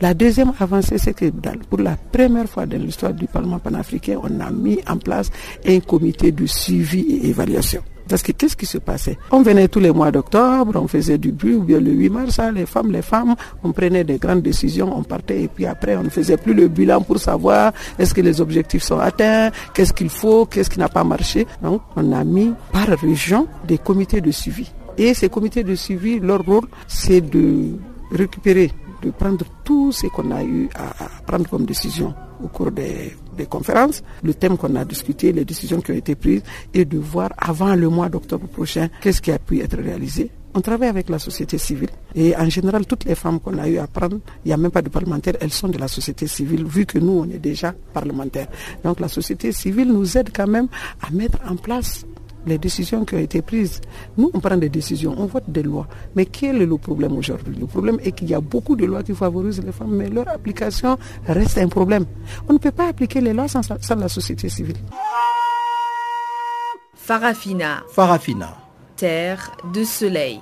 La 0.00 0.14
deuxième 0.14 0.54
avancée, 0.58 0.96
c'est 0.96 1.12
que 1.12 1.26
pour 1.68 1.80
la 1.80 1.98
première 2.10 2.48
fois 2.48 2.64
dans 2.64 2.80
l'histoire 2.80 3.12
du 3.12 3.26
Parlement 3.26 3.58
panafricain, 3.58 4.18
on 4.22 4.40
a 4.40 4.50
mis 4.50 4.78
en 4.88 4.96
place 4.96 5.28
un 5.66 5.80
comité 5.80 6.32
de 6.32 6.46
suivi 6.46 7.00
et 7.00 7.28
évaluation. 7.28 7.82
Parce 8.08 8.22
que 8.22 8.32
qu'est-ce 8.32 8.56
qui 8.56 8.66
se 8.66 8.78
passait? 8.78 9.18
On 9.30 9.42
venait 9.42 9.68
tous 9.68 9.80
les 9.80 9.90
mois 9.90 10.10
d'octobre, 10.10 10.80
on 10.80 10.86
faisait 10.86 11.18
du 11.18 11.32
bruit, 11.32 11.54
ou 11.54 11.62
bien 11.62 11.80
le 11.80 11.90
8 11.90 12.08
mars, 12.10 12.38
hein, 12.38 12.52
les 12.52 12.66
femmes, 12.66 12.92
les 12.92 13.02
femmes, 13.02 13.34
on 13.64 13.72
prenait 13.72 14.04
des 14.04 14.18
grandes 14.18 14.42
décisions, 14.42 14.96
on 14.96 15.02
partait, 15.02 15.42
et 15.42 15.48
puis 15.48 15.66
après, 15.66 15.96
on 15.96 16.04
ne 16.04 16.10
faisait 16.10 16.36
plus 16.36 16.54
le 16.54 16.68
bilan 16.68 17.02
pour 17.02 17.18
savoir 17.18 17.72
est-ce 17.98 18.14
que 18.14 18.20
les 18.20 18.40
objectifs 18.40 18.82
sont 18.82 18.98
atteints, 18.98 19.50
qu'est-ce 19.74 19.92
qu'il 19.92 20.10
faut, 20.10 20.46
qu'est-ce 20.46 20.70
qui 20.70 20.78
n'a 20.78 20.88
pas 20.88 21.04
marché. 21.04 21.46
Donc, 21.62 21.82
on 21.96 22.12
a 22.12 22.24
mis 22.24 22.52
par 22.72 22.86
région 22.86 23.46
des 23.66 23.78
comités 23.78 24.20
de 24.20 24.30
suivi. 24.30 24.70
Et 24.98 25.12
ces 25.12 25.28
comités 25.28 25.62
de 25.62 25.74
suivi, 25.74 26.20
leur 26.20 26.44
rôle, 26.44 26.66
c'est 26.86 27.20
de 27.20 27.76
récupérer 28.10 28.70
de 29.02 29.10
prendre 29.10 29.44
tout 29.64 29.92
ce 29.92 30.06
qu'on 30.06 30.30
a 30.30 30.42
eu 30.42 30.68
à, 30.74 31.06
prendre 31.26 31.48
comme 31.48 31.64
décision 31.66 32.14
au 32.42 32.48
cours 32.48 32.70
des, 32.70 33.14
des 33.36 33.46
conférences, 33.46 34.02
le 34.22 34.34
thème 34.34 34.56
qu'on 34.56 34.74
a 34.76 34.84
discuté, 34.84 35.32
les 35.32 35.44
décisions 35.44 35.80
qui 35.80 35.92
ont 35.92 35.94
été 35.96 36.14
prises, 36.14 36.42
et 36.74 36.84
de 36.84 36.98
voir 36.98 37.30
avant 37.38 37.74
le 37.74 37.88
mois 37.88 38.08
d'octobre 38.08 38.46
prochain 38.48 38.88
qu'est-ce 39.00 39.20
qui 39.22 39.30
a 39.32 39.38
pu 39.38 39.60
être 39.60 39.76
réalisé 39.78 40.30
on 40.56 40.62
travaille 40.62 40.88
avec 40.88 41.10
la 41.10 41.18
société 41.18 41.58
civile 41.58 41.90
et 42.14 42.34
en 42.34 42.48
général, 42.48 42.86
toutes 42.86 43.04
les 43.04 43.14
femmes 43.14 43.38
qu'on 43.40 43.58
a 43.58 43.68
eu 43.68 43.76
à 43.76 43.86
prendre, 43.86 44.20
il 44.42 44.48
n'y 44.48 44.54
a 44.54 44.56
même 44.56 44.70
pas 44.70 44.80
de 44.80 44.88
parlementaires, 44.88 45.34
elles 45.38 45.52
sont 45.52 45.68
de 45.68 45.76
la 45.76 45.86
société 45.86 46.26
civile 46.26 46.64
vu 46.64 46.86
que 46.86 46.98
nous, 46.98 47.12
on 47.12 47.24
est 47.24 47.38
déjà 47.38 47.74
parlementaires. 47.92 48.48
Donc 48.82 48.98
la 49.00 49.08
société 49.08 49.52
civile 49.52 49.88
nous 49.92 50.16
aide 50.16 50.30
quand 50.34 50.46
même 50.46 50.68
à 51.06 51.10
mettre 51.10 51.38
en 51.46 51.56
place 51.56 52.06
les 52.46 52.58
décisions 52.58 53.04
qui 53.04 53.14
ont 53.14 53.18
été 53.18 53.42
prises. 53.42 53.80
Nous, 54.16 54.30
on 54.32 54.40
prend 54.40 54.56
des 54.56 54.68
décisions, 54.68 55.14
on 55.18 55.26
vote 55.26 55.44
des 55.48 55.62
lois. 55.62 55.86
Mais 56.14 56.26
quel 56.26 56.62
est 56.62 56.66
le 56.66 56.76
problème 56.78 57.16
aujourd'hui? 57.16 57.56
Le 57.58 57.66
problème 57.66 57.98
est 58.02 58.12
qu'il 58.12 58.28
y 58.30 58.34
a 58.34 58.40
beaucoup 58.40 58.76
de 58.76 58.86
lois 58.86 59.02
qui 59.02 59.14
favorisent 59.14 59.62
les 59.62 59.72
femmes, 59.72 59.94
mais 59.94 60.08
leur 60.08 60.28
application 60.28 60.96
reste 61.26 61.58
un 61.58 61.68
problème. 61.68 62.06
On 62.48 62.54
ne 62.54 62.58
peut 62.58 62.72
pas 62.72 62.88
appliquer 62.88 63.20
les 63.20 63.32
lois 63.32 63.48
sans, 63.48 63.62
sans 63.62 63.96
la 63.96 64.08
société 64.08 64.48
civile. 64.48 64.76
Farafina. 66.94 67.82
Farafina 67.90 68.66
terre 68.96 69.52
de 69.72 69.84
soleil. 69.84 70.40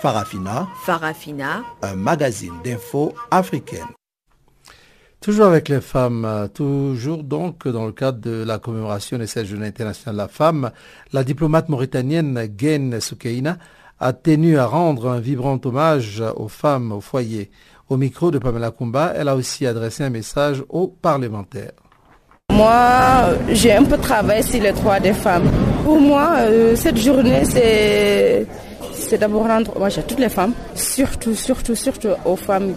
Farafina. 0.00 0.68
Farafina. 0.84 1.64
Un 1.82 1.96
magazine 1.96 2.52
d'infos 2.62 3.14
africaine. 3.30 3.88
Toujours 5.24 5.46
avec 5.46 5.70
les 5.70 5.80
femmes, 5.80 6.26
euh, 6.26 6.48
toujours 6.48 7.24
donc 7.24 7.66
dans 7.66 7.86
le 7.86 7.92
cadre 7.92 8.18
de 8.18 8.44
la 8.44 8.58
commémoration 8.58 9.16
de 9.16 9.24
cette 9.24 9.46
journée 9.46 9.68
internationale 9.68 10.16
de 10.16 10.20
la 10.20 10.28
femme, 10.28 10.70
la 11.14 11.24
diplomate 11.24 11.70
mauritanienne 11.70 12.46
Guen 12.46 13.00
Soukeina 13.00 13.56
a 13.98 14.12
tenu 14.12 14.58
à 14.58 14.66
rendre 14.66 15.08
un 15.08 15.20
vibrant 15.20 15.58
hommage 15.64 16.22
aux 16.36 16.48
femmes 16.48 16.92
au 16.92 17.00
foyer. 17.00 17.50
Au 17.88 17.96
micro 17.96 18.30
de 18.30 18.36
Pamela 18.36 18.70
Kumba, 18.70 19.14
elle 19.16 19.28
a 19.28 19.34
aussi 19.34 19.66
adressé 19.66 20.04
un 20.04 20.10
message 20.10 20.62
aux 20.68 20.88
parlementaires. 20.88 21.72
Moi, 22.52 23.30
j'ai 23.48 23.72
un 23.72 23.84
peu 23.84 23.96
travaillé 23.96 24.42
sur 24.42 24.62
les 24.62 24.72
droits 24.72 25.00
des 25.00 25.14
femmes. 25.14 25.50
Pour 25.84 26.02
moi, 26.02 26.34
euh, 26.40 26.76
cette 26.76 26.98
journée, 26.98 27.46
c'est 27.46 28.46
c'est 28.92 29.16
d'abord 29.16 29.46
rendre 29.46 29.74
hommage 29.74 29.96
à 29.96 30.02
toutes 30.02 30.18
les 30.18 30.28
femmes, 30.28 30.52
surtout, 30.74 31.34
surtout, 31.34 31.74
surtout 31.74 32.08
aux 32.26 32.36
femmes 32.36 32.74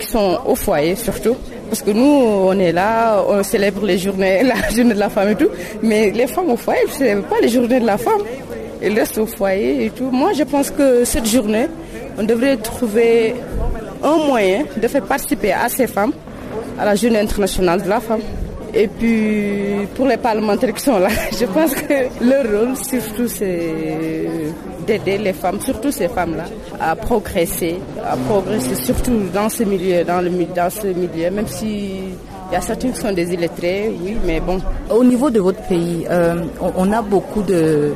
qui 0.00 0.06
sont 0.06 0.40
au 0.46 0.54
foyer, 0.54 0.96
surtout. 0.96 1.36
Parce 1.68 1.82
que 1.82 1.90
nous, 1.90 2.02
on 2.02 2.58
est 2.58 2.72
là, 2.72 3.22
on 3.28 3.42
célèbre 3.42 3.84
les 3.84 3.98
journées, 3.98 4.42
la 4.44 4.70
journée 4.70 4.94
de 4.94 4.98
la 5.00 5.08
femme 5.08 5.30
et 5.30 5.34
tout, 5.34 5.48
mais 5.82 6.10
les 6.10 6.26
femmes 6.26 6.50
au 6.50 6.56
foyer, 6.56 6.80
ce 6.90 7.02
n'est 7.02 7.16
pas 7.16 7.40
les 7.40 7.48
journées 7.48 7.80
de 7.80 7.86
la 7.86 7.98
femme. 7.98 8.22
Elles 8.80 8.98
restent 8.98 9.18
au 9.18 9.26
foyer 9.26 9.86
et 9.86 9.90
tout. 9.90 10.10
Moi, 10.10 10.32
je 10.34 10.44
pense 10.44 10.70
que 10.70 11.04
cette 11.04 11.26
journée, 11.26 11.66
on 12.18 12.22
devrait 12.22 12.56
trouver 12.58 13.34
un 14.02 14.16
moyen 14.26 14.64
de 14.76 14.88
faire 14.88 15.02
participer 15.02 15.52
à 15.52 15.68
ces 15.68 15.86
femmes 15.86 16.12
à 16.78 16.84
la 16.84 16.94
journée 16.94 17.20
internationale 17.20 17.82
de 17.82 17.88
la 17.88 18.00
femme. 18.00 18.20
Et 18.74 18.88
puis 18.88 19.86
pour 19.94 20.06
les 20.06 20.16
parlementaires 20.16 20.72
qui 20.74 20.82
sont 20.82 20.98
là, 20.98 21.08
je 21.38 21.46
pense 21.46 21.74
que 21.74 22.24
leur 22.24 22.44
rôle 22.44 22.76
surtout 22.76 23.28
c'est 23.28 23.74
d'aider 24.86 25.18
les 25.18 25.32
femmes, 25.32 25.60
surtout 25.60 25.90
ces 25.90 26.08
femmes-là, 26.08 26.44
à 26.80 26.94
progresser, 26.94 27.76
à 28.04 28.16
progresser 28.16 28.74
surtout 28.76 29.18
dans 29.34 29.48
ce 29.48 29.64
milieu, 29.64 30.04
dans, 30.04 30.20
le, 30.20 30.30
dans 30.54 30.70
ce 30.70 30.86
milieu, 30.88 31.30
même 31.30 31.46
si 31.48 31.98
il 32.48 32.52
y 32.52 32.56
a 32.56 32.60
certains 32.60 32.90
qui 32.90 33.00
sont 33.00 33.12
des 33.12 33.32
illettrés, 33.34 33.92
oui, 34.00 34.16
mais 34.24 34.38
bon. 34.40 34.60
Au 34.90 35.02
niveau 35.02 35.30
de 35.30 35.40
votre 35.40 35.60
pays, 35.66 36.06
euh, 36.08 36.44
on, 36.60 36.92
a 36.92 37.02
beaucoup 37.02 37.42
de, 37.42 37.92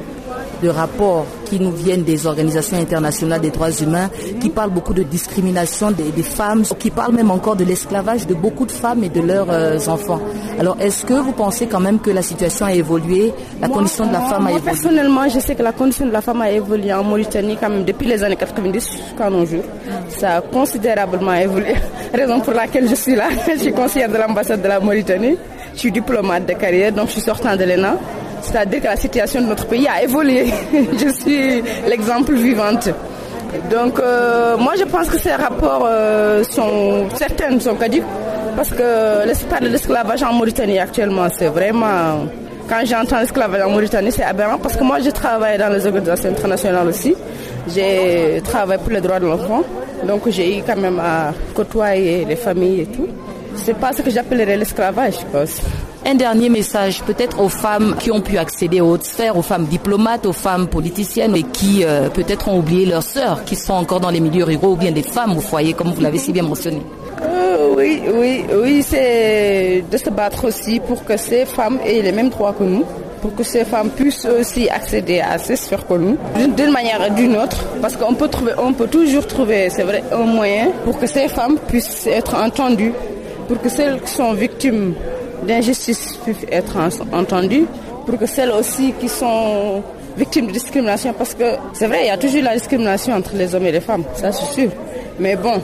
de 0.62 0.68
rapports 0.68 1.26
qui 1.46 1.58
nous 1.58 1.72
viennent 1.72 2.02
des 2.04 2.26
organisations 2.26 2.76
internationales 2.78 3.40
des 3.40 3.50
droits 3.50 3.70
humains, 3.70 4.10
qui 4.40 4.50
parlent 4.50 4.70
beaucoup 4.70 4.94
de 4.94 5.02
discrimination 5.02 5.90
des, 5.90 6.22
femmes, 6.22 6.62
qui 6.78 6.90
parlent 6.90 7.14
même 7.14 7.30
encore 7.30 7.56
de 7.56 7.64
l'esclavage 7.64 8.26
de 8.26 8.34
beaucoup 8.34 8.66
de 8.66 8.72
femmes 8.72 9.04
et 9.04 9.08
de 9.08 9.20
leurs 9.20 9.50
euh, 9.50 9.78
enfants. 9.88 10.20
Alors, 10.58 10.76
est-ce 10.80 11.04
que 11.04 11.14
vous 11.14 11.32
pensez 11.32 11.66
quand 11.66 11.80
même 11.80 11.98
que 11.98 12.10
la 12.10 12.22
situation 12.22 12.66
a 12.66 12.72
évolué, 12.74 13.32
la 13.60 13.68
condition 13.68 14.06
de 14.06 14.12
la 14.12 14.20
femme 14.20 14.46
a 14.46 14.50
évolué? 14.50 14.64
Personnellement, 14.66 15.28
je 15.28 15.40
sais 15.40 15.54
que 15.54 15.62
la 15.62 15.72
condition 15.72 16.06
de 16.06 16.12
la 16.12 16.20
femme 16.20 16.40
a 16.42 16.50
évolué 16.50 16.92
en 16.92 17.02
Mauritanie 17.02 17.56
quand 17.60 17.68
même 17.70 17.84
depuis 17.84 18.06
les 18.06 18.22
années 18.22 18.36
90 18.36 18.90
jusqu'à 18.92 19.30
nos 19.30 19.44
jours. 19.44 19.64
Ça 20.08 20.36
a 20.36 20.40
considérablement 20.40 21.34
évolué. 21.34 21.74
Raison 22.14 22.40
pour 22.40 22.52
laquelle 22.52 22.88
je 22.88 22.94
suis 22.94 23.14
là. 23.16 23.28
Je 23.50 23.58
suis 23.58 23.72
conseillère 23.72 24.08
de 24.10 24.16
l'ambassade 24.16 24.62
de 24.62 24.68
la 24.68 24.80
Mauritanie. 24.80 25.36
Je 25.74 25.78
suis 25.78 25.92
diplomate 25.92 26.46
de 26.46 26.52
carrière, 26.54 26.92
donc 26.92 27.06
je 27.08 27.12
suis 27.12 27.20
sortant 27.20 27.56
de 27.56 27.64
l'ENA. 27.64 27.96
C'est-à-dire 28.42 28.80
que 28.80 28.86
la 28.86 28.96
situation 28.96 29.40
de 29.40 29.46
notre 29.46 29.66
pays 29.66 29.86
a 29.88 30.02
évolué. 30.02 30.46
je 30.72 31.08
suis 31.08 31.62
l'exemple 31.88 32.34
vivante. 32.34 32.88
Donc 33.70 33.98
euh, 33.98 34.56
moi 34.56 34.74
je 34.78 34.84
pense 34.84 35.08
que 35.08 35.18
ces 35.18 35.32
rapports 35.32 35.84
euh, 35.84 36.44
sont 36.44 37.08
certains 37.16 37.58
sont 37.58 37.74
caducs 37.74 38.04
parce 38.56 38.70
que 38.70 39.26
l'espace 39.26 39.60
de 39.60 39.68
l'esclavage 39.68 40.22
en 40.22 40.32
Mauritanie 40.32 40.78
actuellement 40.78 41.26
c'est 41.36 41.48
vraiment 41.48 42.26
quand 42.68 42.80
j'entends 42.84 43.18
l'esclavage 43.18 43.62
en 43.62 43.70
Mauritanie 43.70 44.12
c'est 44.12 44.22
aberrant 44.22 44.58
parce 44.58 44.76
que 44.76 44.84
moi 44.84 45.00
je 45.00 45.10
travaille 45.10 45.58
dans 45.58 45.68
les 45.68 45.84
organisations 45.84 46.30
internationales 46.30 46.86
aussi. 46.86 47.14
J'ai 47.74 48.40
travaillé 48.44 48.80
pour 48.80 48.92
les 48.92 49.00
droits 49.00 49.18
de 49.18 49.26
l'enfant 49.26 49.62
donc 50.06 50.28
j'ai 50.28 50.58
eu 50.58 50.62
quand 50.64 50.76
même 50.76 51.00
à 51.00 51.32
côtoyer 51.52 52.24
les 52.24 52.36
familles 52.36 52.82
et 52.82 52.86
tout. 52.86 53.08
C'est 53.56 53.76
pas 53.76 53.92
ce 53.92 54.02
que 54.02 54.10
j'appellerais 54.10 54.56
l'esclavage 54.56 55.14
je 55.20 55.26
pense. 55.38 55.60
Un 56.06 56.14
dernier 56.14 56.48
message 56.48 57.02
peut-être 57.02 57.40
aux 57.40 57.50
femmes 57.50 57.94
qui 57.98 58.10
ont 58.10 58.22
pu 58.22 58.38
accéder 58.38 58.80
aux 58.80 58.92
hautes 58.92 59.04
sphères, 59.04 59.36
aux 59.36 59.42
femmes 59.42 59.66
diplomates, 59.66 60.24
aux 60.24 60.32
femmes 60.32 60.66
politiciennes 60.66 61.36
et 61.36 61.42
qui 61.42 61.84
euh, 61.84 62.08
peut-être 62.08 62.48
ont 62.48 62.58
oublié 62.58 62.86
leurs 62.86 63.02
sœurs, 63.02 63.44
qui 63.44 63.54
sont 63.54 63.74
encore 63.74 64.00
dans 64.00 64.08
les 64.08 64.20
milieux 64.20 64.44
ruraux 64.44 64.72
ou 64.72 64.76
bien 64.76 64.92
des 64.92 65.02
femmes 65.02 65.36
au 65.36 65.40
foyer, 65.40 65.74
comme 65.74 65.92
vous 65.92 66.00
l'avez 66.00 66.16
si 66.16 66.32
bien 66.32 66.42
mentionné. 66.42 66.80
Euh, 67.22 67.74
oui, 67.76 68.00
oui, 68.14 68.44
oui, 68.62 68.82
c'est 68.82 69.84
de 69.90 69.96
se 69.98 70.08
battre 70.08 70.46
aussi 70.46 70.80
pour 70.80 71.04
que 71.04 71.18
ces 71.18 71.44
femmes 71.44 71.78
aient 71.84 72.00
les 72.00 72.12
mêmes 72.12 72.30
droits 72.30 72.54
que 72.58 72.64
nous 72.64 72.84
pour 73.20 73.34
que 73.34 73.42
ces 73.42 73.66
femmes 73.66 73.90
puissent 73.90 74.24
aussi 74.24 74.70
accéder 74.70 75.20
à 75.20 75.36
ces 75.36 75.56
sphères 75.56 75.86
que 75.86 75.92
nous, 75.92 76.16
d'une 76.56 76.70
manière 76.70 77.06
ou 77.06 77.14
d'une 77.14 77.36
autre, 77.36 77.62
parce 77.82 77.94
qu'on 77.94 78.14
peut 78.14 78.28
trouver, 78.28 78.52
on 78.56 78.72
peut 78.72 78.86
toujours 78.86 79.26
trouver, 79.26 79.68
c'est 79.68 79.82
vrai, 79.82 80.02
un 80.10 80.24
moyen 80.24 80.68
pour 80.86 80.98
que 80.98 81.06
ces 81.06 81.28
femmes 81.28 81.58
puissent 81.68 82.06
être 82.06 82.34
entendues, 82.34 82.94
pour 83.46 83.60
que 83.60 83.68
celles 83.68 84.00
qui 84.00 84.10
sont 84.10 84.32
victimes 84.32 84.94
d'injustice 85.46 86.16
puissent 86.24 86.46
être 86.50 86.76
entendues, 87.12 87.66
pour 88.06 88.18
que 88.18 88.26
celles 88.26 88.50
aussi 88.50 88.92
qui 88.98 89.08
sont 89.08 89.82
victimes 90.16 90.48
de 90.48 90.52
discrimination, 90.52 91.12
parce 91.12 91.34
que 91.34 91.54
c'est 91.72 91.86
vrai, 91.86 92.00
il 92.04 92.06
y 92.06 92.10
a 92.10 92.16
toujours 92.18 92.42
la 92.42 92.54
discrimination 92.54 93.14
entre 93.14 93.36
les 93.36 93.54
hommes 93.54 93.66
et 93.66 93.72
les 93.72 93.80
femmes, 93.80 94.04
ça 94.14 94.32
c'est 94.32 94.52
sûr. 94.52 94.70
Mais 95.18 95.36
bon, 95.36 95.60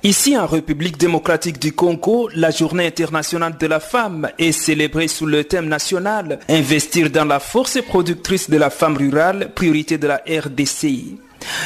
Ici, 0.03 0.35
en 0.35 0.47
République 0.47 0.97
démocratique 0.97 1.59
du 1.59 1.75
Congo, 1.75 2.31
la 2.35 2.51
journée 2.51 2.87
internationale 2.87 3.59
de 3.59 3.67
la 3.67 3.81
femme 3.81 4.31
est 4.39 4.53
célébrée 4.53 5.09
sous 5.09 5.27
le 5.27 5.45
thème 5.45 5.69
national 5.69 6.39
Investir 6.49 7.11
dans 7.11 7.27
la 7.27 7.39
force 7.39 7.83
productrice 7.83 8.49
de 8.49 8.57
la 8.57 8.71
femme 8.71 8.97
rurale, 8.97 9.51
priorité 9.55 9.99
de 9.99 10.07
la 10.07 10.23
RDCI. 10.27 11.19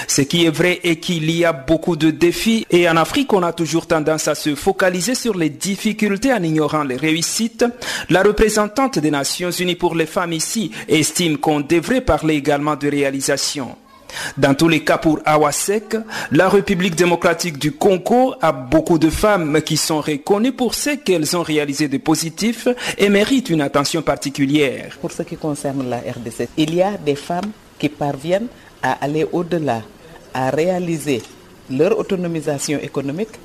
Ce 0.09 0.23
qui 0.23 0.47
est 0.47 0.51
vrai 0.51 0.81
est 0.83 0.97
qu'il 0.97 1.31
y 1.31 1.45
a 1.45 1.53
beaucoup 1.53 1.95
de 1.95 2.11
défis 2.11 2.67
et 2.71 2.89
en 2.89 2.97
Afrique 2.97 3.33
on 3.33 3.43
a 3.45 3.53
toujours 3.53 3.87
tendance 3.87 4.27
à 4.27 4.35
se 4.35 4.57
focaliser 4.57 5.15
sur 5.15 5.37
les 5.37 5.51
difficultés 5.51 6.33
en 6.33 6.43
ignorant 6.43 6.83
les 6.83 6.97
réussites. 6.97 7.65
La 8.11 8.25
représentante 8.25 8.99
des 8.99 9.13
Nations 9.13 9.53
Unies 9.53 9.77
pour 9.77 9.95
les 9.95 10.07
femmes 10.07 10.33
ici 10.33 10.73
estime 10.89 11.39
qu'on 11.39 11.61
devrait 11.61 12.01
parler 12.01 12.35
également 12.35 12.75
de 12.75 12.89
réalisation. 12.89 13.77
Dans 14.37 14.55
tous 14.55 14.69
les 14.69 14.85
cas 14.85 14.99
pour 14.99 15.21
Awasek, 15.25 15.97
la 16.33 16.49
République 16.49 16.95
démocratique 16.95 17.59
du 17.59 17.73
Congo 17.73 18.35
a 18.41 18.53
beaucoup 18.53 18.99
de 18.99 19.11
femmes 19.11 19.61
qui 19.63 19.77
sont 19.77 20.01
reconnues 20.01 20.53
pour 20.53 20.75
ce 20.75 20.91
qu'elles 20.91 21.37
ont 21.37 21.43
réalisé 21.43 21.89
de 21.89 21.99
positif 21.99 22.69
et 22.99 23.09
méritent 23.09 23.51
une 23.51 23.61
attention 23.61 24.03
particulière. 24.03 24.97
Pour 25.01 25.13
ce 25.13 25.23
qui 25.23 25.37
concerne 25.37 25.89
la 25.89 25.99
RDC, 25.99 26.49
il 26.57 26.75
y 26.75 26.83
a 26.83 26.97
des 26.97 27.17
femmes 27.17 27.51
qui 27.79 27.89
parviennent 27.89 28.49
à 28.83 28.93
aller 29.05 29.27
au-delà, 29.33 29.83
à 30.33 30.51
réaliser 30.51 31.23
leur 31.71 31.99
autonomisation 31.99 32.79
économique, 32.79 33.37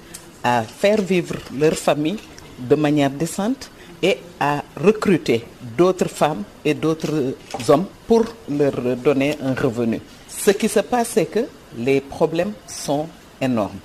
à 0.44 0.64
faire 0.64 1.02
vivre 1.02 1.36
leur 1.58 1.74
famille 1.74 2.18
de 2.58 2.76
manière 2.76 3.10
décente 3.10 3.72
et 4.02 4.18
à 4.40 4.64
recruter 4.82 5.44
d'autres 5.78 6.10
femmes 6.10 6.44
et 6.64 6.74
d'autres 6.74 7.34
hommes 7.68 7.86
pour 8.08 8.26
leur 8.50 8.96
donner 8.98 9.38
un 9.44 9.54
revenu. 9.54 10.00
Ce 10.42 10.52
qui 10.52 10.70
se 10.70 10.80
passe, 10.80 11.10
c'est 11.16 11.26
que 11.26 11.42
les 11.78 12.00
problèmes 12.00 12.54
sont 12.66 13.08
énormes. 13.42 13.78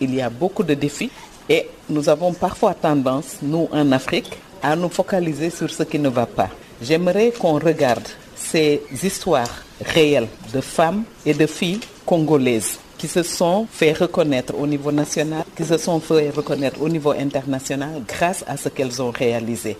Il 0.00 0.12
y 0.12 0.20
a 0.20 0.28
beaucoup 0.28 0.64
de 0.64 0.74
défis 0.74 1.10
et 1.48 1.68
nous 1.88 2.08
avons 2.08 2.32
parfois 2.32 2.74
tendance, 2.74 3.36
nous 3.42 3.68
en 3.70 3.92
Afrique, 3.92 4.30
à 4.60 4.74
nous 4.74 4.88
focaliser 4.88 5.50
sur 5.50 5.70
ce 5.70 5.84
qui 5.84 6.00
ne 6.00 6.08
va 6.08 6.26
pas. 6.26 6.48
J'aimerais 6.82 7.30
qu'on 7.30 7.60
regarde 7.60 8.08
ces 8.34 8.82
histoires 9.04 9.62
réelles 9.84 10.28
de 10.52 10.60
femmes 10.60 11.04
et 11.24 11.32
de 11.32 11.46
filles 11.46 11.80
congolaises 12.04 12.80
qui 12.98 13.06
se 13.06 13.22
sont 13.22 13.66
fait 13.70 13.92
reconnaître 13.92 14.54
au 14.58 14.66
niveau 14.66 14.92
national, 14.92 15.44
qui 15.56 15.64
se 15.64 15.78
sont 15.78 16.00
fait 16.00 16.28
reconnaître 16.30 16.82
au 16.82 16.88
niveau 16.88 17.12
international 17.12 18.02
grâce 18.06 18.44
à 18.46 18.56
ce 18.56 18.68
qu'elles 18.68 19.00
ont 19.00 19.10
réalisé. 19.10 19.78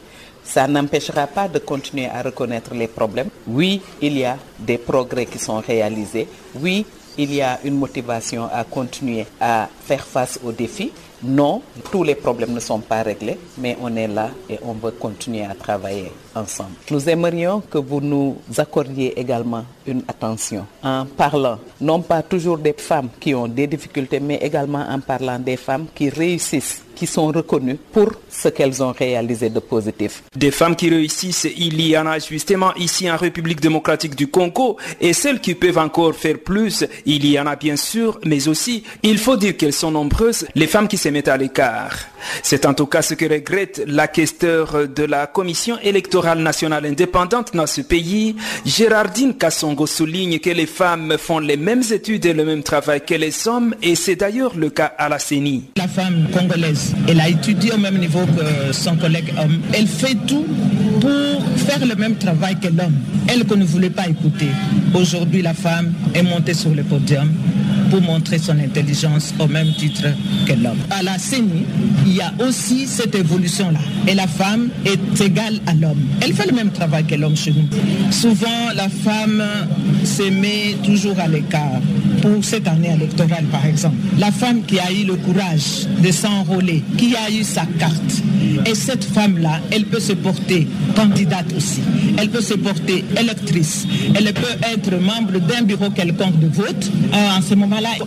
Ça 0.51 0.67
n'empêchera 0.67 1.29
pas 1.29 1.47
de 1.47 1.61
continuer 1.61 2.07
à 2.07 2.23
reconnaître 2.23 2.75
les 2.75 2.89
problèmes. 2.89 3.29
Oui, 3.47 3.81
il 4.03 4.19
y 4.19 4.25
a 4.25 4.37
des 4.59 4.79
progrès 4.79 5.27
qui 5.27 5.39
sont 5.39 5.61
réalisés. 5.61 6.27
Oui, 6.61 6.85
il 7.17 7.33
y 7.33 7.41
a 7.41 7.61
une 7.63 7.77
motivation 7.79 8.49
à 8.53 8.65
continuer 8.65 9.27
à 9.41 9.69
faire 9.85 10.05
face 10.05 10.41
aux 10.43 10.51
défis. 10.51 10.91
Non, 11.23 11.63
tous 11.93 12.03
les 12.03 12.17
problèmes 12.17 12.53
ne 12.53 12.59
sont 12.61 12.81
pas 12.81 13.03
réglés, 13.03 13.39
mais 13.59 13.77
on 13.81 13.95
est 13.95 14.09
là 14.09 14.31
et 14.49 14.59
on 14.65 14.73
veut 14.73 14.91
continuer 14.93 15.45
à 15.45 15.55
travailler 15.55 16.11
ensemble. 16.35 16.71
Nous 16.91 17.09
aimerions 17.09 17.61
que 17.61 17.79
vous 17.79 18.01
nous 18.01 18.39
accordiez 18.57 19.21
également 19.21 19.65
une 19.87 20.03
attention 20.09 20.67
en 20.83 21.05
parlant, 21.05 21.59
non 21.81 22.01
pas 22.01 22.23
toujours 22.23 22.59
des 22.59 22.73
femmes 22.73 23.11
qui 23.21 23.35
ont 23.35 23.47
des 23.47 23.67
difficultés, 23.67 24.19
mais 24.19 24.37
également 24.37 24.85
en 24.89 24.99
parlant 24.99 25.39
des 25.39 25.59
femmes 25.59 25.87
qui 25.95 26.09
réussissent, 26.09 26.83
qui 27.01 27.07
sont 27.07 27.29
reconnues 27.29 27.79
pour 27.95 28.13
ce 28.29 28.49
qu'elles 28.49 28.83
ont 28.83 28.93
réalisé 28.93 29.49
de 29.49 29.59
positif. 29.59 30.23
Des 30.37 30.51
femmes 30.51 30.77
qui 30.77 30.91
réussissent, 30.91 31.49
il 31.57 31.81
y 31.81 31.97
en 31.97 32.07
a 32.07 32.19
justement 32.19 32.75
ici 32.75 33.11
en 33.11 33.17
République 33.17 33.59
démocratique 33.59 34.15
du 34.15 34.27
Congo, 34.27 34.77
et 35.01 35.15
celles 35.15 35.41
qui 35.41 35.55
peuvent 35.55 35.79
encore 35.79 36.15
faire 36.15 36.39
plus, 36.39 36.85
il 37.07 37.25
y 37.25 37.41
en 37.41 37.47
a 37.47 37.57
bien 37.57 37.77
sûr, 37.77 38.21
mais 38.27 38.49
aussi, 38.49 38.85
il 39.03 39.17
faut 39.17 39.39
dire 39.39 39.57
qu'elles 39.57 39.73
sont 39.73 39.91
nombreuses, 39.91 40.47
les 40.55 40.67
femmes 40.67 40.89
qui 40.89 40.99
se 40.99 41.09
mettent 41.09 41.29
à 41.29 41.39
l'écart. 41.39 41.97
C'est 42.43 42.67
en 42.67 42.75
tout 42.75 42.87
cas 42.87 43.03
ce 43.03 43.15
que 43.15 43.25
regrette 43.25 43.83
la 43.87 44.09
questeur 44.09 44.89
de 44.89 45.03
la 45.05 45.27
Commission 45.27 45.79
électorale 45.83 46.41
nationale 46.41 46.87
indépendante 46.87 47.55
dans 47.55 47.67
ce 47.67 47.81
pays. 47.81 48.37
Gérardine 48.65 49.35
Kassongo 49.37 49.87
souligne 49.87 50.39
que 50.39 50.51
les 50.51 50.67
femmes 50.67 51.17
font 51.19 51.39
les 51.39 51.57
mêmes 51.57 51.83
études 51.91 52.27
et 52.27 52.33
le 52.33 52.45
même 52.45 52.63
travail 52.63 53.03
que 53.05 53.15
les 53.15 53.49
hommes 53.49 53.75
et 53.83 53.95
c'est 53.95 54.17
d'ailleurs 54.17 54.57
le 54.57 54.71
cas 54.71 54.93
à 54.99 55.09
la 55.09 55.19
CENI. 55.19 55.65
La 55.77 55.89
femme 55.89 56.29
congolaise, 56.33 56.93
elle 57.09 57.21
a 57.21 57.29
étudié 57.29 57.73
au 57.73 57.79
même 57.79 57.99
niveau 57.99 58.21
que 58.27 58.73
son 58.73 58.97
collègue 58.97 59.33
homme. 59.39 59.61
Elle 59.73 59.87
fait 59.87 60.17
tout 60.27 60.47
pour 61.01 61.43
faire 61.57 61.85
le 61.87 61.95
même 61.95 62.17
travail 62.17 62.59
que 62.61 62.69
l'homme. 62.69 62.95
Elle 63.29 63.47
qu'on 63.47 63.57
ne 63.57 63.65
voulait 63.65 63.91
pas 63.91 64.09
écouter. 64.09 64.49
Aujourd'hui, 64.95 65.43
la 65.43 65.55
femme 65.55 65.93
est 66.15 66.23
montée 66.23 66.55
sur 66.55 66.71
le 66.71 66.83
podium 66.83 67.29
pour 67.91 68.01
montrer 68.01 68.39
son 68.39 68.59
intelligence 68.59 69.35
au 69.39 69.47
même 69.47 69.73
titre 69.77 70.05
que 70.47 70.53
l'homme. 70.53 70.79
À 70.91 71.03
la 71.03 71.19
CENI, 71.19 71.67
il 72.07 72.17
y 72.17 72.21
a 72.21 72.33
aussi 72.39 72.87
cette 72.87 73.15
évolution-là. 73.15 73.81
Et 74.07 74.15
la 74.15 74.27
femme 74.27 74.69
est 74.85 75.21
égale 75.21 75.61
à 75.67 75.75
l'homme. 75.75 76.01
Elle 76.21 76.33
fait 76.33 76.47
le 76.47 76.55
même 76.55 76.71
travail 76.71 77.05
que 77.05 77.17
l'homme 77.17 77.37
chez 77.37 77.53
nous. 77.53 77.69
Souvent, 78.11 78.71
la 78.75 78.89
femme 78.89 79.43
se 80.05 80.23
met 80.31 80.77
toujours 80.85 81.19
à 81.19 81.29
l'écart. 81.29 81.81
Pour 82.23 82.45
cette 82.45 82.69
année 82.69 82.93
électorale, 82.93 83.45
par 83.51 83.65
exemple, 83.65 83.97
la 84.19 84.31
femme 84.31 84.63
qui 84.67 84.79
a 84.79 84.93
eu 84.93 85.05
le 85.07 85.17
courage 85.17 85.87
de 86.03 86.13
s'enrôler, 86.13 86.83
qui 86.99 87.17
a 87.17 87.31
eu 87.31 87.43
sa 87.43 87.65
carte, 87.79 88.23
et 88.67 88.75
cette 88.75 89.05
femme-là, 89.05 89.61
elle 89.71 89.87
peut 89.87 90.01
se 90.01 90.13
porter 90.13 90.67
candidate 90.95 91.47
aussi. 91.57 91.81
Elle 92.19 92.29
peut 92.29 92.43
se 92.43 92.55
porter 92.55 93.05
électrice. 93.19 93.87
Elle 94.15 94.33
peut 94.35 94.59
être 94.75 95.01
membre 95.01 95.41
d'un 95.41 95.63
bureau 95.63 95.91
quelconque 95.91 96.39
de 96.39 96.49
vote. 96.49 96.91
En 97.13 97.41
ce 97.41 97.55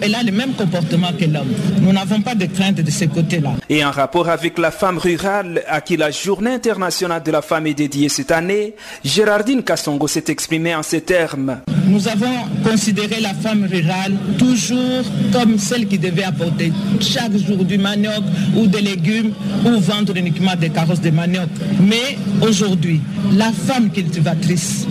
elle 0.01 0.15
a 0.15 0.23
le 0.23 0.31
même 0.31 0.53
comportement 0.53 1.11
que 1.17 1.25
l'homme. 1.25 1.51
Nous 1.81 1.91
n'avons 1.91 2.21
pas 2.21 2.35
de 2.35 2.45
crainte 2.45 2.75
de 2.75 2.91
ce 2.91 3.05
côté-là. 3.05 3.53
Et 3.69 3.83
en 3.83 3.91
rapport 3.91 4.29
avec 4.29 4.57
la 4.57 4.71
femme 4.71 4.97
rurale 4.97 5.63
à 5.67 5.81
qui 5.81 5.97
la 5.97 6.11
journée 6.11 6.51
internationale 6.51 7.23
de 7.23 7.31
la 7.31 7.41
femme 7.41 7.67
est 7.67 7.73
dédiée 7.73 8.09
cette 8.09 8.31
année, 8.31 8.75
Gérardine 9.03 9.63
Kassongo 9.63 10.07
s'est 10.07 10.25
exprimée 10.27 10.75
en 10.75 10.83
ces 10.83 11.01
termes. 11.01 11.59
Nous 11.87 12.07
avons 12.07 12.35
considéré 12.63 13.19
la 13.19 13.33
femme 13.33 13.67
rurale 13.69 14.13
toujours 14.37 15.03
comme 15.31 15.57
celle 15.57 15.87
qui 15.87 15.97
devait 15.97 16.23
apporter 16.23 16.71
chaque 17.01 17.35
jour 17.37 17.63
du 17.65 17.77
manioc 17.77 18.23
ou 18.55 18.67
des 18.67 18.81
légumes 18.81 19.33
ou 19.65 19.79
vendre 19.79 20.15
uniquement 20.15 20.55
des 20.55 20.69
carrosses 20.69 21.01
de 21.01 21.09
manioc. 21.09 21.49
Mais 21.81 22.17
aujourd'hui, 22.41 23.01
la 23.33 23.51
femme 23.51 23.91
cultivatrice 23.91 24.87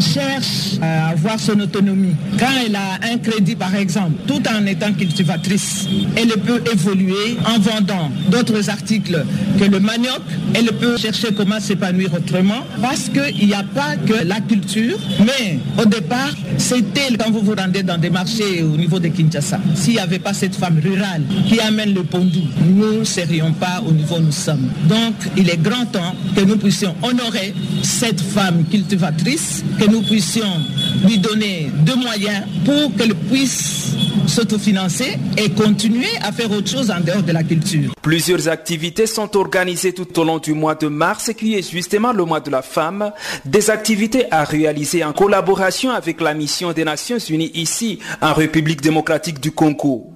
cherche 0.00 0.78
à 0.80 1.08
avoir 1.08 1.38
son 1.40 1.58
autonomie. 1.60 2.14
Quand 2.38 2.46
elle 2.64 2.76
a 2.76 2.98
un 3.12 3.18
crédit, 3.18 3.56
par 3.56 3.74
exemple, 3.74 4.17
tout 4.26 4.42
en 4.48 4.66
étant 4.66 4.92
cultivatrice, 4.92 5.86
elle 6.16 6.28
peut 6.28 6.62
évoluer 6.72 7.36
en 7.46 7.58
vendant 7.58 8.10
d'autres 8.30 8.68
articles 8.70 9.24
que 9.58 9.64
le 9.64 9.80
manioc. 9.80 10.22
Elle 10.54 10.72
peut 10.72 10.96
chercher 10.96 11.28
comment 11.36 11.60
s'épanouir 11.60 12.12
autrement 12.14 12.64
parce 12.82 13.08
qu'il 13.08 13.46
n'y 13.46 13.54
a 13.54 13.62
pas 13.62 13.96
que 13.96 14.24
la 14.24 14.40
culture, 14.40 14.98
mais 15.20 15.58
au 15.80 15.86
départ, 15.86 16.32
c'était 16.56 17.16
quand 17.18 17.30
vous 17.30 17.40
vous 17.40 17.54
rendez 17.54 17.82
dans 17.82 17.98
des 17.98 18.10
marchés 18.10 18.62
au 18.62 18.76
niveau 18.76 18.98
de 18.98 19.08
Kinshasa. 19.08 19.60
S'il 19.74 19.94
n'y 19.94 19.98
avait 20.00 20.18
pas 20.18 20.34
cette 20.34 20.54
femme 20.54 20.80
rurale 20.82 21.22
qui 21.48 21.60
amène 21.60 21.94
le 21.94 22.02
pondou, 22.02 22.42
nous 22.66 23.00
ne 23.00 23.04
serions 23.04 23.52
pas 23.52 23.82
au 23.86 23.92
niveau 23.92 24.16
où 24.16 24.20
nous 24.20 24.32
sommes. 24.32 24.68
Donc, 24.88 25.14
il 25.36 25.48
est 25.50 25.60
grand 25.62 25.84
temps 25.86 26.14
que 26.34 26.40
nous 26.40 26.56
puissions 26.56 26.94
honorer 27.02 27.54
cette 27.82 28.20
femme 28.20 28.64
cultivatrice, 28.70 29.64
que 29.78 29.84
nous 29.90 30.02
puissions 30.02 30.60
lui 31.06 31.18
donner 31.18 31.70
de 31.84 31.92
moyens 31.92 32.44
pour 32.64 32.94
qu'elle 32.96 33.14
puisse 33.14 33.92
s'autofinancer 34.28 35.18
et 35.36 35.50
continuer 35.50 36.08
à 36.22 36.32
faire 36.32 36.50
autre 36.50 36.68
chose 36.68 36.90
en 36.90 37.00
dehors 37.00 37.22
de 37.22 37.32
la 37.32 37.42
culture. 37.42 37.94
Plusieurs 38.02 38.48
activités 38.48 39.06
sont 39.06 39.36
organisées 39.36 39.92
tout 39.92 40.18
au 40.18 40.24
long 40.24 40.38
du 40.38 40.52
mois 40.52 40.74
de 40.74 40.88
mars, 40.88 41.32
qui 41.36 41.54
est 41.54 41.70
justement 41.70 42.12
le 42.12 42.24
mois 42.24 42.40
de 42.40 42.50
la 42.50 42.62
femme. 42.62 43.12
Des 43.44 43.70
activités 43.70 44.30
à 44.30 44.44
réaliser 44.44 45.04
en 45.04 45.12
collaboration 45.12 45.90
avec 45.90 46.20
la 46.20 46.34
mission 46.34 46.72
des 46.72 46.84
Nations 46.84 47.18
Unies 47.18 47.50
ici, 47.54 47.98
en 48.20 48.34
République 48.34 48.80
démocratique 48.80 49.40
du 49.40 49.50
Congo. 49.50 50.12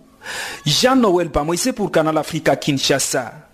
Jean-Noël 0.65 1.29
Bamoïse 1.29 1.73
pour 1.75 1.91
Canal 1.91 2.17
Africa 2.19 2.57
Kinshasa. 2.57 3.52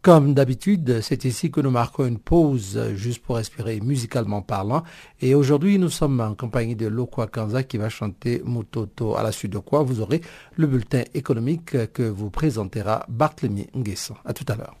Comme 0.00 0.32
d'habitude, 0.32 1.00
c'est 1.02 1.24
ici 1.24 1.50
que 1.50 1.60
nous 1.60 1.72
marquons 1.72 2.06
une 2.06 2.20
pause 2.20 2.80
juste 2.94 3.24
pour 3.24 3.34
respirer 3.34 3.80
musicalement 3.80 4.42
parlant. 4.42 4.84
Et 5.20 5.34
aujourd'hui, 5.34 5.80
nous 5.80 5.90
sommes 5.90 6.20
en 6.20 6.36
compagnie 6.36 6.76
de 6.76 6.86
Lokwa 6.86 7.26
Kanza 7.26 7.64
qui 7.64 7.78
va 7.78 7.88
chanter 7.88 8.42
Mutoto, 8.44 9.16
à 9.16 9.24
la 9.24 9.32
suite 9.32 9.54
de 9.54 9.58
quoi 9.58 9.82
vous 9.82 10.00
aurez 10.00 10.20
le 10.54 10.68
bulletin 10.68 11.02
économique 11.14 11.92
que 11.92 12.04
vous 12.04 12.30
présentera 12.30 13.04
Barthélemy 13.08 13.66
Nguesson. 13.74 14.14
À 14.24 14.32
tout 14.32 14.44
à 14.46 14.54
l'heure. 14.54 14.76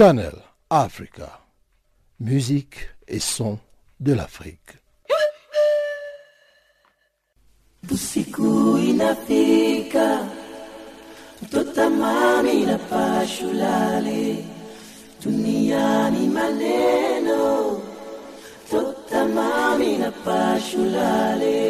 Channel 0.00 0.32
Africa. 0.70 1.40
Musique 2.20 2.88
et 3.06 3.18
son 3.18 3.58
de 4.00 4.14
l'Afrique. 4.14 4.78
Usiku 7.90 8.78
inafika, 8.78 10.26
mtoto 11.42 11.90
mami 11.90 12.64
na 12.64 12.78
pashulale, 12.78 14.44
duniani 15.22 16.28
maneno, 16.28 17.82
mtoto 18.66 19.28
mami 19.28 19.98
na 19.98 20.10
pashulale. 20.10 21.60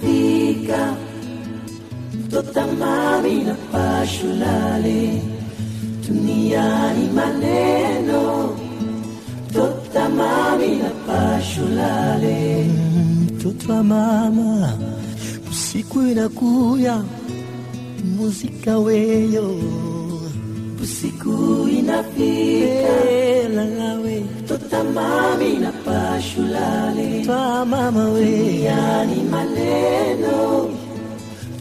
fika 0.00 0.96
totamari 2.30 3.34
na 3.44 3.54
pashulale 3.72 5.22
duniani 6.08 7.08
maneno 7.14 8.56
totamari 9.52 10.76
na 10.76 10.90
pashulale. 11.06 12.64
Mtoto 13.34 13.72
wa 13.72 13.82
mama 13.84 14.78
usiku 15.50 16.02
inakuya 16.02 17.04
muzika 18.16 18.78
weyo. 18.78 19.60
Usiku 20.92 21.68
inafika. 21.68 22.96
Lalawe. 23.56 24.16
Totamami 24.48 25.50
na 25.64 25.72
pashulale. 25.84 27.24
Twa 27.24 27.64
mama 27.66 28.04
we. 28.16 28.30
Yani 28.68 29.18
maneno. 29.32 30.36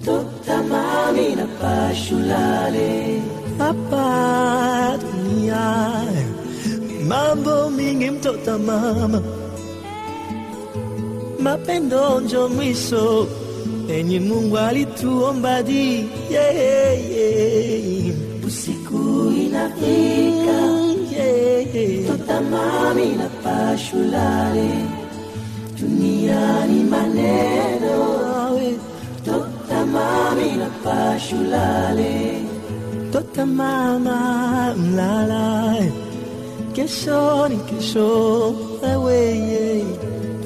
Totamami 0.05 1.27
na 1.39 1.45
pashulale. 1.61 3.21
Hapa 3.57 4.97
dunia. 5.03 5.65
Mambo 7.07 7.69
mingi 7.69 8.09
mtota 8.11 8.57
mama. 8.57 9.21
Mapendo 11.39 12.19
njo 12.19 12.49
mwisho. 12.49 13.27
Enye 13.89 14.19
mungu 14.19 14.57
alituombadi 14.57 16.05
yeah, 16.31 16.55
yeah. 17.11 18.15
Usiku 18.97 19.31
inafika. 19.31 20.57
Mm, 20.61 21.07
yeah, 21.11 21.75
yeah. 21.75 22.07
totamami 22.07 23.05
na 23.17 23.27
pashulale. 23.43 24.69
Duniani 25.79 26.83
maneno. 26.83 27.97
Totamami 29.25 30.49
na 30.57 30.69
pashulale. 30.83 32.41
Tota 33.11 33.45
mama 33.45 34.73
mlala 34.77 35.75
kesho 36.73 37.47
ni 37.49 37.57
kesho 37.57 38.55
aweye 38.83 39.83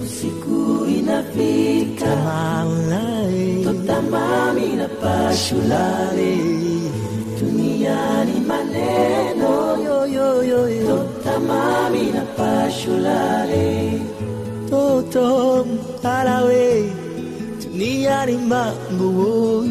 usiku 0.04 0.86
inafika. 0.98 2.16
Maulae 2.16 3.64
totamami 3.64 4.68
na 4.80 4.88
pashulale 5.02 6.38
na 12.71 12.77
pashulale 12.77 13.99
toto 14.69 15.65
alawe 16.03 16.89
duniani 17.63 18.38
mambo 18.38 19.63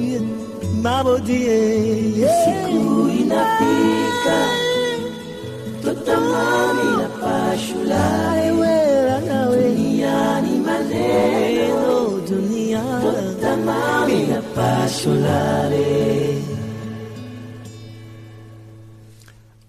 mabodie 0.83 1.59
usiku 2.29 3.09
inafika 3.21 4.39
totamami 5.83 6.97
na 7.03 7.09
pashulale 7.21 8.51
duniani 9.41 10.59
maneno. 10.61 12.21
Dunia. 12.29 12.83
Totamami 13.03 14.27
na 14.29 14.41
pashulale 14.55 16.41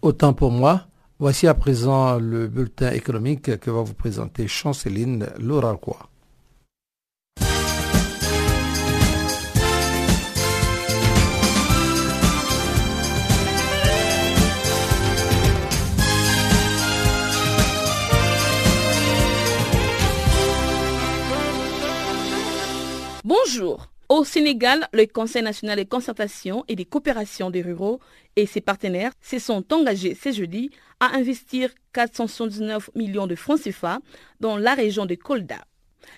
Autant 0.04 0.34
pour 0.34 0.52
moi. 0.52 0.91
Voici 1.22 1.46
à 1.46 1.54
présent 1.54 2.18
le 2.18 2.48
bulletin 2.48 2.90
économique 2.90 3.60
que 3.60 3.70
va 3.70 3.84
vous 3.84 3.94
présenter 3.94 4.48
Chanceline 4.48 5.28
Lauralcois. 5.38 6.10
Bonjour. 23.24 23.91
Au 24.12 24.26
Sénégal, 24.26 24.90
le 24.92 25.06
Conseil 25.06 25.42
national 25.42 25.78
de 25.78 25.86
concertation 25.86 26.66
et 26.68 26.76
de 26.76 26.84
coopération 26.84 27.50
des 27.50 27.62
ruraux 27.62 28.02
et 28.36 28.46
ses 28.46 28.60
partenaires 28.60 29.14
se 29.22 29.40
sont 29.40 29.64
engagés 29.72 30.16
ce 30.22 30.34
jeudi 30.34 30.70
à 31.00 31.16
investir 31.16 31.70
479 31.94 32.90
millions 32.94 33.26
de 33.26 33.36
francs 33.36 33.62
CFA 33.62 34.00
dans 34.42 34.58
la 34.58 34.74
région 34.74 35.06
de 35.06 35.16
Kolda. 35.16 35.64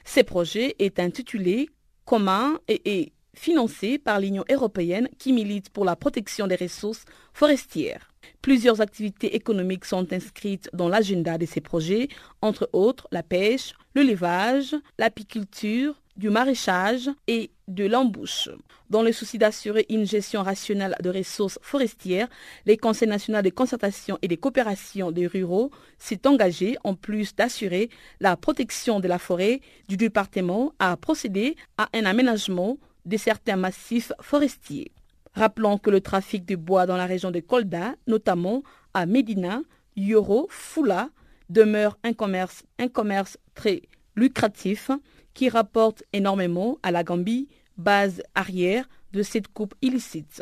Ce 0.05 0.21
projet 0.21 0.75
est 0.79 0.99
intitulé 0.99 1.69
Commun 2.03 2.59
et 2.67 2.81
est 3.01 3.11
financé 3.35 3.99
par 3.99 4.19
l'Union 4.19 4.43
européenne 4.49 5.07
qui 5.19 5.31
milite 5.31 5.69
pour 5.69 5.85
la 5.85 5.95
protection 5.95 6.47
des 6.47 6.55
ressources 6.55 7.05
forestières. 7.31 8.09
Plusieurs 8.41 8.81
activités 8.81 9.35
économiques 9.35 9.85
sont 9.85 10.11
inscrites 10.11 10.67
dans 10.73 10.89
l'agenda 10.89 11.37
de 11.37 11.45
ces 11.45 11.61
projets, 11.61 12.07
entre 12.41 12.67
autres 12.73 13.07
la 13.11 13.21
pêche, 13.21 13.75
le 13.93 14.01
levage, 14.01 14.75
l'apiculture, 14.97 16.01
du 16.15 16.29
maraîchage 16.29 17.09
et 17.27 17.51
de 17.67 17.85
l'embouche. 17.85 18.49
Dans 18.89 19.01
le 19.01 19.11
souci 19.11 19.37
d'assurer 19.37 19.85
une 19.89 20.05
gestion 20.05 20.43
rationnelle 20.43 20.95
de 21.01 21.09
ressources 21.09 21.57
forestières, 21.61 22.27
le 22.65 22.75
Conseil 22.75 23.07
national 23.07 23.43
de 23.43 23.49
concertation 23.49 24.19
et 24.21 24.27
de 24.27 24.35
coopération 24.35 25.11
des 25.11 25.27
ruraux 25.27 25.71
s'est 25.97 26.27
engagé, 26.27 26.77
en 26.83 26.93
plus 26.93 27.35
d'assurer 27.35 27.89
la 28.19 28.37
protection 28.37 28.99
de 28.99 29.07
la 29.07 29.17
forêt 29.17 29.61
du 29.87 29.97
département, 29.97 30.73
à 30.79 30.95
procéder 30.97 31.55
à 31.77 31.89
un 31.93 32.05
aménagement 32.05 32.77
de 33.05 33.17
certains 33.17 33.55
massifs 33.55 34.11
forestiers. 34.21 34.91
Rappelons 35.33 35.79
que 35.79 35.89
le 35.89 36.01
trafic 36.01 36.45
de 36.45 36.55
bois 36.55 36.85
dans 36.85 36.97
la 36.97 37.07
région 37.07 37.31
de 37.31 37.39
Kolda, 37.39 37.95
notamment 38.05 38.61
à 38.93 39.05
Medina, 39.05 39.61
Yoro, 39.95 40.47
Fula, 40.49 41.09
demeure 41.49 41.97
un 42.03 42.13
commerce 42.13 43.37
très 43.55 43.81
lucratif 44.15 44.91
qui 45.33 45.49
rapporte 45.49 46.03
énormément 46.13 46.77
à 46.83 46.91
la 46.91 47.03
Gambie, 47.03 47.47
base 47.77 48.21
arrière 48.35 48.87
de 49.13 49.23
cette 49.23 49.47
coupe 49.47 49.75
illicite. 49.81 50.41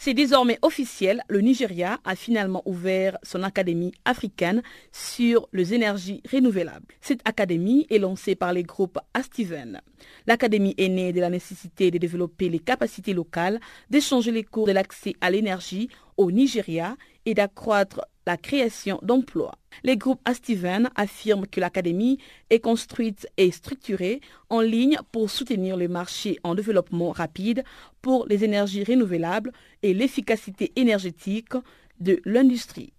C'est 0.00 0.14
désormais 0.14 0.60
officiel, 0.62 1.22
le 1.28 1.40
Nigeria 1.40 1.98
a 2.04 2.14
finalement 2.14 2.62
ouvert 2.66 3.18
son 3.24 3.42
académie 3.42 3.92
africaine 4.04 4.62
sur 4.92 5.48
les 5.52 5.74
énergies 5.74 6.22
renouvelables. 6.32 6.86
Cette 7.00 7.20
académie 7.28 7.84
est 7.90 7.98
lancée 7.98 8.36
par 8.36 8.52
les 8.52 8.62
groupes 8.62 8.98
Astiven. 9.12 9.80
L'académie 10.28 10.74
est 10.78 10.88
née 10.88 11.12
de 11.12 11.20
la 11.20 11.30
nécessité 11.30 11.90
de 11.90 11.98
développer 11.98 12.48
les 12.48 12.60
capacités 12.60 13.12
locales, 13.12 13.58
d'échanger 13.90 14.30
les 14.30 14.44
cours 14.44 14.68
de 14.68 14.72
l'accès 14.72 15.14
à 15.20 15.30
l'énergie 15.30 15.88
au 16.16 16.30
Nigeria 16.30 16.96
et 17.26 17.34
d'accroître 17.34 18.00
la 18.28 18.36
création 18.36 18.98
d'emplois. 19.02 19.54
Les 19.84 19.96
groupes 19.96 20.20
Astiven 20.26 20.90
affirment 20.96 21.46
que 21.46 21.60
l'académie 21.60 22.18
est 22.50 22.60
construite 22.60 23.26
et 23.38 23.50
structurée 23.50 24.20
en 24.50 24.60
ligne 24.60 24.98
pour 25.12 25.30
soutenir 25.30 25.78
le 25.78 25.88
marché 25.88 26.38
en 26.42 26.54
développement 26.54 27.10
rapide 27.10 27.64
pour 28.02 28.26
les 28.26 28.44
énergies 28.44 28.84
renouvelables 28.84 29.50
et 29.82 29.94
l'efficacité 29.94 30.72
énergétique 30.76 31.54
de 32.00 32.20
l'industrie. 32.26 32.92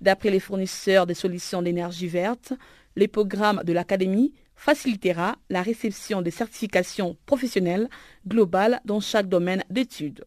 D'après 0.00 0.30
les 0.30 0.38
fournisseurs 0.38 1.08
de 1.08 1.14
solutions 1.14 1.60
d'énergie 1.60 2.06
verte, 2.06 2.52
le 2.94 3.08
programme 3.08 3.64
de 3.64 3.72
l'académie 3.72 4.32
facilitera 4.54 5.38
la 5.50 5.62
réception 5.62 6.22
des 6.22 6.30
certifications 6.30 7.16
professionnelles 7.26 7.88
globales 8.28 8.80
dans 8.84 9.00
chaque 9.00 9.28
domaine 9.28 9.64
d'études. 9.70 10.24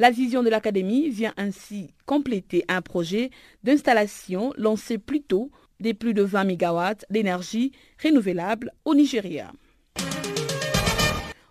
La 0.00 0.10
vision 0.10 0.42
de 0.42 0.48
l'Académie 0.48 1.10
vient 1.10 1.34
ainsi 1.36 1.92
compléter 2.06 2.64
un 2.68 2.80
projet 2.80 3.28
d'installation 3.64 4.54
lancé 4.56 4.96
plus 4.96 5.20
tôt 5.20 5.50
des 5.78 5.92
plus 5.92 6.14
de 6.14 6.22
20 6.22 6.44
MW 6.44 6.80
d'énergie 7.10 7.72
renouvelable 8.02 8.72
au 8.86 8.94
Nigeria. 8.94 9.52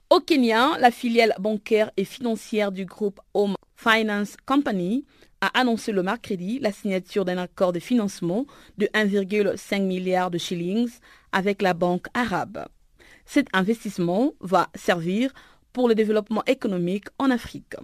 Au 0.10 0.20
Kenya, 0.20 0.80
la 0.80 0.90
filiale 0.90 1.36
bancaire 1.40 1.92
et 1.96 2.06
financière 2.06 2.72
du 2.72 2.86
groupe 2.86 3.20
Home 3.36 3.54
Finance 3.76 4.36
Company 4.48 5.06
a 5.42 5.60
annoncé 5.60 5.92
le 5.92 6.02
mercredi 6.02 6.58
la 6.58 6.72
signature 6.72 7.26
d'un 7.26 7.38
accord 7.38 7.72
de 7.72 7.80
financement 7.80 8.48
de 8.80 8.88
1,5 8.96 9.84
milliard 9.84 10.32
de 10.32 10.40
shillings 10.40 10.90
avec 11.32 11.62
la 11.62 11.76
banque 11.76 12.08
arabe. 12.16 12.66
Cet 13.26 13.46
investissement 13.54 14.34
va 14.42 14.70
servir 14.74 15.32
pour 15.72 15.88
le 15.88 15.94
développement 15.94 16.44
économique 16.46 17.10
en 17.20 17.30
Afrique. 17.30 17.76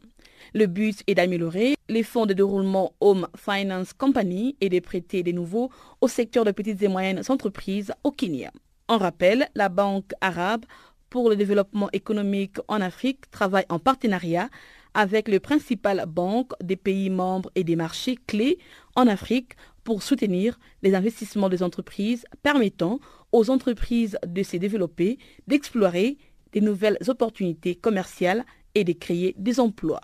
Le 0.55 0.67
but 0.67 1.03
est 1.05 1.15
d'améliorer 1.15 1.75
les 1.89 2.01
fonds 2.01 2.25
de 2.25 2.31
déroulement 2.31 2.93
Home 3.01 3.27
Finance 3.35 3.91
Company 3.91 4.55
et 4.61 4.69
de 4.69 4.79
prêter 4.79 5.21
de 5.21 5.33
nouveau 5.33 5.69
au 5.99 6.07
secteur 6.07 6.45
de 6.45 6.51
petites 6.51 6.81
et 6.81 6.87
moyennes 6.87 7.21
entreprises 7.27 7.91
au 8.05 8.11
Kenya. 8.11 8.53
En 8.87 8.97
rappel, 8.97 9.49
la 9.53 9.67
Banque 9.67 10.13
arabe 10.21 10.63
pour 11.09 11.29
le 11.29 11.35
développement 11.35 11.89
économique 11.91 12.55
en 12.69 12.79
Afrique 12.79 13.29
travaille 13.31 13.65
en 13.67 13.79
partenariat 13.79 14.49
avec 14.93 15.27
les 15.27 15.41
principales 15.41 16.05
banques 16.07 16.53
des 16.63 16.77
pays 16.77 17.09
membres 17.09 17.51
et 17.55 17.65
des 17.65 17.75
marchés 17.75 18.17
clés 18.25 18.57
en 18.95 19.07
Afrique 19.07 19.57
pour 19.83 20.03
soutenir 20.03 20.57
les 20.83 20.95
investissements 20.95 21.49
des 21.49 21.63
entreprises 21.63 22.23
permettant 22.43 23.01
aux 23.33 23.49
entreprises 23.49 24.17
de 24.25 24.41
se 24.41 24.55
développer, 24.55 25.19
d'explorer 25.47 26.17
des 26.53 26.61
nouvelles 26.61 26.97
opportunités 27.09 27.75
commerciales 27.75 28.45
et 28.73 28.85
de 28.85 28.93
créer 28.93 29.35
des 29.37 29.59
emplois. 29.59 29.99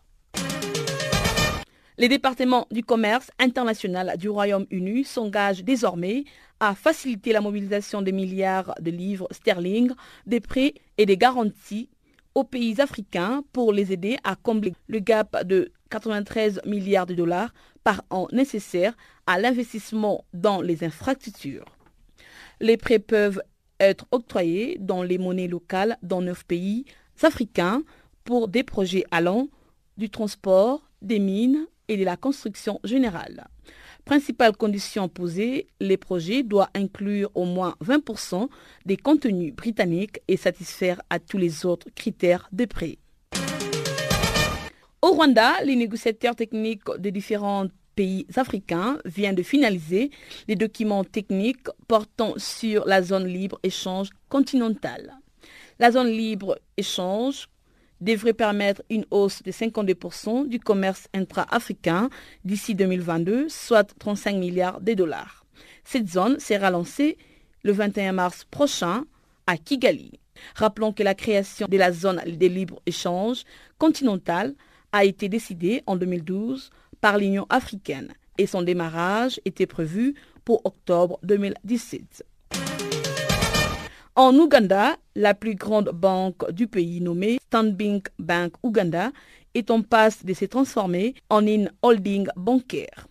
Les 2.02 2.10
départements 2.10 2.66
du 2.72 2.84
commerce 2.84 3.30
international 3.38 4.18
du 4.18 4.28
Royaume-Uni 4.28 5.04
s'engagent 5.04 5.64
désormais 5.64 6.24
à 6.60 6.74
faciliter 6.74 7.32
la 7.32 7.41
mobilisation 7.41 8.02
des 8.02 8.12
milliards 8.12 8.74
de 8.82 8.89
livres 8.89 9.28
sterling, 9.30 9.91
des 10.26 10.39
prêts 10.39 10.74
et 10.97 11.06
des 11.06 11.16
garanties 11.16 11.89
aux 12.34 12.43
pays 12.43 12.82
africains 12.82 13.43
pour 13.54 13.72
les 13.72 13.93
aider 13.93 14.18
à 14.24 14.36
combler 14.36 14.74
le 14.88 14.97
gap 14.97 15.45
de 15.45 15.72
93 15.91 16.62
milliards 16.66 17.06
de 17.06 17.14
dollars 17.14 17.54
par 17.84 18.02
an 18.10 18.28
nécessaires 18.32 18.97
à 19.28 19.39
l'investissement 19.39 20.26
dans 20.34 20.60
les 20.64 20.84
infrastructures. 20.84 21.66
Les 22.60 22.78
prêts 22.78 22.97
peuvent 22.97 23.43
être 23.80 24.08
octroyés 24.10 24.76
dans 24.80 25.04
les 25.04 25.20
monnaies 25.20 25.47
locales 25.47 25.99
dans 26.02 26.24
neuf 26.24 26.47
pays 26.47 26.84
africains 27.22 27.84
pour 28.24 28.47
des 28.47 28.64
projets 28.64 29.04
allant 29.12 29.49
du 29.97 30.10
transport, 30.10 30.82
des 31.04 31.20
mines 31.20 31.68
et 31.88 31.97
de 31.97 32.03
la 32.03 32.17
construction 32.17 32.79
générale. 32.84 33.47
Principale 34.05 34.55
condition 34.57 35.07
posée, 35.07 35.67
les 35.79 35.97
projets 35.97 36.43
doivent 36.43 36.69
inclure 36.73 37.29
au 37.36 37.45
moins 37.45 37.75
20% 37.84 38.49
des 38.86 38.97
contenus 38.97 39.53
britanniques 39.55 40.21
et 40.27 40.38
satisfaire 40.38 41.01
à 41.09 41.19
tous 41.19 41.38
les 41.38 41.65
autres 41.65 41.88
critères 41.95 42.49
de 42.51 42.65
prêt. 42.65 42.97
Au 45.01 45.11
Rwanda, 45.11 45.63
les 45.63 45.75
négociateurs 45.75 46.36
techniques 46.36 46.89
de 46.97 47.09
différents 47.09 47.67
pays 47.95 48.25
africains 48.36 48.99
viennent 49.05 49.36
de 49.36 49.43
finaliser 49.43 50.11
les 50.47 50.55
documents 50.55 51.03
techniques 51.03 51.67
portant 51.88 52.34
sur 52.38 52.86
la 52.86 53.01
zone 53.01 53.27
libre-échange 53.27 54.09
continentale. 54.29 55.17
La 55.79 55.91
zone 55.91 56.09
libre-échange 56.09 57.47
devrait 58.02 58.34
permettre 58.34 58.82
une 58.89 59.06
hausse 59.12 59.43
de 59.43 59.52
52% 59.52 60.47
du 60.47 60.60
commerce 60.60 61.08
intra-africain 61.14 62.10
d'ici 62.43 62.76
2022, 62.76 63.47
soit 63.47 63.93
35 63.99 64.36
milliards 64.36 64.82
de 64.82 64.93
dollars. 64.93 65.45
Cette 65.84 66.10
zone 66.10 66.39
sera 66.39 66.70
lancée 66.72 67.18
le 67.64 67.72
21 67.72 68.12
mars 68.14 68.45
prochain 68.49 69.06
à 69.47 69.58
Kigali. 69.58 70.12
Rappelons 70.56 70.93
que 70.93 71.04
la 71.04 71.14
création 71.14 71.68
de 71.70 71.78
la 71.78 71.91
zone 71.91 72.22
de 72.26 72.47
libre-échange 72.47 73.43
continentale 73.78 74.56
a 74.91 75.06
été 75.06 75.30
décidée 75.30 75.84
en 75.86 75.95
2012 75.95 76.72
par 76.99 77.18
l'Union 77.18 77.45
africaine 77.49 78.14
et 78.38 78.47
son 78.47 78.62
démarrage 78.62 79.39
était 79.45 79.68
prévu 79.68 80.16
pour 80.43 80.66
octobre 80.66 81.20
2017. 81.24 82.26
En 84.18 84.38
Ouganda, 84.38 84.97
la 85.16 85.34
plus 85.34 85.55
grande 85.55 85.89
banque 85.93 86.51
du 86.51 86.68
pays 86.68 86.99
nommée 86.99 87.38
Stanbic 87.47 88.07
Bank 88.20 88.53
Uganda 88.62 89.12
est 89.53 89.72
en 89.72 89.82
passe 89.82 90.26
de 90.26 90.34
se 90.34 90.43
transformer 90.43 91.16
en 91.30 91.47
une 91.47 91.72
holding 91.82 92.28
bancaire. 92.36 93.07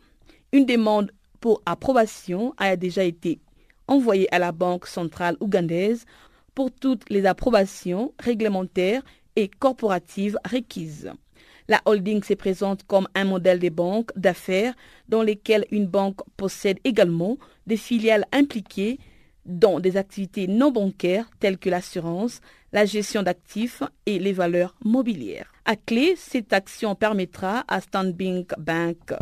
Une 0.52 0.66
demande 0.66 1.10
pour 1.40 1.62
approbation 1.64 2.52
a 2.58 2.76
déjà 2.76 3.02
été 3.02 3.38
envoyée 3.88 4.32
à 4.34 4.38
la 4.38 4.52
Banque 4.52 4.86
centrale 4.86 5.38
ougandaise 5.40 6.04
pour 6.54 6.70
toutes 6.70 7.08
les 7.08 7.24
approbations 7.24 8.12
réglementaires 8.18 9.02
et 9.36 9.48
corporatives 9.48 10.38
requises. 10.44 11.10
La 11.66 11.80
holding 11.86 12.22
se 12.22 12.34
présente 12.34 12.82
comme 12.82 13.08
un 13.14 13.24
modèle 13.24 13.58
de 13.58 13.70
banque 13.70 14.10
d'affaires 14.16 14.74
dans 15.08 15.22
lesquelles 15.22 15.64
une 15.70 15.86
banque 15.86 16.20
possède 16.36 16.78
également 16.84 17.38
des 17.66 17.78
filiales 17.78 18.26
impliquées 18.32 18.98
dans 19.46 19.80
des 19.80 19.96
activités 19.96 20.46
non 20.46 20.70
bancaires 20.70 21.28
telles 21.40 21.58
que 21.58 21.70
l'assurance, 21.70 22.40
la 22.72 22.84
gestion 22.84 23.22
d'actifs 23.22 23.82
et 24.06 24.18
les 24.18 24.32
valeurs 24.32 24.74
mobilières. 24.84 25.52
À 25.64 25.76
clé, 25.76 26.14
cette 26.16 26.52
action 26.52 26.94
permettra 26.94 27.64
à 27.68 27.80
Stanbic 27.80 28.50
Bank 28.58 29.14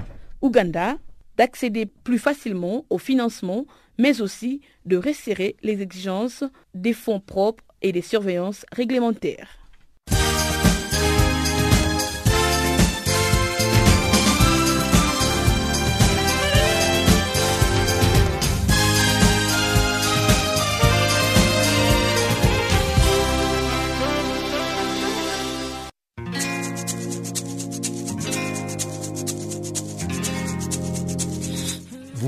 Uganda 0.43 0.97
d'accéder 1.37 1.87
plus 1.87 2.19
facilement 2.19 2.85
au 2.91 2.99
financement, 2.99 3.65
mais 3.99 4.21
aussi 4.21 4.61
de 4.87 4.97
resserrer 4.97 5.57
les 5.63 5.81
exigences 5.83 6.45
des 6.75 6.93
fonds 6.93 7.21
propres 7.21 7.65
et 7.81 7.93
des 7.93 8.03
surveillances 8.03 8.67
réglementaires. 8.73 9.58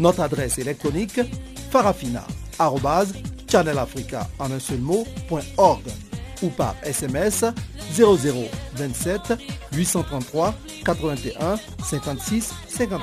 Notre 0.00 0.22
adresse 0.22 0.58
électronique 0.58 1.20
farafina.channelafrica 1.70 4.26
ou 6.42 6.48
par 6.48 6.74
SMS 6.82 7.44
0027 7.92 9.34
833 9.74 10.54
81 10.86 11.56
56 11.84 12.54
59. 12.66 13.02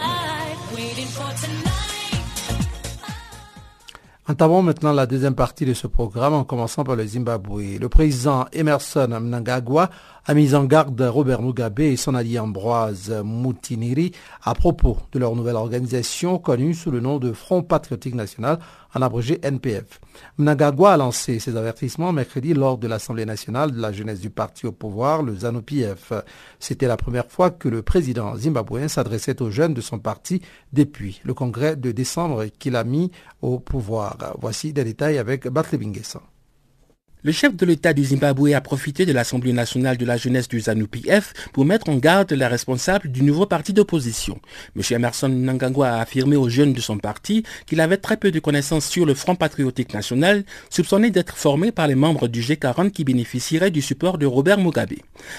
Entamons 4.30 4.62
maintenant 4.62 4.92
la 4.92 5.06
deuxième 5.06 5.36
partie 5.36 5.64
de 5.66 5.74
ce 5.74 5.88
programme 5.88 6.34
en 6.34 6.44
commençant 6.44 6.84
par 6.84 6.98
le 6.98 7.08
Zimbabwe. 7.08 7.78
Le 7.80 7.88
président 7.88 8.46
Emerson 8.52 9.08
Mnangagwa 9.22 9.90
a 10.30 10.34
mis 10.34 10.54
en 10.54 10.66
garde 10.66 11.00
Robert 11.02 11.42
Mugabe 11.42 11.80
et 11.80 11.96
son 11.96 12.14
allié 12.14 12.38
Ambroise 12.38 13.14
Moutiniri 13.24 14.12
à 14.44 14.54
propos 14.56 14.98
de 15.14 15.20
leur 15.20 15.34
nouvelle 15.38 15.56
organisation 15.56 16.38
connue 16.38 16.74
sous 16.74 16.92
le 16.92 17.00
nom 17.00 17.18
de 17.18 17.32
Front 17.32 17.64
Patriotique 17.64 18.14
National, 18.14 18.60
en 18.94 19.02
abrégé 19.02 19.40
NPF. 19.42 20.02
Mnangagwa 20.38 20.94
a 20.94 20.98
lancé 20.98 21.40
ses 21.40 21.56
avertissements 21.56 22.12
mercredi 22.12 22.54
lors 22.54 22.78
de 22.78 22.90
l'Assemblée 22.90 23.26
nationale 23.26 23.72
de 23.72 23.80
la 23.80 23.94
jeunesse 23.94 24.20
du 24.20 24.30
parti 24.30 24.66
au 24.66 24.74
pouvoir, 24.74 25.24
le 25.24 25.34
ZANU-PF. 25.34 26.12
C'était 26.60 26.88
la 26.88 26.98
première 26.98 27.32
fois 27.32 27.50
que 27.50 27.70
le 27.70 27.82
président 27.82 28.36
zimbabwéen 28.36 28.90
s'adressait 28.90 29.42
aux 29.42 29.50
jeunes 29.50 29.74
de 29.74 29.82
son 29.82 29.98
parti 29.98 30.42
depuis 30.74 31.22
le 31.24 31.34
congrès 31.34 31.78
de 31.78 31.94
décembre 31.94 32.48
qu'il 32.60 32.76
a 32.76 32.84
mis 32.84 33.12
au 33.42 33.60
pouvoir. 33.60 34.18
Voici 34.42 34.74
des 34.74 34.84
détails 34.84 35.20
avec 35.20 35.48
Batley 35.48 35.78
Binguessan. 35.78 36.22
Le 37.24 37.32
chef 37.32 37.56
de 37.56 37.66
l'État 37.66 37.94
du 37.94 38.04
Zimbabwe 38.04 38.54
a 38.54 38.62
profité 38.62 39.04
de 39.08 39.12
l'Assemblée 39.12 39.52
nationale 39.52 39.98
de 39.98 40.06
la 40.06 40.18
jeunesse 40.18 40.48
du 40.48 40.60
ZANU-PF 40.60 41.34
pour 41.52 41.66
mettre 41.66 41.90
en 41.90 41.96
garde 41.96 42.32
les 42.32 42.46
responsables 42.46 43.12
du 43.12 43.24
nouveau 43.24 43.48
parti 43.48 43.74
d'opposition. 43.74 44.40
M. 44.76 44.84
Emerson 44.92 45.30
Mnangagwa 45.30 45.90
a 45.90 46.02
affirmé 46.02 46.36
aux 46.36 46.48
jeunes 46.48 46.74
de 46.74 46.80
son 46.80 47.00
parti 47.00 47.42
qu'il 47.66 47.82
avait 47.82 47.98
très 47.98 48.18
peu 48.18 48.30
de 48.30 48.40
connaissances 48.40 48.86
sur 48.86 49.04
le 49.04 49.16
Front 49.16 49.34
patriotique 49.34 49.96
national, 49.96 50.44
soupçonné 50.70 51.10
d'être 51.10 51.36
formé 51.36 51.72
par 51.72 51.88
les 51.88 51.96
membres 51.96 52.28
du 52.28 52.40
G40 52.40 52.92
qui 52.92 53.04
bénéficieraient 53.04 53.72
du 53.72 53.82
support 53.82 54.20
de 54.20 54.28
Robert 54.28 54.60
Mugabe. 54.60 54.94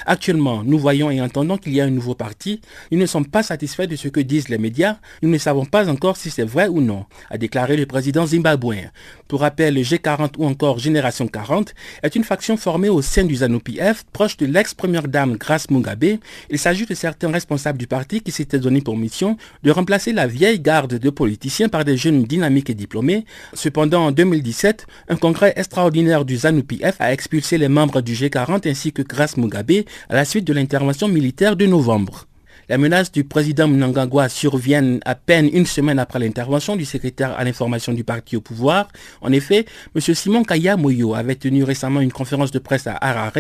Actuellement, 0.05 0.65
nous 0.65 0.81
voyons 0.81 1.13
et 1.13 1.21
entendons 1.21 1.59
qu'il 1.59 1.75
y 1.75 1.81
a 1.81 1.85
un 1.85 1.91
nouveau 1.91 2.17
parti. 2.17 2.61
Nous 2.91 2.99
ne 2.99 3.07
sommes 3.07 3.27
pas 3.27 3.45
satisfaits 3.45 3.87
de 3.87 3.95
ce 3.95 4.09
que 4.09 4.19
disent 4.19 4.49
les 4.49 4.59
médias. 4.59 4.97
Nous 5.23 5.31
ne 5.31 5.39
savons 5.39 5.65
pas 5.65 5.89
encore 5.89 6.17
si 6.17 6.31
c'est 6.31 6.43
vrai 6.43 6.67
ou 6.67 6.81
non, 6.81 7.07
a 7.31 7.39
déclaré 7.39 7.77
le 7.77 7.87
président 7.87 8.27
zimbabwéen. 8.27 8.91
Pour 9.29 9.43
rappel, 9.43 9.75
le 9.75 9.83
G40 9.83 10.33
ou 10.39 10.45
encore 10.45 10.81
Génération 10.81 11.29
40 11.29 11.68
est 12.03 12.17
une 12.17 12.25
faction 12.25 12.57
formée 12.57 12.89
au 12.89 13.03
sein 13.03 13.25
du 13.25 13.37
ZANU-PF, 13.37 14.05
proche 14.13 14.37
de 14.37 14.47
l'ex-première 14.47 15.09
dame 15.09 15.37
Grace 15.37 15.71
Mugabe. 15.71 16.19
Il 16.51 16.59
s'agit 16.59 16.87
de 16.87 16.95
certains 16.95 17.31
responsables 17.31 17.79
du 17.79 17.87
parti 17.87 18.21
qui 18.21 18.31
s'étaient 18.31 18.59
donné 18.59 18.81
pour 18.81 18.97
mission 18.97 19.37
de 19.63 19.71
remplacer 19.71 20.13
la 20.13 20.27
vieille 20.27 20.61
garde 20.61 20.95
de 20.95 21.11
politiciens 21.11 21.69
par 21.69 21.85
des 21.85 21.97
jeunes 21.97 22.25
dynamiques 22.25 22.71
et 22.71 22.75
diplômés. 22.75 23.25
Cependant, 23.55 24.07
en 24.07 24.13
2017, 24.13 24.87
un 25.09 25.17
congrès 25.17 25.53
extraordinaire 25.57 26.25
du 26.25 26.37
ZANU-PF 26.37 26.97
a 26.99 27.13
expulsé 27.13 27.59
les 27.59 27.69
membres 27.69 28.01
du 28.01 28.15
G40 28.15 28.69
ainsi 28.69 28.93
que 28.93 29.03
Grace 29.03 29.37
Mugabe 29.37 29.85
à 30.09 30.15
la 30.15 30.25
suite 30.25 30.47
de 30.47 30.53
l'intervention 30.53 31.09
militaire 31.09 31.57
de 31.57 31.67
novembre. 31.67 32.27
La 32.71 32.77
menace 32.77 33.11
du 33.11 33.25
président 33.25 33.67
Mnangagwa 33.67 34.29
survient 34.29 34.99
à 35.07 35.15
peine 35.15 35.49
une 35.55 35.65
semaine 35.65 35.99
après 35.99 36.19
l'intervention 36.19 36.77
du 36.77 36.85
secrétaire 36.85 37.35
à 37.39 37.43
l'information 37.43 37.95
du 37.95 38.05
parti 38.05 38.37
au 38.37 38.43
pouvoir. 38.43 38.89
En 39.23 39.33
effet, 39.33 39.65
M. 39.97 40.15
Simon 40.15 40.45
Kaya 40.45 40.77
Moyo 40.77 41.15
avait 41.15 41.37
tenu 41.37 41.65
récemment 41.65 42.03
une 42.03 42.13
conférence 42.13 42.51
de 42.51 42.59
presse 42.59 42.87
à 42.87 42.99
Harare 43.01 43.33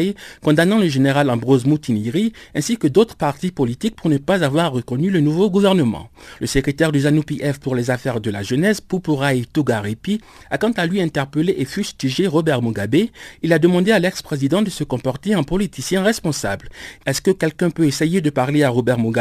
condamnant 0.42 0.78
le 0.78 0.88
général 0.88 1.28
Ambrose 1.28 1.66
Moutiniri 1.66 2.32
ainsi 2.54 2.78
que 2.78 2.86
d'autres 2.88 3.16
partis 3.16 3.50
politiques 3.50 3.96
pour 3.96 4.08
ne 4.08 4.16
pas 4.16 4.42
avoir 4.42 4.72
reconnu 4.72 5.10
le 5.10 5.20
nouveau 5.20 5.50
gouvernement. 5.50 6.08
Le 6.40 6.46
secrétaire 6.46 6.90
du 6.90 7.00
ZANU-PF 7.00 7.60
pour 7.60 7.76
les 7.76 7.90
affaires 7.90 8.22
de 8.22 8.30
la 8.30 8.42
jeunesse, 8.42 8.80
Pupurai 8.80 9.44
Togaripi, 9.52 10.22
a 10.50 10.56
quant 10.56 10.72
à 10.72 10.86
lui 10.86 11.02
interpellé 11.02 11.54
et 11.58 11.66
fustigé 11.66 12.26
Robert 12.26 12.62
Mugabe. 12.62 13.08
Il 13.42 13.52
a 13.52 13.58
demandé 13.58 13.92
à 13.92 13.98
l'ex-président 13.98 14.62
de 14.62 14.70
se 14.70 14.84
comporter 14.84 15.36
en 15.36 15.42
politicien 15.42 16.02
responsable. 16.02 16.70
Est-ce 17.04 17.20
que 17.20 17.30
quelqu'un 17.30 17.68
peut 17.68 17.84
essayer 17.84 18.22
de 18.22 18.30
parler 18.30 18.62
à 18.62 18.70
Robert 18.70 18.98
Mugabe? 18.98 19.17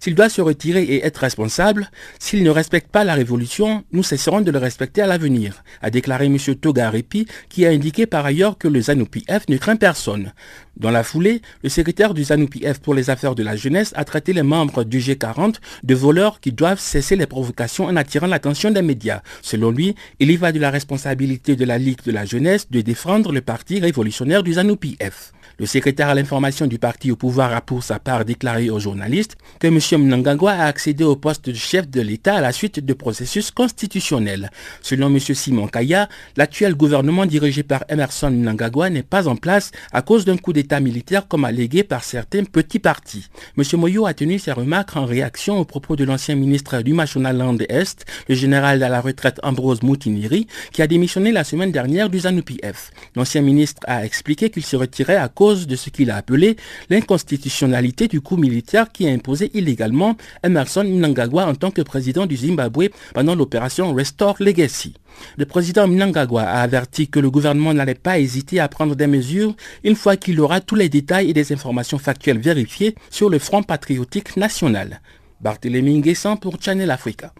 S'il 0.00 0.14
doit 0.14 0.28
se 0.28 0.40
retirer 0.40 0.82
et 0.82 1.04
être 1.04 1.18
responsable, 1.18 1.90
s'il 2.18 2.42
ne 2.42 2.50
respecte 2.50 2.90
pas 2.90 3.04
la 3.04 3.14
révolution, 3.14 3.84
nous 3.92 4.02
cesserons 4.02 4.40
de 4.40 4.50
le 4.50 4.58
respecter 4.58 5.02
à 5.02 5.06
l'avenir, 5.06 5.62
a 5.82 5.90
déclaré 5.90 6.26
M. 6.26 6.36
Togaripi, 6.38 7.26
qui 7.48 7.66
a 7.66 7.70
indiqué 7.70 8.06
par 8.06 8.24
ailleurs 8.24 8.58
que 8.58 8.68
le 8.68 8.80
ZANU-PF 8.80 9.48
ne 9.48 9.56
craint 9.56 9.76
personne. 9.76 10.32
Dans 10.76 10.90
la 10.90 11.02
foulée, 11.02 11.42
le 11.62 11.68
secrétaire 11.68 12.14
du 12.14 12.24
ZANU-PF 12.24 12.80
pour 12.80 12.94
les 12.94 13.10
affaires 13.10 13.34
de 13.34 13.42
la 13.42 13.56
jeunesse 13.56 13.92
a 13.96 14.04
traité 14.04 14.32
les 14.32 14.44
membres 14.44 14.84
du 14.84 15.00
G40 15.00 15.56
de 15.82 15.94
voleurs 15.94 16.40
qui 16.40 16.52
doivent 16.52 16.80
cesser 16.80 17.16
les 17.16 17.26
provocations 17.26 17.86
en 17.86 17.96
attirant 17.96 18.28
l'attention 18.28 18.70
des 18.70 18.82
médias. 18.82 19.22
Selon 19.42 19.70
lui, 19.70 19.96
il 20.20 20.30
y 20.30 20.36
va 20.36 20.52
de 20.52 20.60
la 20.60 20.70
responsabilité 20.70 21.56
de 21.56 21.64
la 21.64 21.78
Ligue 21.78 22.02
de 22.04 22.12
la 22.12 22.24
jeunesse 22.24 22.70
de 22.70 22.80
défendre 22.80 23.32
le 23.32 23.40
parti 23.40 23.80
révolutionnaire 23.80 24.42
du 24.42 24.54
ZANU-PF. 24.54 25.32
Le 25.60 25.66
secrétaire 25.66 26.08
à 26.08 26.14
l'information 26.14 26.68
du 26.68 26.78
parti 26.78 27.10
au 27.10 27.16
pouvoir 27.16 27.52
a 27.52 27.60
pour 27.60 27.82
sa 27.82 27.98
part 27.98 28.24
déclaré 28.24 28.70
aux 28.70 28.78
journalistes 28.78 29.36
que 29.58 29.66
M. 29.66 29.80
Mnangagwa 30.04 30.52
a 30.52 30.66
accédé 30.66 31.02
au 31.02 31.16
poste 31.16 31.50
de 31.50 31.54
chef 31.54 31.90
de 31.90 32.00
l'État 32.00 32.36
à 32.36 32.40
la 32.40 32.52
suite 32.52 32.78
de 32.78 32.92
processus 32.92 33.50
constitutionnels. 33.50 34.52
Selon 34.82 35.08
M. 35.08 35.18
Simon 35.18 35.66
Kaya, 35.66 36.08
l'actuel 36.36 36.76
gouvernement 36.76 37.26
dirigé 37.26 37.64
par 37.64 37.82
Emerson 37.88 38.30
Mnangagwa 38.30 38.88
n'est 38.88 39.02
pas 39.02 39.26
en 39.26 39.34
place 39.34 39.72
à 39.90 40.00
cause 40.00 40.24
d'un 40.24 40.36
coup 40.36 40.52
d'État 40.52 40.78
militaire 40.78 41.26
comme 41.26 41.44
allégué 41.44 41.82
par 41.82 42.04
certains 42.04 42.44
petits 42.44 42.78
partis. 42.78 43.26
M. 43.56 43.64
Moyo 43.80 44.06
a 44.06 44.14
tenu 44.14 44.38
ses 44.38 44.52
remarques 44.52 44.96
en 44.96 45.06
réaction 45.06 45.58
aux 45.58 45.64
propos 45.64 45.96
de 45.96 46.04
l'ancien 46.04 46.36
ministre 46.36 46.82
du 46.82 46.92
Mashonaland 46.92 47.58
Est, 47.68 48.06
le 48.28 48.36
général 48.36 48.80
à 48.84 48.88
la 48.88 49.00
retraite 49.00 49.40
Ambrose 49.42 49.82
Moutiniri, 49.82 50.46
qui 50.70 50.82
a 50.82 50.86
démissionné 50.86 51.32
la 51.32 51.42
semaine 51.42 51.72
dernière 51.72 52.10
du 52.10 52.20
ZANU-PF. 52.20 52.92
L'ancien 53.16 53.42
ministre 53.42 53.80
a 53.88 54.04
expliqué 54.04 54.50
qu'il 54.50 54.64
se 54.64 54.76
retirait 54.76 55.16
à 55.16 55.26
cause 55.28 55.47
de 55.54 55.76
ce 55.76 55.90
qu'il 55.90 56.10
a 56.10 56.16
appelé 56.16 56.56
l'inconstitutionnalité 56.90 58.08
du 58.08 58.20
coup 58.20 58.36
militaire 58.36 58.92
qui 58.92 59.06
a 59.08 59.10
imposé 59.10 59.50
illégalement 59.54 60.16
Emerson 60.42 60.84
Mnangagwa 60.84 61.46
en 61.46 61.54
tant 61.54 61.70
que 61.70 61.82
président 61.82 62.26
du 62.26 62.36
Zimbabwe 62.36 62.88
pendant 63.14 63.34
l'opération 63.34 63.94
Restore 63.94 64.36
Legacy. 64.40 64.94
Le 65.36 65.46
président 65.46 65.88
Mnangagwa 65.88 66.42
a 66.42 66.60
averti 66.60 67.08
que 67.08 67.18
le 67.18 67.30
gouvernement 67.30 67.74
n'allait 67.74 67.94
pas 67.94 68.18
hésiter 68.18 68.60
à 68.60 68.68
prendre 68.68 68.94
des 68.94 69.06
mesures 69.06 69.54
une 69.84 69.96
fois 69.96 70.16
qu'il 70.16 70.40
aura 70.40 70.60
tous 70.60 70.74
les 70.74 70.88
détails 70.88 71.30
et 71.30 71.34
des 71.34 71.52
informations 71.52 71.98
factuelles 71.98 72.38
vérifiées 72.38 72.94
sur 73.10 73.30
le 73.30 73.38
Front 73.38 73.62
patriotique 73.62 74.36
national. 74.36 75.00
Barthélémy 75.40 75.98
Nguessan 75.98 76.36
pour 76.36 76.60
Channel 76.60 76.90
Africa. 76.90 77.32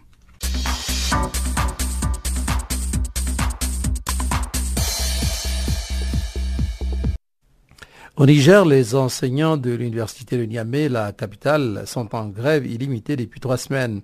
Au 8.19 8.27
Niger, 8.27 8.65
les 8.65 8.97
enseignants 8.97 9.57
de 9.57 9.71
l'université 9.71 10.37
de 10.37 10.45
Niamey, 10.45 10.89
la 10.89 11.13
capitale, 11.13 11.85
sont 11.87 12.17
en 12.17 12.27
grève 12.27 12.67
illimitée 12.67 13.15
depuis 13.15 13.39
trois 13.39 13.57
semaines. 13.57 14.01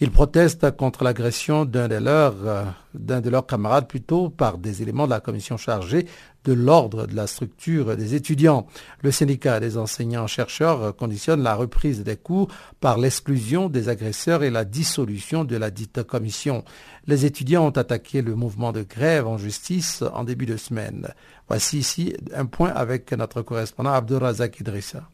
Ils 0.00 0.10
protestent 0.10 0.70
contre 0.76 1.02
l'agression 1.02 1.64
d'un 1.64 1.88
de 1.88 1.94
leurs, 1.94 2.34
d'un 2.94 3.20
de 3.20 3.30
leurs 3.30 3.46
camarades 3.46 3.88
plutôt 3.88 4.30
par 4.30 4.58
des 4.58 4.82
éléments 4.82 5.06
de 5.06 5.10
la 5.10 5.20
commission 5.20 5.56
chargée 5.56 6.06
de 6.44 6.52
l'ordre 6.52 7.06
de 7.06 7.16
la 7.16 7.26
structure 7.26 7.96
des 7.96 8.14
étudiants. 8.14 8.66
Le 9.02 9.10
syndicat 9.10 9.60
des 9.60 9.76
enseignants-chercheurs 9.76 10.94
conditionne 10.94 11.42
la 11.42 11.54
reprise 11.54 12.02
des 12.02 12.16
cours 12.16 12.48
par 12.80 12.98
l'exclusion 12.98 13.68
des 13.68 13.88
agresseurs 13.88 14.42
et 14.42 14.50
la 14.50 14.64
dissolution 14.64 15.44
de 15.44 15.56
la 15.56 15.70
dite 15.70 16.02
commission. 16.02 16.64
Les 17.06 17.24
étudiants 17.24 17.66
ont 17.66 17.70
attaqué 17.70 18.22
le 18.22 18.34
mouvement 18.34 18.72
de 18.72 18.82
grève 18.82 19.26
en 19.26 19.38
justice 19.38 20.02
en 20.12 20.24
début 20.24 20.46
de 20.46 20.56
semaine. 20.56 21.08
Voici 21.48 21.78
ici 21.78 22.14
un 22.34 22.46
point 22.46 22.70
avec 22.70 23.12
notre 23.12 23.42
correspondant 23.42 23.92
Abdurazak 23.92 24.60
Idrissa. 24.60 25.08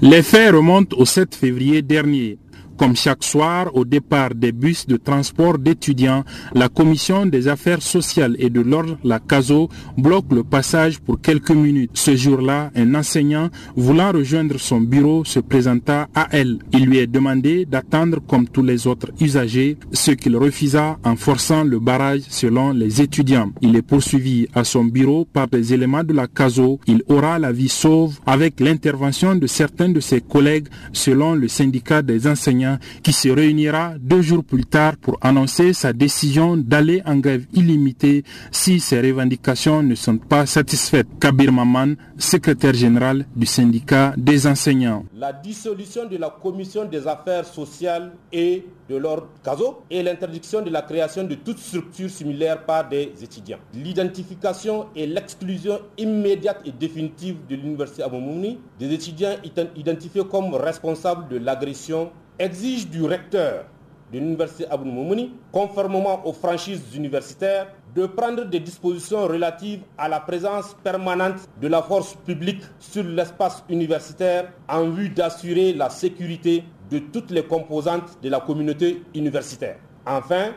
Les 0.00 0.22
faits 0.22 0.52
remontent 0.52 0.96
au 0.98 1.06
7 1.06 1.34
février 1.34 1.82
dernier. 1.82 2.38
Comme 2.76 2.94
chaque 2.94 3.24
soir, 3.24 3.70
au 3.74 3.86
départ 3.86 4.34
des 4.34 4.52
bus 4.52 4.86
de 4.86 4.98
transport 4.98 5.58
d'étudiants, 5.58 6.24
la 6.54 6.68
commission 6.68 7.24
des 7.24 7.48
affaires 7.48 7.80
sociales 7.80 8.36
et 8.38 8.50
de 8.50 8.60
l'ordre, 8.60 8.98
la 9.02 9.18
CASO, 9.18 9.70
bloque 9.96 10.30
le 10.30 10.44
passage 10.44 10.98
pour 10.98 11.20
quelques 11.20 11.52
minutes. 11.52 11.92
Ce 11.94 12.14
jour-là, 12.14 12.70
un 12.76 12.94
enseignant 12.94 13.48
voulant 13.76 14.12
rejoindre 14.12 14.58
son 14.58 14.80
bureau 14.80 15.24
se 15.24 15.40
présenta 15.40 16.08
à 16.14 16.28
elle. 16.32 16.58
Il 16.72 16.84
lui 16.84 16.98
est 16.98 17.06
demandé 17.06 17.64
d'attendre 17.64 18.18
comme 18.26 18.46
tous 18.46 18.62
les 18.62 18.86
autres 18.86 19.10
usagers, 19.20 19.78
ce 19.92 20.10
qu'il 20.10 20.36
refusa 20.36 20.98
en 21.02 21.16
forçant 21.16 21.64
le 21.64 21.78
barrage 21.78 22.22
selon 22.28 22.72
les 22.72 23.00
étudiants. 23.00 23.52
Il 23.62 23.74
est 23.74 23.82
poursuivi 23.82 24.48
à 24.54 24.64
son 24.64 24.84
bureau 24.84 25.24
par 25.24 25.48
des 25.48 25.72
éléments 25.72 26.04
de 26.04 26.12
la 26.12 26.26
CASO. 26.26 26.78
Il 26.86 27.02
aura 27.08 27.38
la 27.38 27.52
vie 27.52 27.70
sauve 27.70 28.18
avec 28.26 28.60
l'intervention 28.60 29.34
de 29.34 29.46
certains 29.46 29.88
de 29.88 30.00
ses 30.00 30.20
collègues 30.20 30.68
selon 30.92 31.34
le 31.34 31.48
syndicat 31.48 32.02
des 32.02 32.26
enseignants 32.26 32.65
qui 33.02 33.12
se 33.12 33.28
réunira 33.28 33.94
deux 33.98 34.22
jours 34.22 34.44
plus 34.44 34.64
tard 34.64 34.96
pour 34.96 35.18
annoncer 35.20 35.72
sa 35.72 35.92
décision 35.92 36.56
d'aller 36.56 37.02
en 37.06 37.16
grève 37.16 37.44
illimitée 37.52 38.24
si 38.50 38.80
ses 38.80 39.00
revendications 39.00 39.82
ne 39.82 39.94
sont 39.94 40.18
pas 40.18 40.46
satisfaites. 40.46 41.06
Kabir 41.20 41.52
Maman, 41.52 41.94
secrétaire 42.18 42.74
général 42.74 43.26
du 43.34 43.46
syndicat 43.46 44.14
des 44.16 44.46
enseignants. 44.46 45.04
La 45.16 45.32
dissolution 45.32 46.06
de 46.08 46.16
la 46.16 46.30
commission 46.42 46.84
des 46.84 47.06
affaires 47.06 47.44
sociales 47.46 48.12
et 48.32 48.64
de 48.88 48.96
l'ordre 48.96 49.28
CASO 49.42 49.82
et 49.90 50.02
l'interdiction 50.02 50.62
de 50.62 50.70
la 50.70 50.82
création 50.82 51.24
de 51.24 51.34
toute 51.34 51.58
structure 51.58 52.08
similaire 52.08 52.64
par 52.64 52.88
des 52.88 53.12
étudiants. 53.22 53.58
L'identification 53.74 54.86
et 54.94 55.06
l'exclusion 55.06 55.80
immédiate 55.98 56.60
et 56.64 56.72
définitive 56.72 57.36
de 57.48 57.56
l'université 57.56 58.02
Aboumouni 58.02 58.58
des 58.78 58.92
étudiants 58.92 59.34
identifiés 59.76 60.22
comme 60.30 60.54
responsables 60.54 61.28
de 61.28 61.38
l'agression 61.38 62.10
exige 62.38 62.88
du 62.88 63.04
recteur 63.04 63.64
de 64.12 64.18
l'université 64.18 64.66
Abou 64.70 64.84
Moumouni, 64.84 65.32
conformément 65.50 66.24
aux 66.26 66.32
franchises 66.32 66.94
universitaires, 66.94 67.68
de 67.94 68.06
prendre 68.06 68.44
des 68.44 68.60
dispositions 68.60 69.26
relatives 69.26 69.80
à 69.98 70.08
la 70.08 70.20
présence 70.20 70.76
permanente 70.84 71.48
de 71.60 71.66
la 71.66 71.82
force 71.82 72.14
publique 72.14 72.62
sur 72.78 73.02
l'espace 73.02 73.64
universitaire 73.68 74.52
en 74.68 74.90
vue 74.90 75.08
d'assurer 75.08 75.72
la 75.72 75.90
sécurité 75.90 76.62
de 76.90 76.98
toutes 76.98 77.30
les 77.30 77.42
composantes 77.42 78.18
de 78.22 78.28
la 78.28 78.38
communauté 78.40 79.02
universitaire. 79.14 79.78
Enfin, 80.06 80.52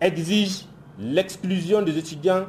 exige 0.00 0.66
l'exclusion 0.98 1.82
des 1.82 1.96
étudiants 1.98 2.46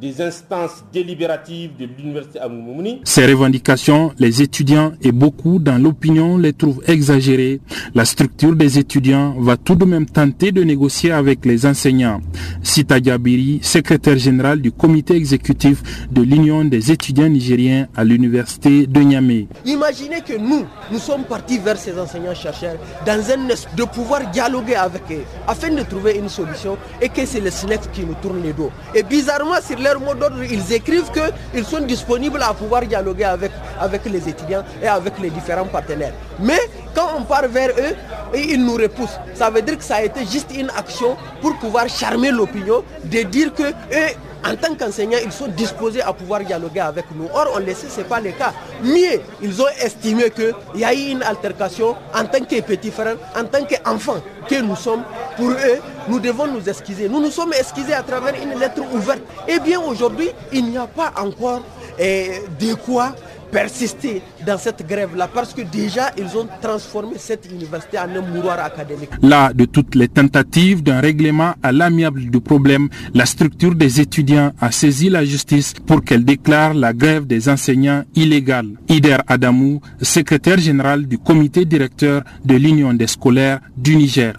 des 0.00 0.20
instances 0.22 0.84
délibératives 0.92 1.72
de 1.78 1.84
l'université 1.84 2.38
Amoumouni. 2.40 3.00
Ces 3.04 3.26
revendications, 3.26 4.12
les 4.18 4.40
étudiants 4.42 4.92
et 5.02 5.12
beaucoup 5.12 5.58
dans 5.58 5.76
l'opinion 5.76 6.38
les 6.38 6.52
trouvent 6.54 6.82
exagérées. 6.86 7.60
La 7.94 8.04
structure 8.04 8.56
des 8.56 8.78
étudiants 8.78 9.34
va 9.38 9.56
tout 9.56 9.74
de 9.74 9.84
même 9.84 10.06
tenter 10.06 10.52
de 10.52 10.62
négocier 10.62 11.12
avec 11.12 11.44
les 11.44 11.66
enseignants. 11.66 12.20
Sita 12.62 12.98
Diabiri, 13.00 13.60
secrétaire 13.62 14.16
général 14.18 14.60
du 14.62 14.72
comité 14.72 15.14
exécutif 15.16 15.82
de 16.10 16.22
l'Union 16.22 16.64
des 16.64 16.90
étudiants 16.90 17.28
nigériens 17.28 17.86
à 17.96 18.04
l'université 18.04 18.86
de 18.86 19.00
Niamey. 19.00 19.48
Imaginez 19.66 20.22
que 20.22 20.38
nous, 20.38 20.64
nous 20.90 20.98
sommes 20.98 21.24
partis 21.24 21.58
vers 21.58 21.76
ces 21.76 21.98
enseignants-chercheurs 21.98 22.76
dans 23.06 23.20
un 23.30 23.40
de 23.76 23.84
pouvoir 23.84 24.30
dialoguer 24.30 24.74
avec 24.76 25.02
eux 25.10 25.22
afin 25.46 25.70
de 25.70 25.82
trouver 25.82 26.16
une 26.18 26.28
solution 26.28 26.76
et 27.00 27.08
que 27.08 27.24
c'est 27.26 27.40
le 27.40 27.50
SNEX 27.50 27.88
qui 27.92 28.04
nous 28.04 28.14
tourne 28.22 28.42
les 28.42 28.52
dos. 28.52 28.70
Et 28.94 29.02
bizarrement, 29.02 29.60
sur 29.66 29.78
leur 29.90 30.00
mot 30.00 30.14
d'ordre, 30.14 30.42
ils 30.42 30.72
écrivent 30.72 31.10
qu'ils 31.10 31.64
sont 31.64 31.80
disponibles 31.80 32.42
à 32.42 32.54
pouvoir 32.54 32.82
dialoguer 32.82 33.24
avec, 33.24 33.52
avec 33.78 34.04
les 34.06 34.28
étudiants 34.28 34.64
et 34.82 34.86
avec 34.86 35.18
les 35.20 35.30
différents 35.30 35.66
partenaires. 35.66 36.12
Mais 36.38 36.60
quand 36.94 37.08
on 37.18 37.22
part 37.22 37.48
vers 37.48 37.70
eux, 37.70 37.94
ils 38.34 38.64
nous 38.64 38.74
repoussent. 38.74 39.18
Ça 39.34 39.50
veut 39.50 39.62
dire 39.62 39.78
que 39.78 39.84
ça 39.84 39.96
a 39.96 40.02
été 40.02 40.20
juste 40.20 40.50
une 40.56 40.70
action 40.70 41.16
pour 41.40 41.56
pouvoir 41.58 41.88
charmer 41.88 42.30
l'opinion, 42.30 42.84
de 43.04 43.22
dire 43.22 43.52
que 43.54 43.64
eux, 43.64 44.12
en 44.44 44.56
tant 44.56 44.74
qu'enseignants, 44.74 45.18
ils 45.24 45.32
sont 45.32 45.48
disposés 45.48 46.02
à 46.02 46.12
pouvoir 46.12 46.40
dialoguer 46.40 46.80
avec 46.80 47.04
nous. 47.14 47.26
Or, 47.34 47.46
on 47.54 47.58
le 47.58 47.74
sait, 47.74 47.88
ce 47.88 47.98
n'est 47.98 48.06
pas 48.06 48.20
le 48.20 48.30
cas. 48.32 48.52
Mieux, 48.82 49.20
ils 49.42 49.60
ont 49.62 49.68
estimé 49.82 50.30
qu'il 50.30 50.54
y 50.76 50.84
a 50.84 50.94
eu 50.94 51.10
une 51.10 51.22
altercation 51.22 51.96
en 52.14 52.24
tant 52.24 52.44
que 52.44 52.60
petits 52.60 52.90
frères, 52.90 53.16
en 53.36 53.44
tant 53.44 53.64
qu'enfants 53.64 54.20
que 54.48 54.60
nous 54.60 54.76
sommes. 54.76 55.02
Pour 55.36 55.50
eux, 55.50 55.78
nous 56.08 56.20
devons 56.20 56.46
nous 56.46 56.68
excuser. 56.68 57.08
Nous 57.08 57.20
nous 57.20 57.30
sommes 57.30 57.52
excusés 57.52 57.94
à 57.94 58.02
travers 58.02 58.34
une 58.40 58.58
lettre 58.58 58.82
ouverte. 58.92 59.20
Eh 59.46 59.58
bien, 59.60 59.80
aujourd'hui, 59.80 60.30
il 60.52 60.66
n'y 60.66 60.78
a 60.78 60.86
pas 60.86 61.12
encore 61.16 61.62
eh, 61.98 62.42
de 62.58 62.74
quoi 62.74 63.14
persister 63.50 64.22
dans 64.46 64.58
cette 64.58 64.86
grève-là 64.86 65.28
parce 65.32 65.52
que 65.54 65.62
déjà 65.62 66.10
ils 66.18 66.36
ont 66.36 66.46
transformé 66.60 67.14
cette 67.18 67.46
université 67.50 67.98
en 67.98 68.08
un 68.16 68.20
mouroir 68.22 68.58
académique. 68.60 69.10
Là, 69.22 69.52
de 69.52 69.64
toutes 69.64 69.94
les 69.94 70.08
tentatives 70.08 70.82
d'un 70.82 71.00
règlement 71.00 71.52
à 71.62 71.72
l'amiable 71.72 72.22
du 72.30 72.40
problème, 72.40 72.88
la 73.14 73.26
structure 73.26 73.74
des 73.74 74.00
étudiants 74.00 74.52
a 74.60 74.70
saisi 74.70 75.08
la 75.08 75.24
justice 75.24 75.74
pour 75.86 76.02
qu'elle 76.04 76.24
déclare 76.24 76.74
la 76.74 76.92
grève 76.92 77.26
des 77.26 77.48
enseignants 77.48 78.02
illégale. 78.14 78.68
Ider 78.88 79.16
Adamou, 79.26 79.80
secrétaire 80.00 80.58
général 80.58 81.06
du 81.06 81.18
comité 81.18 81.64
directeur 81.64 82.22
de 82.44 82.54
l'Union 82.56 82.92
des 82.94 83.06
scolaires 83.06 83.60
du 83.76 83.96
Niger. 83.96 84.34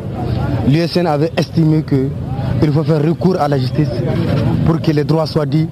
L'USN 0.68 1.08
avait 1.08 1.32
estimé 1.38 1.84
qu'il 1.84 2.72
faut 2.72 2.84
faire 2.84 3.02
recours 3.04 3.40
à 3.40 3.48
la 3.48 3.58
justice 3.58 3.90
pour 4.66 4.82
que 4.82 4.92
les 4.92 5.04
droits 5.04 5.26
soient 5.26 5.46
dits 5.46 5.68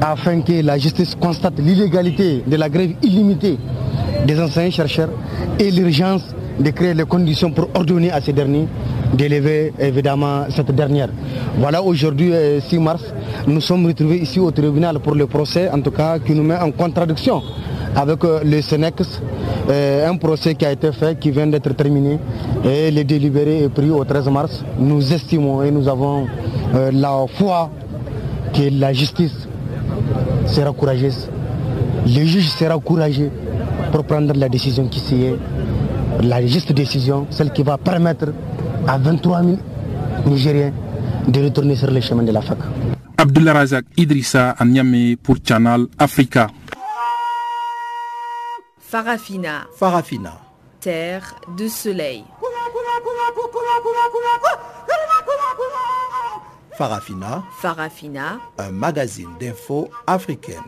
afin 0.00 0.40
que 0.40 0.62
la 0.62 0.78
justice 0.78 1.14
constate 1.14 1.58
l'illégalité 1.58 2.42
de 2.46 2.56
la 2.56 2.68
grève 2.68 2.92
illimitée 3.02 3.58
des 4.26 4.40
enseignants-chercheurs 4.40 5.10
et 5.58 5.70
l'urgence 5.70 6.22
de 6.58 6.70
créer 6.70 6.94
les 6.94 7.04
conditions 7.04 7.50
pour 7.50 7.68
ordonner 7.74 8.10
à 8.10 8.20
ces 8.20 8.32
derniers 8.32 8.66
d'élever 9.14 9.72
évidemment 9.78 10.44
cette 10.48 10.70
dernière. 10.74 11.08
Voilà 11.58 11.82
aujourd'hui 11.82 12.32
6 12.66 12.78
mars, 12.78 13.02
nous 13.46 13.60
sommes 13.60 13.86
retrouvés 13.86 14.18
ici 14.18 14.38
au 14.40 14.50
tribunal 14.50 14.98
pour 15.00 15.14
le 15.14 15.26
procès, 15.26 15.68
en 15.70 15.80
tout 15.80 15.90
cas 15.90 16.18
qui 16.18 16.32
nous 16.32 16.42
met 16.42 16.56
en 16.56 16.70
contradiction 16.70 17.42
avec 17.94 18.20
le 18.22 18.62
Senex, 18.62 19.20
un 19.68 20.16
procès 20.16 20.54
qui 20.54 20.64
a 20.64 20.72
été 20.72 20.92
fait, 20.92 21.18
qui 21.18 21.30
vient 21.30 21.46
d'être 21.46 21.74
terminé 21.74 22.18
et 22.64 22.90
le 22.90 23.04
délibéré 23.04 23.64
est 23.64 23.68
pris 23.68 23.90
au 23.90 24.02
13 24.04 24.28
mars. 24.30 24.64
Nous 24.78 25.12
estimons 25.12 25.62
et 25.62 25.70
nous 25.70 25.86
avons 25.88 26.26
la 26.74 27.26
foi 27.34 27.70
que 28.54 28.62
la 28.78 28.92
justice 28.92 29.41
sera 30.52 30.72
courageuse, 30.72 31.28
le 32.06 32.24
juge 32.24 32.48
sera 32.50 32.78
courageux 32.78 33.30
pour 33.90 34.04
prendre 34.04 34.32
la 34.34 34.48
décision 34.48 34.86
qui 34.88 35.24
est 35.24 35.36
la 36.22 36.44
juste 36.46 36.72
décision, 36.72 37.26
celle 37.30 37.52
qui 37.52 37.62
va 37.62 37.78
permettre 37.78 38.32
à 38.86 38.98
23 38.98 39.42
000 39.42 39.56
Nigériens 40.26 40.72
de 41.26 41.42
retourner 41.44 41.74
sur 41.74 41.90
les 41.90 42.00
chemins 42.00 42.22
de 42.22 42.32
la 42.32 42.42
fac. 42.42 42.58
Abdullah 43.16 43.52
Razak 43.54 43.84
Idrissa 43.96 44.50
à 44.50 44.64
Niamey 44.64 45.16
pour 45.16 45.36
Channel 45.46 45.86
Africa. 45.98 46.48
Farafina. 48.78 49.64
Farafina. 49.76 50.32
Terre 50.80 51.34
de 51.56 51.68
soleil. 51.68 52.24
Farafina. 56.76 57.44
Farafina. 57.60 58.40
Un 58.58 58.70
magazine 58.72 59.28
d'infos 59.38 59.90
africaine. 60.06 60.62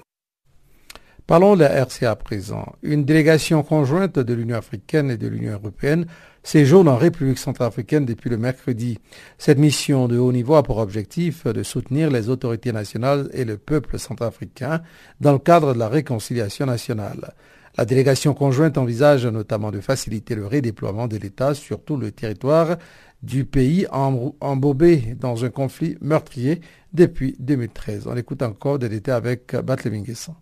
Parlons 1.26 1.56
de 1.56 1.60
la 1.60 1.82
RCA 1.82 2.10
à 2.10 2.16
présent. 2.16 2.74
Une 2.82 3.06
délégation 3.06 3.62
conjointe 3.62 4.18
de 4.18 4.34
l'Union 4.34 4.58
africaine 4.58 5.10
et 5.10 5.16
de 5.16 5.26
l'Union 5.26 5.54
européenne 5.54 6.04
séjourne 6.42 6.88
en 6.88 6.96
République 6.96 7.38
centrafricaine 7.38 8.04
depuis 8.04 8.28
le 8.28 8.36
mercredi. 8.36 8.98
Cette 9.38 9.58
mission 9.58 10.06
de 10.06 10.18
haut 10.18 10.32
niveau 10.32 10.56
a 10.56 10.62
pour 10.62 10.76
objectif 10.76 11.46
de 11.46 11.62
soutenir 11.62 12.10
les 12.10 12.28
autorités 12.28 12.72
nationales 12.72 13.30
et 13.32 13.46
le 13.46 13.56
peuple 13.56 13.98
centrafricain 13.98 14.82
dans 15.20 15.32
le 15.32 15.38
cadre 15.38 15.72
de 15.72 15.78
la 15.78 15.88
réconciliation 15.88 16.66
nationale. 16.66 17.32
La 17.76 17.84
délégation 17.86 18.34
conjointe 18.34 18.78
envisage 18.78 19.26
notamment 19.26 19.72
de 19.72 19.80
faciliter 19.80 20.36
le 20.36 20.46
redéploiement 20.46 21.08
de 21.08 21.16
l'État 21.16 21.54
sur 21.54 21.82
tout 21.82 21.96
le 21.96 22.12
territoire 22.12 22.76
du 23.24 23.44
pays 23.44 23.86
embobé 23.90 25.14
dans 25.18 25.44
un 25.44 25.50
conflit 25.50 25.96
meurtrier 26.00 26.60
depuis 26.92 27.36
2013. 27.38 28.06
On 28.06 28.16
écoute 28.16 28.42
encore 28.42 28.78
des 28.78 28.88
détails 28.88 29.16
avec 29.16 29.56
Batle 29.56 29.90
Minguessan. 29.90 30.34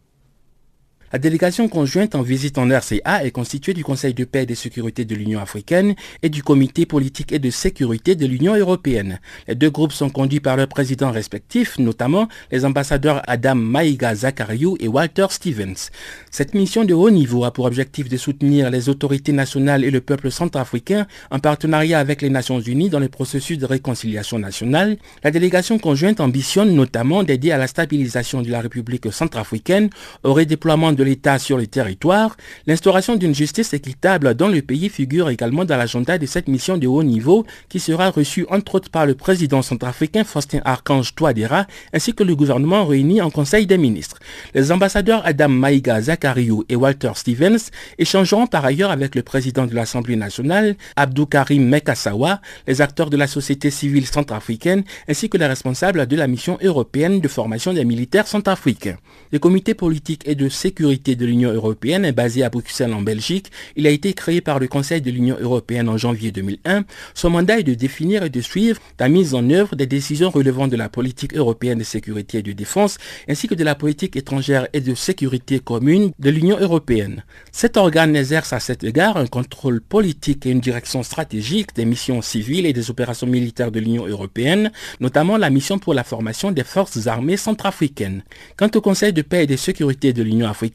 La 1.13 1.19
délégation 1.19 1.69
conjointe 1.69 2.15
en 2.15 2.23
visite 2.23 2.57
en 2.57 2.71
RCA 2.71 3.27
est 3.27 3.33
constituée 3.33 3.75
du 3.75 3.85
Conseil 3.85 4.15
de 4.15 4.25
paix 4.25 4.45
et 4.45 4.47
de 4.47 4.55
sécurité 4.55 5.05
de 5.05 5.15
l'Union 5.15 5.41
africaine 5.41 5.95
et 6.23 6.31
du 6.31 6.43
Comité 6.43 6.87
politique 6.87 7.33
et 7.33 7.39
de 7.39 7.51
sécurité 7.51 8.15
de 8.15 8.25
l'Union 8.25 8.57
européenne. 8.57 9.21
Les 9.47 9.55
deux 9.55 9.69
groupes 9.69 9.93
sont 9.93 10.09
conduits 10.09 10.41
par 10.41 10.57
leurs 10.57 10.69
présidents 10.69 11.11
respectifs, 11.11 11.79
notamment 11.79 12.29
les 12.51 12.65
ambassadeurs 12.65 13.21
Adam 13.27 13.57
Maïga 13.57 14.15
Zakariou 14.15 14.79
et 14.81 14.89
Walter 14.89 15.27
Stevens. 15.29 15.91
Cette 16.31 16.55
mission 16.55 16.87
de 16.87 16.95
haut 16.95 17.11
niveau 17.11 17.45
a 17.45 17.53
pour 17.53 17.67
objectif 17.67 18.09
de 18.09 18.17
soutenir 18.17 18.71
les 18.71 18.89
autorités 18.89 19.33
nationales 19.33 19.85
et 19.85 19.91
le 19.91 20.01
peuple 20.01 20.31
centrafricain 20.31 21.07
en 21.31 21.41
partenariat 21.41 21.99
avec 21.99 22.23
les 22.23 22.31
Nations 22.31 22.59
Unies 22.61 22.89
dans 22.89 23.01
le 23.01 23.11
processus 23.11 23.59
de 23.59 23.67
réconciliation 23.67 24.39
nationale. 24.39 24.97
La 25.23 25.31
délégation 25.31 25.79
conjointe 25.79 26.21
ambitionne 26.21 26.75
notamment 26.75 27.23
d'aider 27.23 27.51
à 27.51 27.59
la 27.59 27.67
stabilisation 27.67 28.41
de 28.41 28.51
la 28.51 28.63
République 28.63 29.13
centrafricaine, 29.13 29.91
au 30.23 30.33
redéploiement 30.33 30.93
de 30.93 31.01
l'État 31.03 31.38
sur 31.38 31.59
le 31.59 31.66
territoire, 31.66 32.36
l'instauration 32.66 33.16
d'une 33.16 33.34
justice 33.34 33.72
équitable 33.74 34.34
dans 34.34 34.48
le 34.48 34.62
pays 34.62 34.88
figure 34.88 35.30
également 35.30 35.64
dans 35.64 35.76
l'agenda 35.76 36.18
de 36.18 36.26
cette 36.26 36.48
mission 36.48 36.76
de 36.78 36.86
haut 36.86 37.03
niveau 37.03 37.44
qui 37.68 37.80
sera 37.80 38.11
reçue 38.11 38.46
entre 38.50 38.76
autres 38.76 38.90
par 38.90 39.07
le 39.07 39.14
président 39.14 39.62
centrafricain 39.62 40.24
Faustin 40.24 40.61
Archange 40.64 41.14
Touadéra 41.14 41.66
ainsi 41.92 42.14
que 42.14 42.22
le 42.22 42.36
gouvernement 42.36 42.86
réuni 42.86 43.20
en 43.20 43.30
Conseil 43.30 43.66
des 43.66 43.78
ministres. 43.78 44.18
Les 44.55 44.70
ambassadeurs 44.72 45.22
Adam 45.24 45.48
Maïga 45.48 46.00
Zakariou 46.00 46.64
et 46.68 46.76
Walter 46.76 47.12
Stevens 47.14 47.70
échangeront 47.98 48.46
par 48.46 48.64
ailleurs 48.64 48.90
avec 48.90 49.14
le 49.14 49.22
président 49.22 49.66
de 49.66 49.74
l'Assemblée 49.74 50.16
nationale, 50.16 50.76
Abdou 50.96 51.26
Karim 51.26 51.68
Mekassawa, 51.68 52.40
les 52.66 52.80
acteurs 52.80 53.11
de 53.11 53.16
la 53.16 53.26
société 53.26 53.70
civile 53.70 54.07
centrafricaine 54.07 54.84
ainsi 55.09 55.28
que 55.28 55.38
les 55.38 55.46
responsables 55.46 56.07
de 56.07 56.16
la 56.16 56.26
mission 56.26 56.59
européenne 56.62 57.20
de 57.20 57.28
formation 57.28 57.72
des 57.72 57.84
militaires 57.84 58.28
centrafricains. 58.28 58.98
Le 59.32 59.38
comité 59.38 59.74
politique 59.74 60.22
et 60.26 60.34
de 60.34 60.48
sécurité 60.48 60.91
de 60.99 61.26
l'Union 61.26 61.53
européenne 61.53 62.05
est 62.05 62.12
basé 62.12 62.43
à 62.43 62.51
Bruxelles 62.51 62.93
en 62.93 63.01
Belgique. 63.01 63.51
Il 63.76 63.86
a 63.86 63.90
été 63.90 64.12
créé 64.12 64.40
par 64.40 64.59
le 64.59 64.68
Conseil 64.68 65.01
de 65.01 65.11
l'Union 65.11 65.36
européenne 65.40 65.88
en 65.88 65.97
janvier 65.97 66.32
2001. 66.32 66.84
Son 67.14 67.30
mandat 67.30 67.61
est 67.61 67.62
de 67.62 67.74
définir 67.74 68.22
et 68.22 68.30
de 68.30 68.40
suivre 68.40 68.80
la 69.01 69.09
mise 69.09 69.34
en 69.34 69.49
œuvre 69.51 69.74
des 69.74 69.86
décisions 69.86 70.30
relevant 70.30 70.68
de 70.68 70.76
la 70.76 70.88
politique 70.88 71.34
européenne 71.34 71.78
de 71.78 71.84
sécurité 71.84 72.38
et 72.38 72.43
de 72.43 72.53
défense, 72.53 72.99
ainsi 73.28 73.49
que 73.49 73.55
de 73.55 73.64
la 73.64 73.74
politique 73.74 74.16
étrangère 74.16 74.68
et 74.72 74.80
de 74.80 74.95
sécurité 74.95 75.61
commune 75.61 76.12
de 76.18 76.30
l'Union 76.30 76.59
européenne. 76.59 77.24
Cet 77.53 77.76
organe 77.76 78.14
exerce 78.14 78.53
à 78.53 78.61
cet 78.61 78.84
égard 78.84 79.16
un 79.16 79.26
contrôle 79.26 79.80
politique 79.80 80.45
et 80.47 80.51
une 80.51 80.61
direction 80.61 81.03
stratégique 81.03 81.74
des 81.74 81.84
missions 81.84 82.22
civiles 82.22 82.66
et 82.66 82.72
des 82.72 82.90
opérations 82.90 83.26
militaires 83.26 83.72
de 83.72 83.80
l'Union 83.80 84.07
européenne, 84.07 84.70
notamment 85.01 85.38
la 85.38 85.51
mission 85.51 85.78
pour 85.78 85.95
la 85.95 86.05
formation 86.05 86.53
des 86.53 86.64
forces 86.64 87.07
armées 87.07 87.38
centrafricaines. 87.38 88.22
Quant 88.57 88.70
au 88.74 88.80
Conseil 88.80 89.12
de 89.12 89.22
paix 89.22 89.45
et 89.45 89.47
de 89.47 89.57
sécurité 89.57 90.12
de 90.12 90.22
l'Union 90.22 90.49
africaine, 90.49 90.72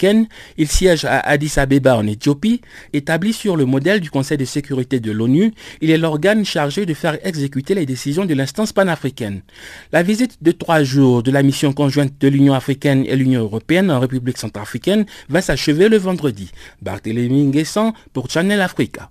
il 0.58 0.68
siège 0.68 1.06
à 1.06 1.20
Addis 1.20 1.54
Abeba 1.58 1.96
en 1.96 2.08
Éthiopie. 2.08 2.62
Établi 2.94 3.34
sur 3.34 3.56
le 3.56 3.66
modèle 3.66 4.00
du 4.00 4.10
Conseil 4.10 4.38
de 4.38 4.46
sécurité 4.46 5.00
de 5.00 5.12
l'ONU, 5.12 5.54
il 5.82 5.90
est 5.92 5.98
l'organe 5.98 6.46
chargé 6.46 6.86
de 6.86 6.94
faire 6.94 7.18
exécuter 7.26 7.74
les 7.76 7.86
décisions 7.86 8.26
de 8.26 8.34
l'instance 8.34 8.74
panafricaine. 8.74 9.42
La 9.92 10.04
visite 10.04 10.38
de 10.42 10.52
trois 10.52 10.84
jours 10.84 11.24
de 11.24 11.32
la 11.32 11.44
mission 11.44 11.74
conjointe 11.74 12.14
de 12.20 12.28
l'Union 12.28 12.54
africaine 12.54 13.06
et 13.08 13.16
l'Union 13.16 13.42
européenne 13.42 13.92
en 13.92 14.00
République 14.00 14.38
centrafricaine 14.38 15.06
va 15.30 15.42
s'achever 15.42 15.90
le 15.90 15.98
vendredi. 15.98 16.52
Barthélémy 16.82 17.46
Nguessan 17.48 17.94
pour 18.14 18.30
Channel 18.30 18.62
Africa. 18.62 19.10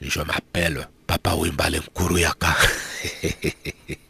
Je 0.00 0.20
m'appelle 0.20 0.88
Papa 1.06 1.34
Wimbale 1.34 1.76
Nkuruyaka. 1.76 2.54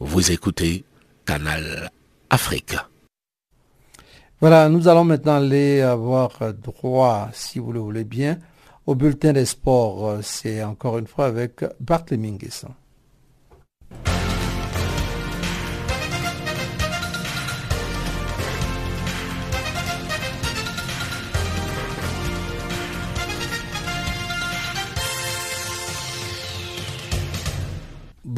Vous 0.00 0.30
écoutez 0.30 0.84
Canal 1.28 1.90
Afrique. 2.30 2.74
Voilà, 4.40 4.70
nous 4.70 4.88
allons 4.88 5.04
maintenant 5.04 5.36
aller 5.36 5.82
avoir 5.82 6.54
droit, 6.54 7.28
si 7.34 7.58
vous 7.58 7.70
le 7.70 7.80
voulez 7.80 8.04
bien, 8.04 8.38
au 8.86 8.94
bulletin 8.94 9.34
des 9.34 9.44
sports. 9.44 10.20
C'est 10.22 10.64
encore 10.64 10.96
une 10.96 11.06
fois 11.06 11.26
avec 11.26 11.66
Barthélémy 11.80 12.32
Nguessan. 12.32 12.74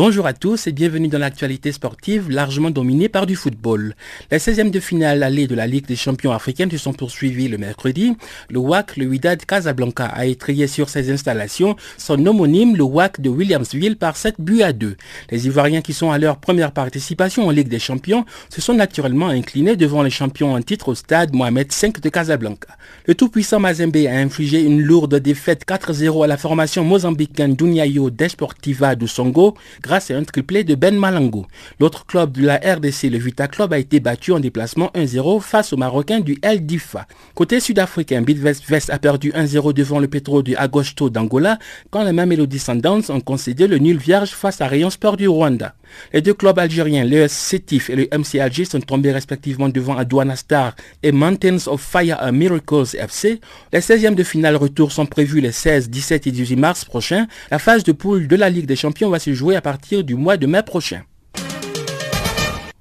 Bonjour 0.03 0.26
à 0.26 0.32
tous 0.32 0.66
et 0.66 0.72
bienvenue 0.72 1.09
dans 1.09 1.18
l'actualité 1.18 1.72
sportive 1.72 2.30
largement 2.30 2.70
dominée 2.70 3.11
par 3.11 3.26
du 3.26 3.36
football. 3.36 3.94
Les 4.30 4.38
16e 4.38 4.70
de 4.70 4.80
finale 4.80 5.22
allée 5.22 5.46
de 5.46 5.55
la 5.55 5.66
Ligue 5.66 5.84
des 5.84 5.94
champions 5.94 6.32
africaines 6.32 6.70
se 6.70 6.78
sont 6.78 6.94
poursuivies 6.94 7.48
le 7.48 7.59
mercredi. 7.59 8.16
Le 8.48 8.61
WAC, 8.61 8.96
le 8.96 9.05
Wydad 9.05 9.44
Casablanca, 9.44 10.07
a 10.07 10.24
étrillé 10.24 10.68
sur 10.68 10.88
ses 10.88 11.11
installations 11.12 11.76
son 11.98 12.24
homonyme, 12.24 12.76
le 12.76 12.82
WAC 12.82 13.20
de 13.20 13.28
Williamsville, 13.28 13.98
par 13.98 14.16
7 14.16 14.36
buts 14.38 14.62
à 14.62 14.72
2. 14.72 14.96
Les 15.30 15.46
Ivoiriens 15.46 15.82
qui 15.82 15.92
sont 15.92 16.11
à 16.11 16.16
leur 16.16 16.38
première 16.38 16.72
participation 16.72 17.46
en 17.46 17.51
Ligue 17.51 17.68
des 17.68 17.78
champions 17.78 18.24
se 18.48 18.62
sont 18.62 18.72
naturellement 18.72 19.28
inclinés 19.28 19.76
devant 19.76 20.03
les 20.03 20.09
champions 20.09 20.55
en 20.55 20.62
titre 20.62 20.88
au 20.88 20.94
stade 20.94 21.34
Mohamed 21.34 21.70
V 21.70 21.92
de 22.03 22.09
Casablanca. 22.09 22.68
Le 23.05 23.14
tout-puissant 23.14 23.61
Mazembe 23.61 24.07
a 24.09 24.16
infligé 24.16 24.62
une 24.62 24.80
lourde 24.80 25.16
défaite 25.16 25.66
4-0 25.68 26.24
à 26.24 26.26
la 26.26 26.38
formation 26.38 26.84
mozambicaine 26.84 27.55
d'Uniayo 27.55 28.09
Desportiva 28.09 28.94
du 28.94 29.07
Songo 29.07 29.57
grâce 29.91 30.12
à 30.12 30.16
un 30.16 30.22
triplé 30.22 30.62
de 30.62 30.76
Ben 30.76 30.97
Malango. 30.97 31.47
L'autre 31.80 32.07
club 32.07 32.30
de 32.30 32.47
la 32.47 32.59
RDC, 32.59 33.11
le 33.11 33.18
Vita 33.18 33.49
Club, 33.49 33.72
a 33.72 33.78
été 33.78 33.99
battu 33.99 34.30
en 34.30 34.38
déplacement 34.38 34.88
1-0 34.95 35.41
face 35.41 35.72
au 35.72 35.76
Marocain 35.76 36.20
du 36.20 36.38
El 36.43 36.64
Difa. 36.64 37.09
Côté 37.34 37.59
sud-africain, 37.59 38.22
Bidvest 38.22 38.62
Vest 38.68 38.88
a 38.91 39.01
perdu 39.01 39.32
1-0 39.32 39.72
devant 39.72 39.99
le 39.99 40.07
Petro 40.07 40.45
du 40.45 40.55
Agosto 40.55 41.11
d'Angola 41.11 41.59
quand 41.91 42.05
les 42.05 42.12
mêmes 42.12 42.28
Melody 42.28 42.61
Sundowns 42.61 43.03
ont 43.09 43.20
concédé 43.20 43.66
le 43.66 43.78
nul 43.78 43.97
vierge 43.97 44.30
face 44.30 44.61
à 44.61 44.68
Rayon 44.68 44.91
Sport 44.91 45.16
du 45.16 45.26
Rwanda. 45.26 45.74
Les 46.12 46.22
deux 46.22 46.34
clubs 46.34 46.61
algériens, 46.61 47.03
l'ES 47.03 47.26
Sétif 47.26 47.91
et 47.91 47.97
le 47.97 48.09
MC 48.16 48.38
Alger, 48.38 48.66
sont 48.66 48.80
tombés 48.80 49.11
respectivement 49.11 49.68
devant 49.68 49.97
Adouana 49.97 50.36
Star 50.36 50.76
et 51.03 51.11
Mountains 51.11 51.66
of 51.66 51.80
Fire 51.80 52.16
and 52.22 52.30
Miracles 52.30 52.97
FC. 52.97 53.41
Les 53.72 53.80
16e 53.80 54.14
de 54.14 54.22
finale 54.22 54.55
retour 54.55 54.93
sont 54.93 55.07
prévus 55.07 55.41
les 55.41 55.51
16, 55.51 55.91
17 55.91 56.28
et 56.28 56.30
18 56.30 56.55
mars 56.55 56.84
prochains. 56.84 57.26
La 57.51 57.59
phase 57.59 57.82
de 57.82 57.91
poule 57.91 58.28
de 58.28 58.36
la 58.36 58.49
Ligue 58.51 58.66
des 58.66 58.76
Champions 58.76 59.11
va 59.11 59.18
se 59.18 59.34
jouer 59.34 59.57
à 59.57 59.61
partir 59.61 59.69
du 60.02 60.14
mois 60.14 60.36
de 60.36 60.46
mai 60.46 60.62
prochain. 60.62 61.02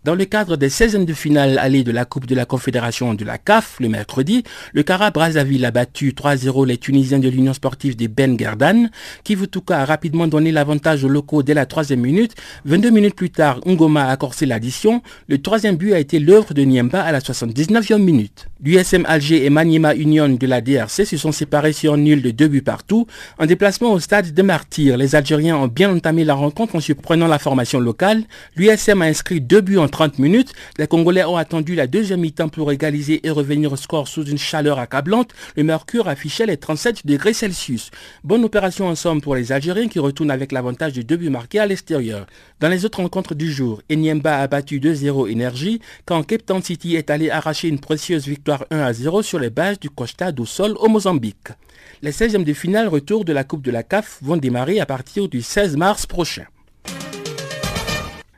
Dans 0.05 0.15
le 0.15 0.23
cadre 0.23 0.55
des 0.55 0.69
16e 0.69 1.03
de 1.03 1.11
finale 1.11 1.57
allées 1.59 1.83
de 1.83 1.91
la 1.91 2.05
Coupe 2.05 2.25
de 2.25 2.33
la 2.33 2.45
Confédération 2.45 3.13
de 3.15 3.25
la 3.25 3.37
CAF 3.37 3.75
le 3.81 3.89
mercredi, 3.89 4.45
le 4.71 4.81
Cara 4.81 5.11
Brazzaville 5.11 5.65
a 5.65 5.71
battu 5.71 6.13
3-0 6.13 6.65
les 6.65 6.77
Tunisiens 6.77 7.19
de 7.19 7.27
l'Union 7.27 7.53
sportive 7.53 7.97
de 7.97 8.07
Ben 8.07 8.39
Gerdan. 8.39 8.89
Kivutuka 9.25 9.81
a 9.81 9.83
rapidement 9.83 10.27
donné 10.27 10.53
l'avantage 10.53 11.03
aux 11.03 11.09
locaux 11.09 11.43
dès 11.43 11.53
la 11.53 11.65
troisième 11.65 11.99
minute. 11.99 12.33
22 12.63 12.91
minutes 12.91 13.15
plus 13.15 13.29
tard, 13.29 13.59
Ngoma 13.67 14.07
a 14.07 14.15
corsé 14.15 14.45
l'addition. 14.45 15.01
Le 15.27 15.41
troisième 15.41 15.75
but 15.75 15.91
a 15.91 15.99
été 15.99 16.19
l'œuvre 16.19 16.53
de 16.53 16.61
Niemba 16.61 17.01
à 17.01 17.11
la 17.11 17.19
79e 17.19 17.97
minute. 17.97 18.47
L'USM 18.63 19.03
Alger 19.05 19.45
et 19.45 19.49
Maniema 19.49 19.95
Union 19.95 20.29
de 20.29 20.47
la 20.47 20.61
DRC 20.61 21.05
se 21.05 21.17
sont 21.17 21.33
séparés 21.33 21.73
sur 21.73 21.95
un 21.95 21.97
nul 21.97 22.21
de 22.21 22.31
deux 22.31 22.47
buts 22.47 22.61
partout. 22.61 23.05
En 23.37 23.45
déplacement 23.45 23.91
au 23.91 23.99
stade 23.99 24.33
de 24.33 24.41
Martyr, 24.43 24.95
les 24.95 25.15
Algériens 25.15 25.57
ont 25.57 25.67
bien 25.67 25.91
entamé 25.91 26.23
la 26.23 26.35
rencontre 26.35 26.75
en 26.75 26.79
surprenant 26.79 27.27
la 27.27 27.39
formation 27.39 27.81
locale. 27.81 28.23
L'USM 28.55 29.01
a 29.01 29.05
inscrit 29.05 29.41
deux 29.41 29.59
buts 29.59 29.77
en 29.77 29.88
30 29.89 30.19
minutes. 30.19 30.53
Les 30.77 30.87
Congolais 30.87 31.25
ont 31.25 31.37
attendu 31.37 31.75
la 31.75 31.87
deuxième 31.87 32.21
mi-temps 32.21 32.49
pour 32.49 32.71
égaliser 32.71 33.25
et 33.25 33.29
revenir 33.29 33.73
au 33.73 33.75
score 33.75 34.07
sous 34.07 34.25
une 34.25 34.37
chaleur 34.37 34.79
accablante. 34.79 35.31
Le 35.55 35.63
mercure 35.63 36.07
affichait 36.07 36.45
les 36.45 36.57
37 36.57 37.05
degrés 37.05 37.33
Celsius. 37.33 37.91
Bonne 38.23 38.43
opération 38.43 38.87
en 38.87 38.95
somme 38.95 39.21
pour 39.21 39.35
les 39.35 39.51
Algériens 39.51 39.87
qui 39.87 39.99
retournent 39.99 40.31
avec 40.31 40.51
l'avantage 40.51 40.93
de 40.93 41.01
deux 41.01 41.17
buts 41.17 41.29
marqués 41.29 41.59
à 41.59 41.65
l'extérieur. 41.65 42.25
Dans 42.59 42.69
les 42.69 42.85
autres 42.85 43.01
rencontres 43.01 43.35
du 43.35 43.51
jour, 43.51 43.81
Enyemba 43.91 44.39
a 44.39 44.47
battu 44.47 44.79
2-0 44.79 45.29
Énergie 45.29 45.79
quand 46.05 46.23
Cape 46.23 46.45
Town 46.45 46.61
City 46.61 46.95
est 46.95 47.09
allé 47.09 47.29
arracher 47.29 47.67
une 47.67 47.79
précieuse 47.79 48.27
victoire 48.27 48.65
1 48.71 48.79
à 48.79 48.93
0 48.93 49.21
sur 49.21 49.39
les 49.39 49.49
bases 49.49 49.79
du 49.79 49.89
Costa 49.89 50.31
do 50.31 50.45
Sol 50.45 50.75
au 50.79 50.87
Mozambique. 50.87 51.49
Les 52.01 52.11
16e 52.11 52.43
de 52.43 52.53
finale 52.53 52.87
retour 52.87 53.25
de 53.25 53.33
la 53.33 53.43
Coupe 53.43 53.61
de 53.61 53.71
la 53.71 53.83
CAF 53.83 54.19
vont 54.21 54.37
démarrer 54.37 54.79
à 54.79 54.85
partir 54.85 55.27
du 55.27 55.41
16 55.41 55.75
mars 55.75 56.05
prochain. 56.05 56.45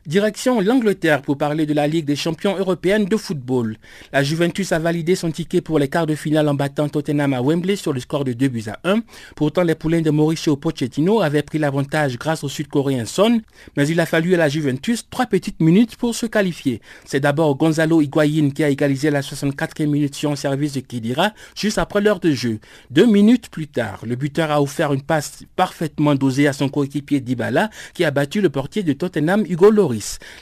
Direction 0.08 0.60
l'Angleterre 0.62 1.22
pour 1.22 1.38
parler 1.38 1.68
de 1.68 1.76
la 1.76 1.86
Ligue 1.86 2.06
des 2.06 2.16
champions 2.16 2.58
européennes 2.58 3.06
de 3.06 3.18
football. 3.18 3.78
La 4.12 4.24
Juventus 4.24 4.72
a 4.72 4.80
validé 4.80 5.14
son 5.14 5.30
ticket 5.30 5.62
pour 5.62 5.78
les 5.78 5.90
quarts 5.90 6.08
de 6.08 6.16
finale 6.16 6.50
en 6.50 6.56
battant 6.56 6.90
Tottenham 6.90 7.34
à 7.34 7.42
Wembley 7.44 7.76
sur 7.76 7.94
le 7.94 8.00
score 8.00 8.24
de 8.24 8.34
2 8.34 8.48
buts 8.48 8.64
à 8.66 8.80
1. 8.84 9.02
Pourtant, 9.36 9.62
les 9.62 9.76
poulains 9.76 10.02
de 10.02 10.10
Mauricio 10.10 10.56
Pochettino 10.56 11.22
avaient 11.22 11.44
pris 11.44 11.60
l'avantage 11.60 12.18
grâce 12.18 12.44
au 12.44 12.50
Sud-Coréen 12.50 13.06
Son, 13.06 13.42
mais 13.78 13.88
il 13.88 14.00
a 14.00 14.08
fallu 14.08 14.34
à 14.34 14.38
la 14.38 14.50
Juventus 14.50 15.08
trois 15.08 15.28
petites 15.28 15.60
minutes 15.60 15.96
pour 15.98 16.16
se 16.16 16.26
qualifier. 16.26 16.82
C'est 17.06 17.20
d'abord 17.20 17.56
Gonzalo 17.56 18.02
Higuain 18.02 18.50
qui 18.50 18.64
a 18.64 18.70
égalisé 18.70 19.12
la 19.12 19.22
64e 19.22 19.86
minute 19.86 20.16
sur 20.16 20.32
un 20.32 20.36
service 20.36 20.74
de 20.74 20.80
Kidira 20.80 21.30
juste 21.56 21.78
après 21.78 22.02
l'heure 22.02 22.20
de 22.20 22.32
jeu. 22.32 22.58
Deux 22.90 23.06
minutes 23.06 23.50
plus 23.50 23.68
tard, 23.68 24.00
le 24.08 24.16
buteur 24.16 24.50
a 24.50 24.64
offert 24.64 24.94
une 24.94 25.04
passe 25.04 25.44
parfaitement 25.56 26.16
dosée 26.16 26.48
à 26.48 26.54
son 26.54 26.70
coéquipier 26.70 27.20
Dybala 27.20 27.70
qui 27.94 28.04
a 28.04 28.10
battu 28.10 28.42
le 28.42 28.50
portier 28.50 28.82
de 28.82 28.94
Tottenham 28.94 29.46
Hugo 29.48 29.70
Lloris. 29.70 29.91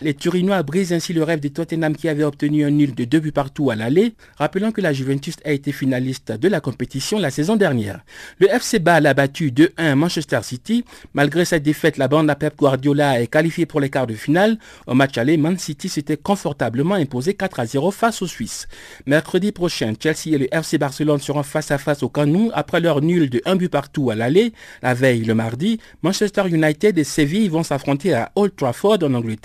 Les 0.01 0.13
Turinois 0.13 0.63
brisent 0.63 0.93
ainsi 0.93 1.13
le 1.13 1.23
rêve 1.23 1.39
de 1.39 1.47
Tottenham 1.47 1.95
qui 1.95 2.09
avait 2.09 2.23
obtenu 2.23 2.65
un 2.65 2.69
nul 2.69 2.93
de 2.93 3.03
deux 3.05 3.19
buts 3.19 3.31
partout 3.31 3.69
à 3.71 3.75
l'aller, 3.75 4.13
rappelant 4.37 4.71
que 4.71 4.81
la 4.81 4.93
Juventus 4.93 5.35
a 5.45 5.51
été 5.51 5.71
finaliste 5.71 6.31
de 6.31 6.47
la 6.47 6.59
compétition 6.61 7.19
la 7.19 7.31
saison 7.31 7.55
dernière. 7.55 8.01
Le 8.39 8.47
FC 8.47 8.79
Bâle 8.79 9.05
a 9.05 9.13
battu 9.13 9.51
2-1 9.51 9.95
Manchester 9.95 10.39
City. 10.43 10.85
Malgré 11.13 11.45
cette 11.45 11.63
défaite, 11.63 11.97
la 11.97 12.07
bande 12.07 12.29
à 12.29 12.35
Pep 12.35 12.55
Guardiola 12.57 13.21
est 13.21 13.27
qualifiée 13.27 13.65
pour 13.65 13.79
les 13.79 13.89
quarts 13.89 14.07
de 14.07 14.13
finale. 14.13 14.57
Au 14.87 14.93
match 14.93 15.17
aller, 15.17 15.37
Man 15.37 15.57
City 15.57 15.89
s'était 15.89 16.17
confortablement 16.17 16.95
imposé 16.95 17.33
4 17.33 17.59
à 17.59 17.65
0 17.65 17.91
face 17.91 18.21
aux 18.21 18.27
Suisses. 18.27 18.67
Mercredi 19.05 19.51
prochain, 19.51 19.93
Chelsea 19.99 20.35
et 20.35 20.37
le 20.37 20.53
FC 20.53 20.77
Barcelone 20.77 21.19
seront 21.19 21.43
face 21.43 21.71
à 21.71 21.77
face 21.77 22.03
au 22.03 22.09
Canou 22.09 22.51
après 22.53 22.79
leur 22.79 23.01
nul 23.01 23.29
de 23.29 23.41
un 23.45 23.55
but 23.55 23.69
partout 23.69 24.09
à 24.09 24.15
l'aller. 24.15 24.53
La 24.81 24.93
veille, 24.93 25.23
le 25.23 25.33
mardi, 25.33 25.79
Manchester 26.03 26.43
United 26.47 26.97
et 26.97 27.03
Séville 27.03 27.49
vont 27.49 27.63
s'affronter 27.63 28.13
à 28.13 28.31
Old 28.35 28.55
Trafford 28.55 28.99
en 29.03 29.13
Angleterre 29.13 29.38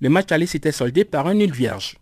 le 0.00 0.08
match 0.08 0.32
aller 0.32 0.46
s'était 0.46 0.72
soldé 0.72 1.04
par 1.04 1.26
un 1.26 1.34
nul 1.34 1.52
vierge. 1.52 1.96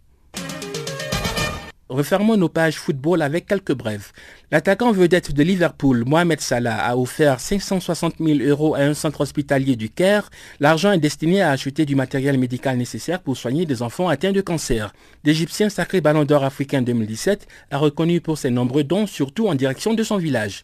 Refermons 1.88 2.36
nos 2.36 2.48
pages 2.48 2.78
football 2.78 3.22
avec 3.22 3.46
quelques 3.46 3.74
brèves. 3.74 4.10
L'attaquant 4.52 4.92
vedette 4.92 5.32
de 5.32 5.42
Liverpool, 5.42 6.04
Mohamed 6.06 6.40
Salah, 6.40 6.76
a 6.76 6.96
offert 6.96 7.40
560 7.40 8.14
000 8.20 8.48
euros 8.48 8.76
à 8.76 8.78
un 8.78 8.94
centre 8.94 9.22
hospitalier 9.22 9.74
du 9.74 9.90
Caire. 9.90 10.30
L'argent 10.60 10.92
est 10.92 10.98
destiné 10.98 11.42
à 11.42 11.50
acheter 11.50 11.84
du 11.84 11.96
matériel 11.96 12.38
médical 12.38 12.78
nécessaire 12.78 13.18
pour 13.18 13.36
soigner 13.36 13.66
des 13.66 13.82
enfants 13.82 14.08
atteints 14.08 14.30
de 14.30 14.40
cancer. 14.40 14.94
L'Égyptien 15.24 15.68
sacré 15.68 16.00
ballon 16.00 16.24
d'or 16.24 16.44
africain 16.44 16.80
2017 16.80 17.48
a 17.72 17.78
reconnu 17.78 18.20
pour 18.20 18.38
ses 18.38 18.50
nombreux 18.50 18.84
dons, 18.84 19.08
surtout 19.08 19.48
en 19.48 19.56
direction 19.56 19.94
de 19.94 20.04
son 20.04 20.16
village. 20.16 20.62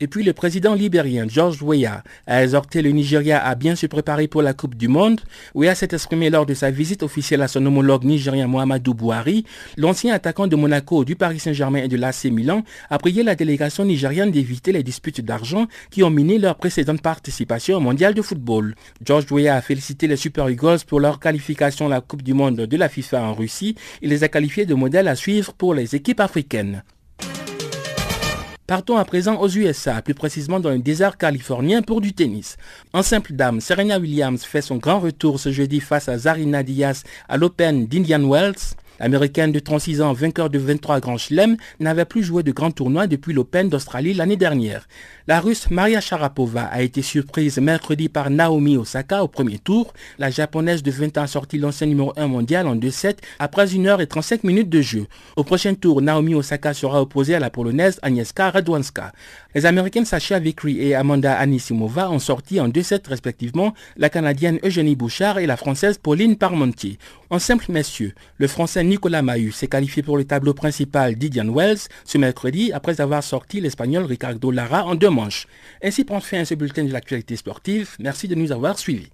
Et 0.00 0.06
puis 0.06 0.22
le 0.22 0.32
président 0.32 0.74
libérien 0.74 1.26
George 1.28 1.62
Weah 1.62 2.02
a 2.26 2.42
exhorté 2.42 2.82
le 2.82 2.90
Nigeria 2.90 3.44
à 3.44 3.54
bien 3.54 3.74
se 3.74 3.86
préparer 3.86 4.28
pour 4.28 4.42
la 4.42 4.52
Coupe 4.52 4.74
du 4.74 4.86
Monde. 4.86 5.20
Weah 5.54 5.74
s'est 5.74 5.88
exprimé 5.92 6.30
lors 6.30 6.46
de 6.46 6.54
sa 6.54 6.70
visite 6.70 7.02
officielle 7.02 7.42
à 7.42 7.48
son 7.48 7.64
homologue 7.64 8.04
nigérien 8.04 8.46
Mohamedou 8.46 8.94
Bouhari. 8.94 9.44
L'ancien 9.76 10.14
attaquant 10.14 10.46
de 10.46 10.56
Monaco, 10.56 11.04
du 11.04 11.16
Paris 11.16 11.40
Saint-Germain 11.40 11.82
et 11.84 11.88
de 11.88 11.96
l'AC 11.96 12.24
Milan 12.24 12.62
a 12.90 12.98
prié 12.98 13.23
la 13.24 13.34
délégation 13.34 13.84
nigériane 13.84 14.30
d'éviter 14.30 14.72
les 14.72 14.82
disputes 14.82 15.20
d'argent 15.20 15.66
qui 15.90 16.02
ont 16.02 16.10
miné 16.10 16.38
leur 16.38 16.56
précédente 16.56 17.02
participation 17.02 17.76
au 17.78 17.80
mondial 17.80 18.14
de 18.14 18.22
football. 18.22 18.74
George 19.04 19.30
Weah 19.30 19.56
a 19.56 19.60
félicité 19.60 20.06
les 20.06 20.16
Super 20.16 20.48
Eagles 20.48 20.84
pour 20.86 21.00
leur 21.00 21.20
qualification 21.20 21.86
à 21.86 21.90
la 21.90 22.00
Coupe 22.00 22.22
du 22.22 22.34
Monde 22.34 22.56
de 22.56 22.76
la 22.76 22.88
FIFA 22.88 23.22
en 23.22 23.34
Russie. 23.34 23.74
Il 24.02 24.10
les 24.10 24.24
a 24.24 24.28
qualifiés 24.28 24.66
de 24.66 24.74
modèles 24.74 25.08
à 25.08 25.16
suivre 25.16 25.52
pour 25.54 25.74
les 25.74 25.94
équipes 25.94 26.20
africaines. 26.20 26.82
Partons 28.66 28.96
à 28.96 29.04
présent 29.04 29.38
aux 29.40 29.48
USA, 29.48 30.00
plus 30.00 30.14
précisément 30.14 30.58
dans 30.58 30.70
le 30.70 30.78
désert 30.78 31.18
californien 31.18 31.82
pour 31.82 32.00
du 32.00 32.14
tennis. 32.14 32.56
En 32.94 33.02
simple 33.02 33.34
dame, 33.34 33.60
Serena 33.60 33.98
Williams 33.98 34.42
fait 34.42 34.62
son 34.62 34.76
grand 34.76 35.00
retour 35.00 35.38
ce 35.38 35.52
jeudi 35.52 35.80
face 35.80 36.08
à 36.08 36.16
Zarina 36.16 36.62
Diaz 36.62 37.02
à 37.28 37.36
l'Open 37.36 37.86
d'Indian 37.86 38.26
Wells. 38.26 38.74
L'américaine 39.00 39.50
de 39.50 39.58
36 39.58 40.02
ans, 40.02 40.12
vainqueur 40.12 40.50
de 40.50 40.58
23 40.58 41.00
grands 41.00 41.18
chelems, 41.18 41.56
n'avait 41.80 42.04
plus 42.04 42.22
joué 42.22 42.42
de 42.42 42.52
grands 42.52 42.70
tournois 42.70 43.06
depuis 43.06 43.32
l'Open 43.32 43.68
d'Australie 43.68 44.14
l'année 44.14 44.36
dernière. 44.36 44.86
La 45.26 45.40
russe 45.40 45.70
Maria 45.70 46.00
Sharapova 46.00 46.64
a 46.64 46.82
été 46.82 47.02
surprise 47.02 47.58
mercredi 47.58 48.08
par 48.08 48.30
Naomi 48.30 48.76
Osaka 48.76 49.24
au 49.24 49.28
premier 49.28 49.58
tour. 49.58 49.92
La 50.18 50.30
japonaise 50.30 50.82
de 50.82 50.90
20 50.90 51.18
ans 51.18 51.22
a 51.22 51.26
sorti 51.26 51.58
l'ancien 51.58 51.86
numéro 51.86 52.12
1 52.16 52.28
mondial 52.28 52.68
en 52.68 52.76
2-7 52.76 53.16
après 53.38 53.66
1h35 53.66 54.40
minutes 54.44 54.68
de 54.68 54.80
jeu. 54.80 55.06
Au 55.36 55.42
prochain 55.42 55.74
tour, 55.74 56.00
Naomi 56.00 56.34
Osaka 56.34 56.72
sera 56.74 57.02
opposée 57.02 57.34
à 57.34 57.40
la 57.40 57.50
polonaise 57.50 57.98
Agnieszka 58.02 58.50
Radwanska. 58.50 59.12
Les 59.54 59.66
américaines 59.66 60.04
Sasha 60.04 60.38
Vickery 60.38 60.80
et 60.80 60.94
Amanda 60.94 61.34
Anisimova 61.34 62.10
ont 62.10 62.18
sorti 62.18 62.60
en 62.60 62.68
2-7 62.68 63.08
respectivement 63.08 63.74
la 63.96 64.08
canadienne 64.08 64.58
Eugénie 64.64 64.96
Bouchard 64.96 65.38
et 65.38 65.46
la 65.46 65.56
française 65.56 65.98
Pauline 65.98 66.36
Parmentier. 66.36 66.98
En 67.34 67.40
simple 67.40 67.72
messieurs, 67.72 68.12
le 68.38 68.46
français 68.46 68.84
Nicolas 68.84 69.20
Mahut 69.20 69.50
s'est 69.50 69.66
qualifié 69.66 70.04
pour 70.04 70.16
le 70.16 70.24
tableau 70.24 70.54
principal 70.54 71.16
d'Idian 71.16 71.52
Wells 71.52 71.88
ce 72.04 72.16
mercredi 72.16 72.70
après 72.72 73.00
avoir 73.00 73.24
sorti 73.24 73.60
l'espagnol 73.60 74.04
Ricardo 74.04 74.52
Lara 74.52 74.84
en 74.84 74.94
deux 74.94 75.10
manches. 75.10 75.48
Ainsi 75.82 76.04
prend 76.04 76.20
fin 76.20 76.42
à 76.42 76.44
ce 76.44 76.54
bulletin 76.54 76.84
de 76.84 76.92
l'actualité 76.92 77.34
sportive. 77.34 77.96
Merci 77.98 78.28
de 78.28 78.36
nous 78.36 78.52
avoir 78.52 78.78
suivis. 78.78 79.10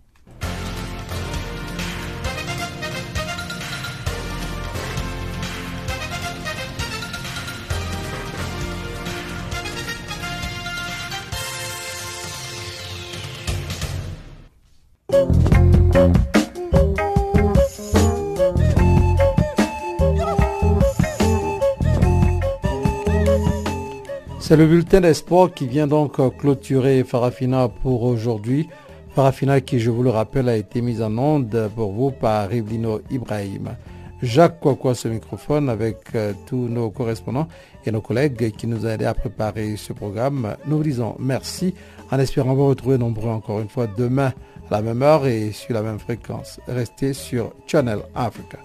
C'est 24.51 24.57
le 24.57 24.67
bulletin 24.67 25.01
d'espoir 25.01 25.55
qui 25.55 25.69
vient 25.69 25.87
donc 25.87 26.17
clôturer 26.37 27.05
Farafina 27.05 27.69
pour 27.69 28.03
aujourd'hui. 28.03 28.69
Farafina 29.15 29.61
qui, 29.61 29.79
je 29.79 29.91
vous 29.91 30.03
le 30.03 30.11
rappelle, 30.11 30.49
a 30.49 30.57
été 30.57 30.81
mise 30.81 31.03
en 31.03 31.17
onde 31.19 31.71
pour 31.77 31.93
vous 31.93 32.11
par 32.11 32.49
Rivlino 32.49 33.01
Ibrahim. 33.13 33.77
Jacques 34.21 34.59
Kwakwa 34.59 34.97
ce 34.97 35.07
microphone 35.07 35.69
avec 35.69 35.99
euh, 36.17 36.33
tous 36.47 36.67
nos 36.67 36.91
correspondants 36.91 37.47
et 37.87 37.93
nos 37.93 38.01
collègues 38.01 38.51
qui 38.57 38.67
nous 38.67 38.85
ont 38.85 38.89
aidés 38.89 39.05
à 39.05 39.15
préparer 39.15 39.77
ce 39.77 39.93
programme. 39.93 40.57
Nous 40.67 40.79
vous 40.79 40.83
disons 40.83 41.15
merci 41.21 41.73
en 42.11 42.19
espérant 42.19 42.55
vous 42.55 42.67
retrouver 42.67 42.99
nombreux 42.99 43.31
encore 43.31 43.61
une 43.61 43.69
fois 43.69 43.87
demain 43.87 44.33
à 44.69 44.73
la 44.73 44.83
même 44.83 45.03
heure 45.05 45.29
et 45.29 45.53
sur 45.53 45.75
la 45.75 45.83
même 45.83 46.01
fréquence. 46.01 46.59
Restez 46.67 47.13
sur 47.13 47.53
Channel 47.69 48.01
Africa. 48.17 48.59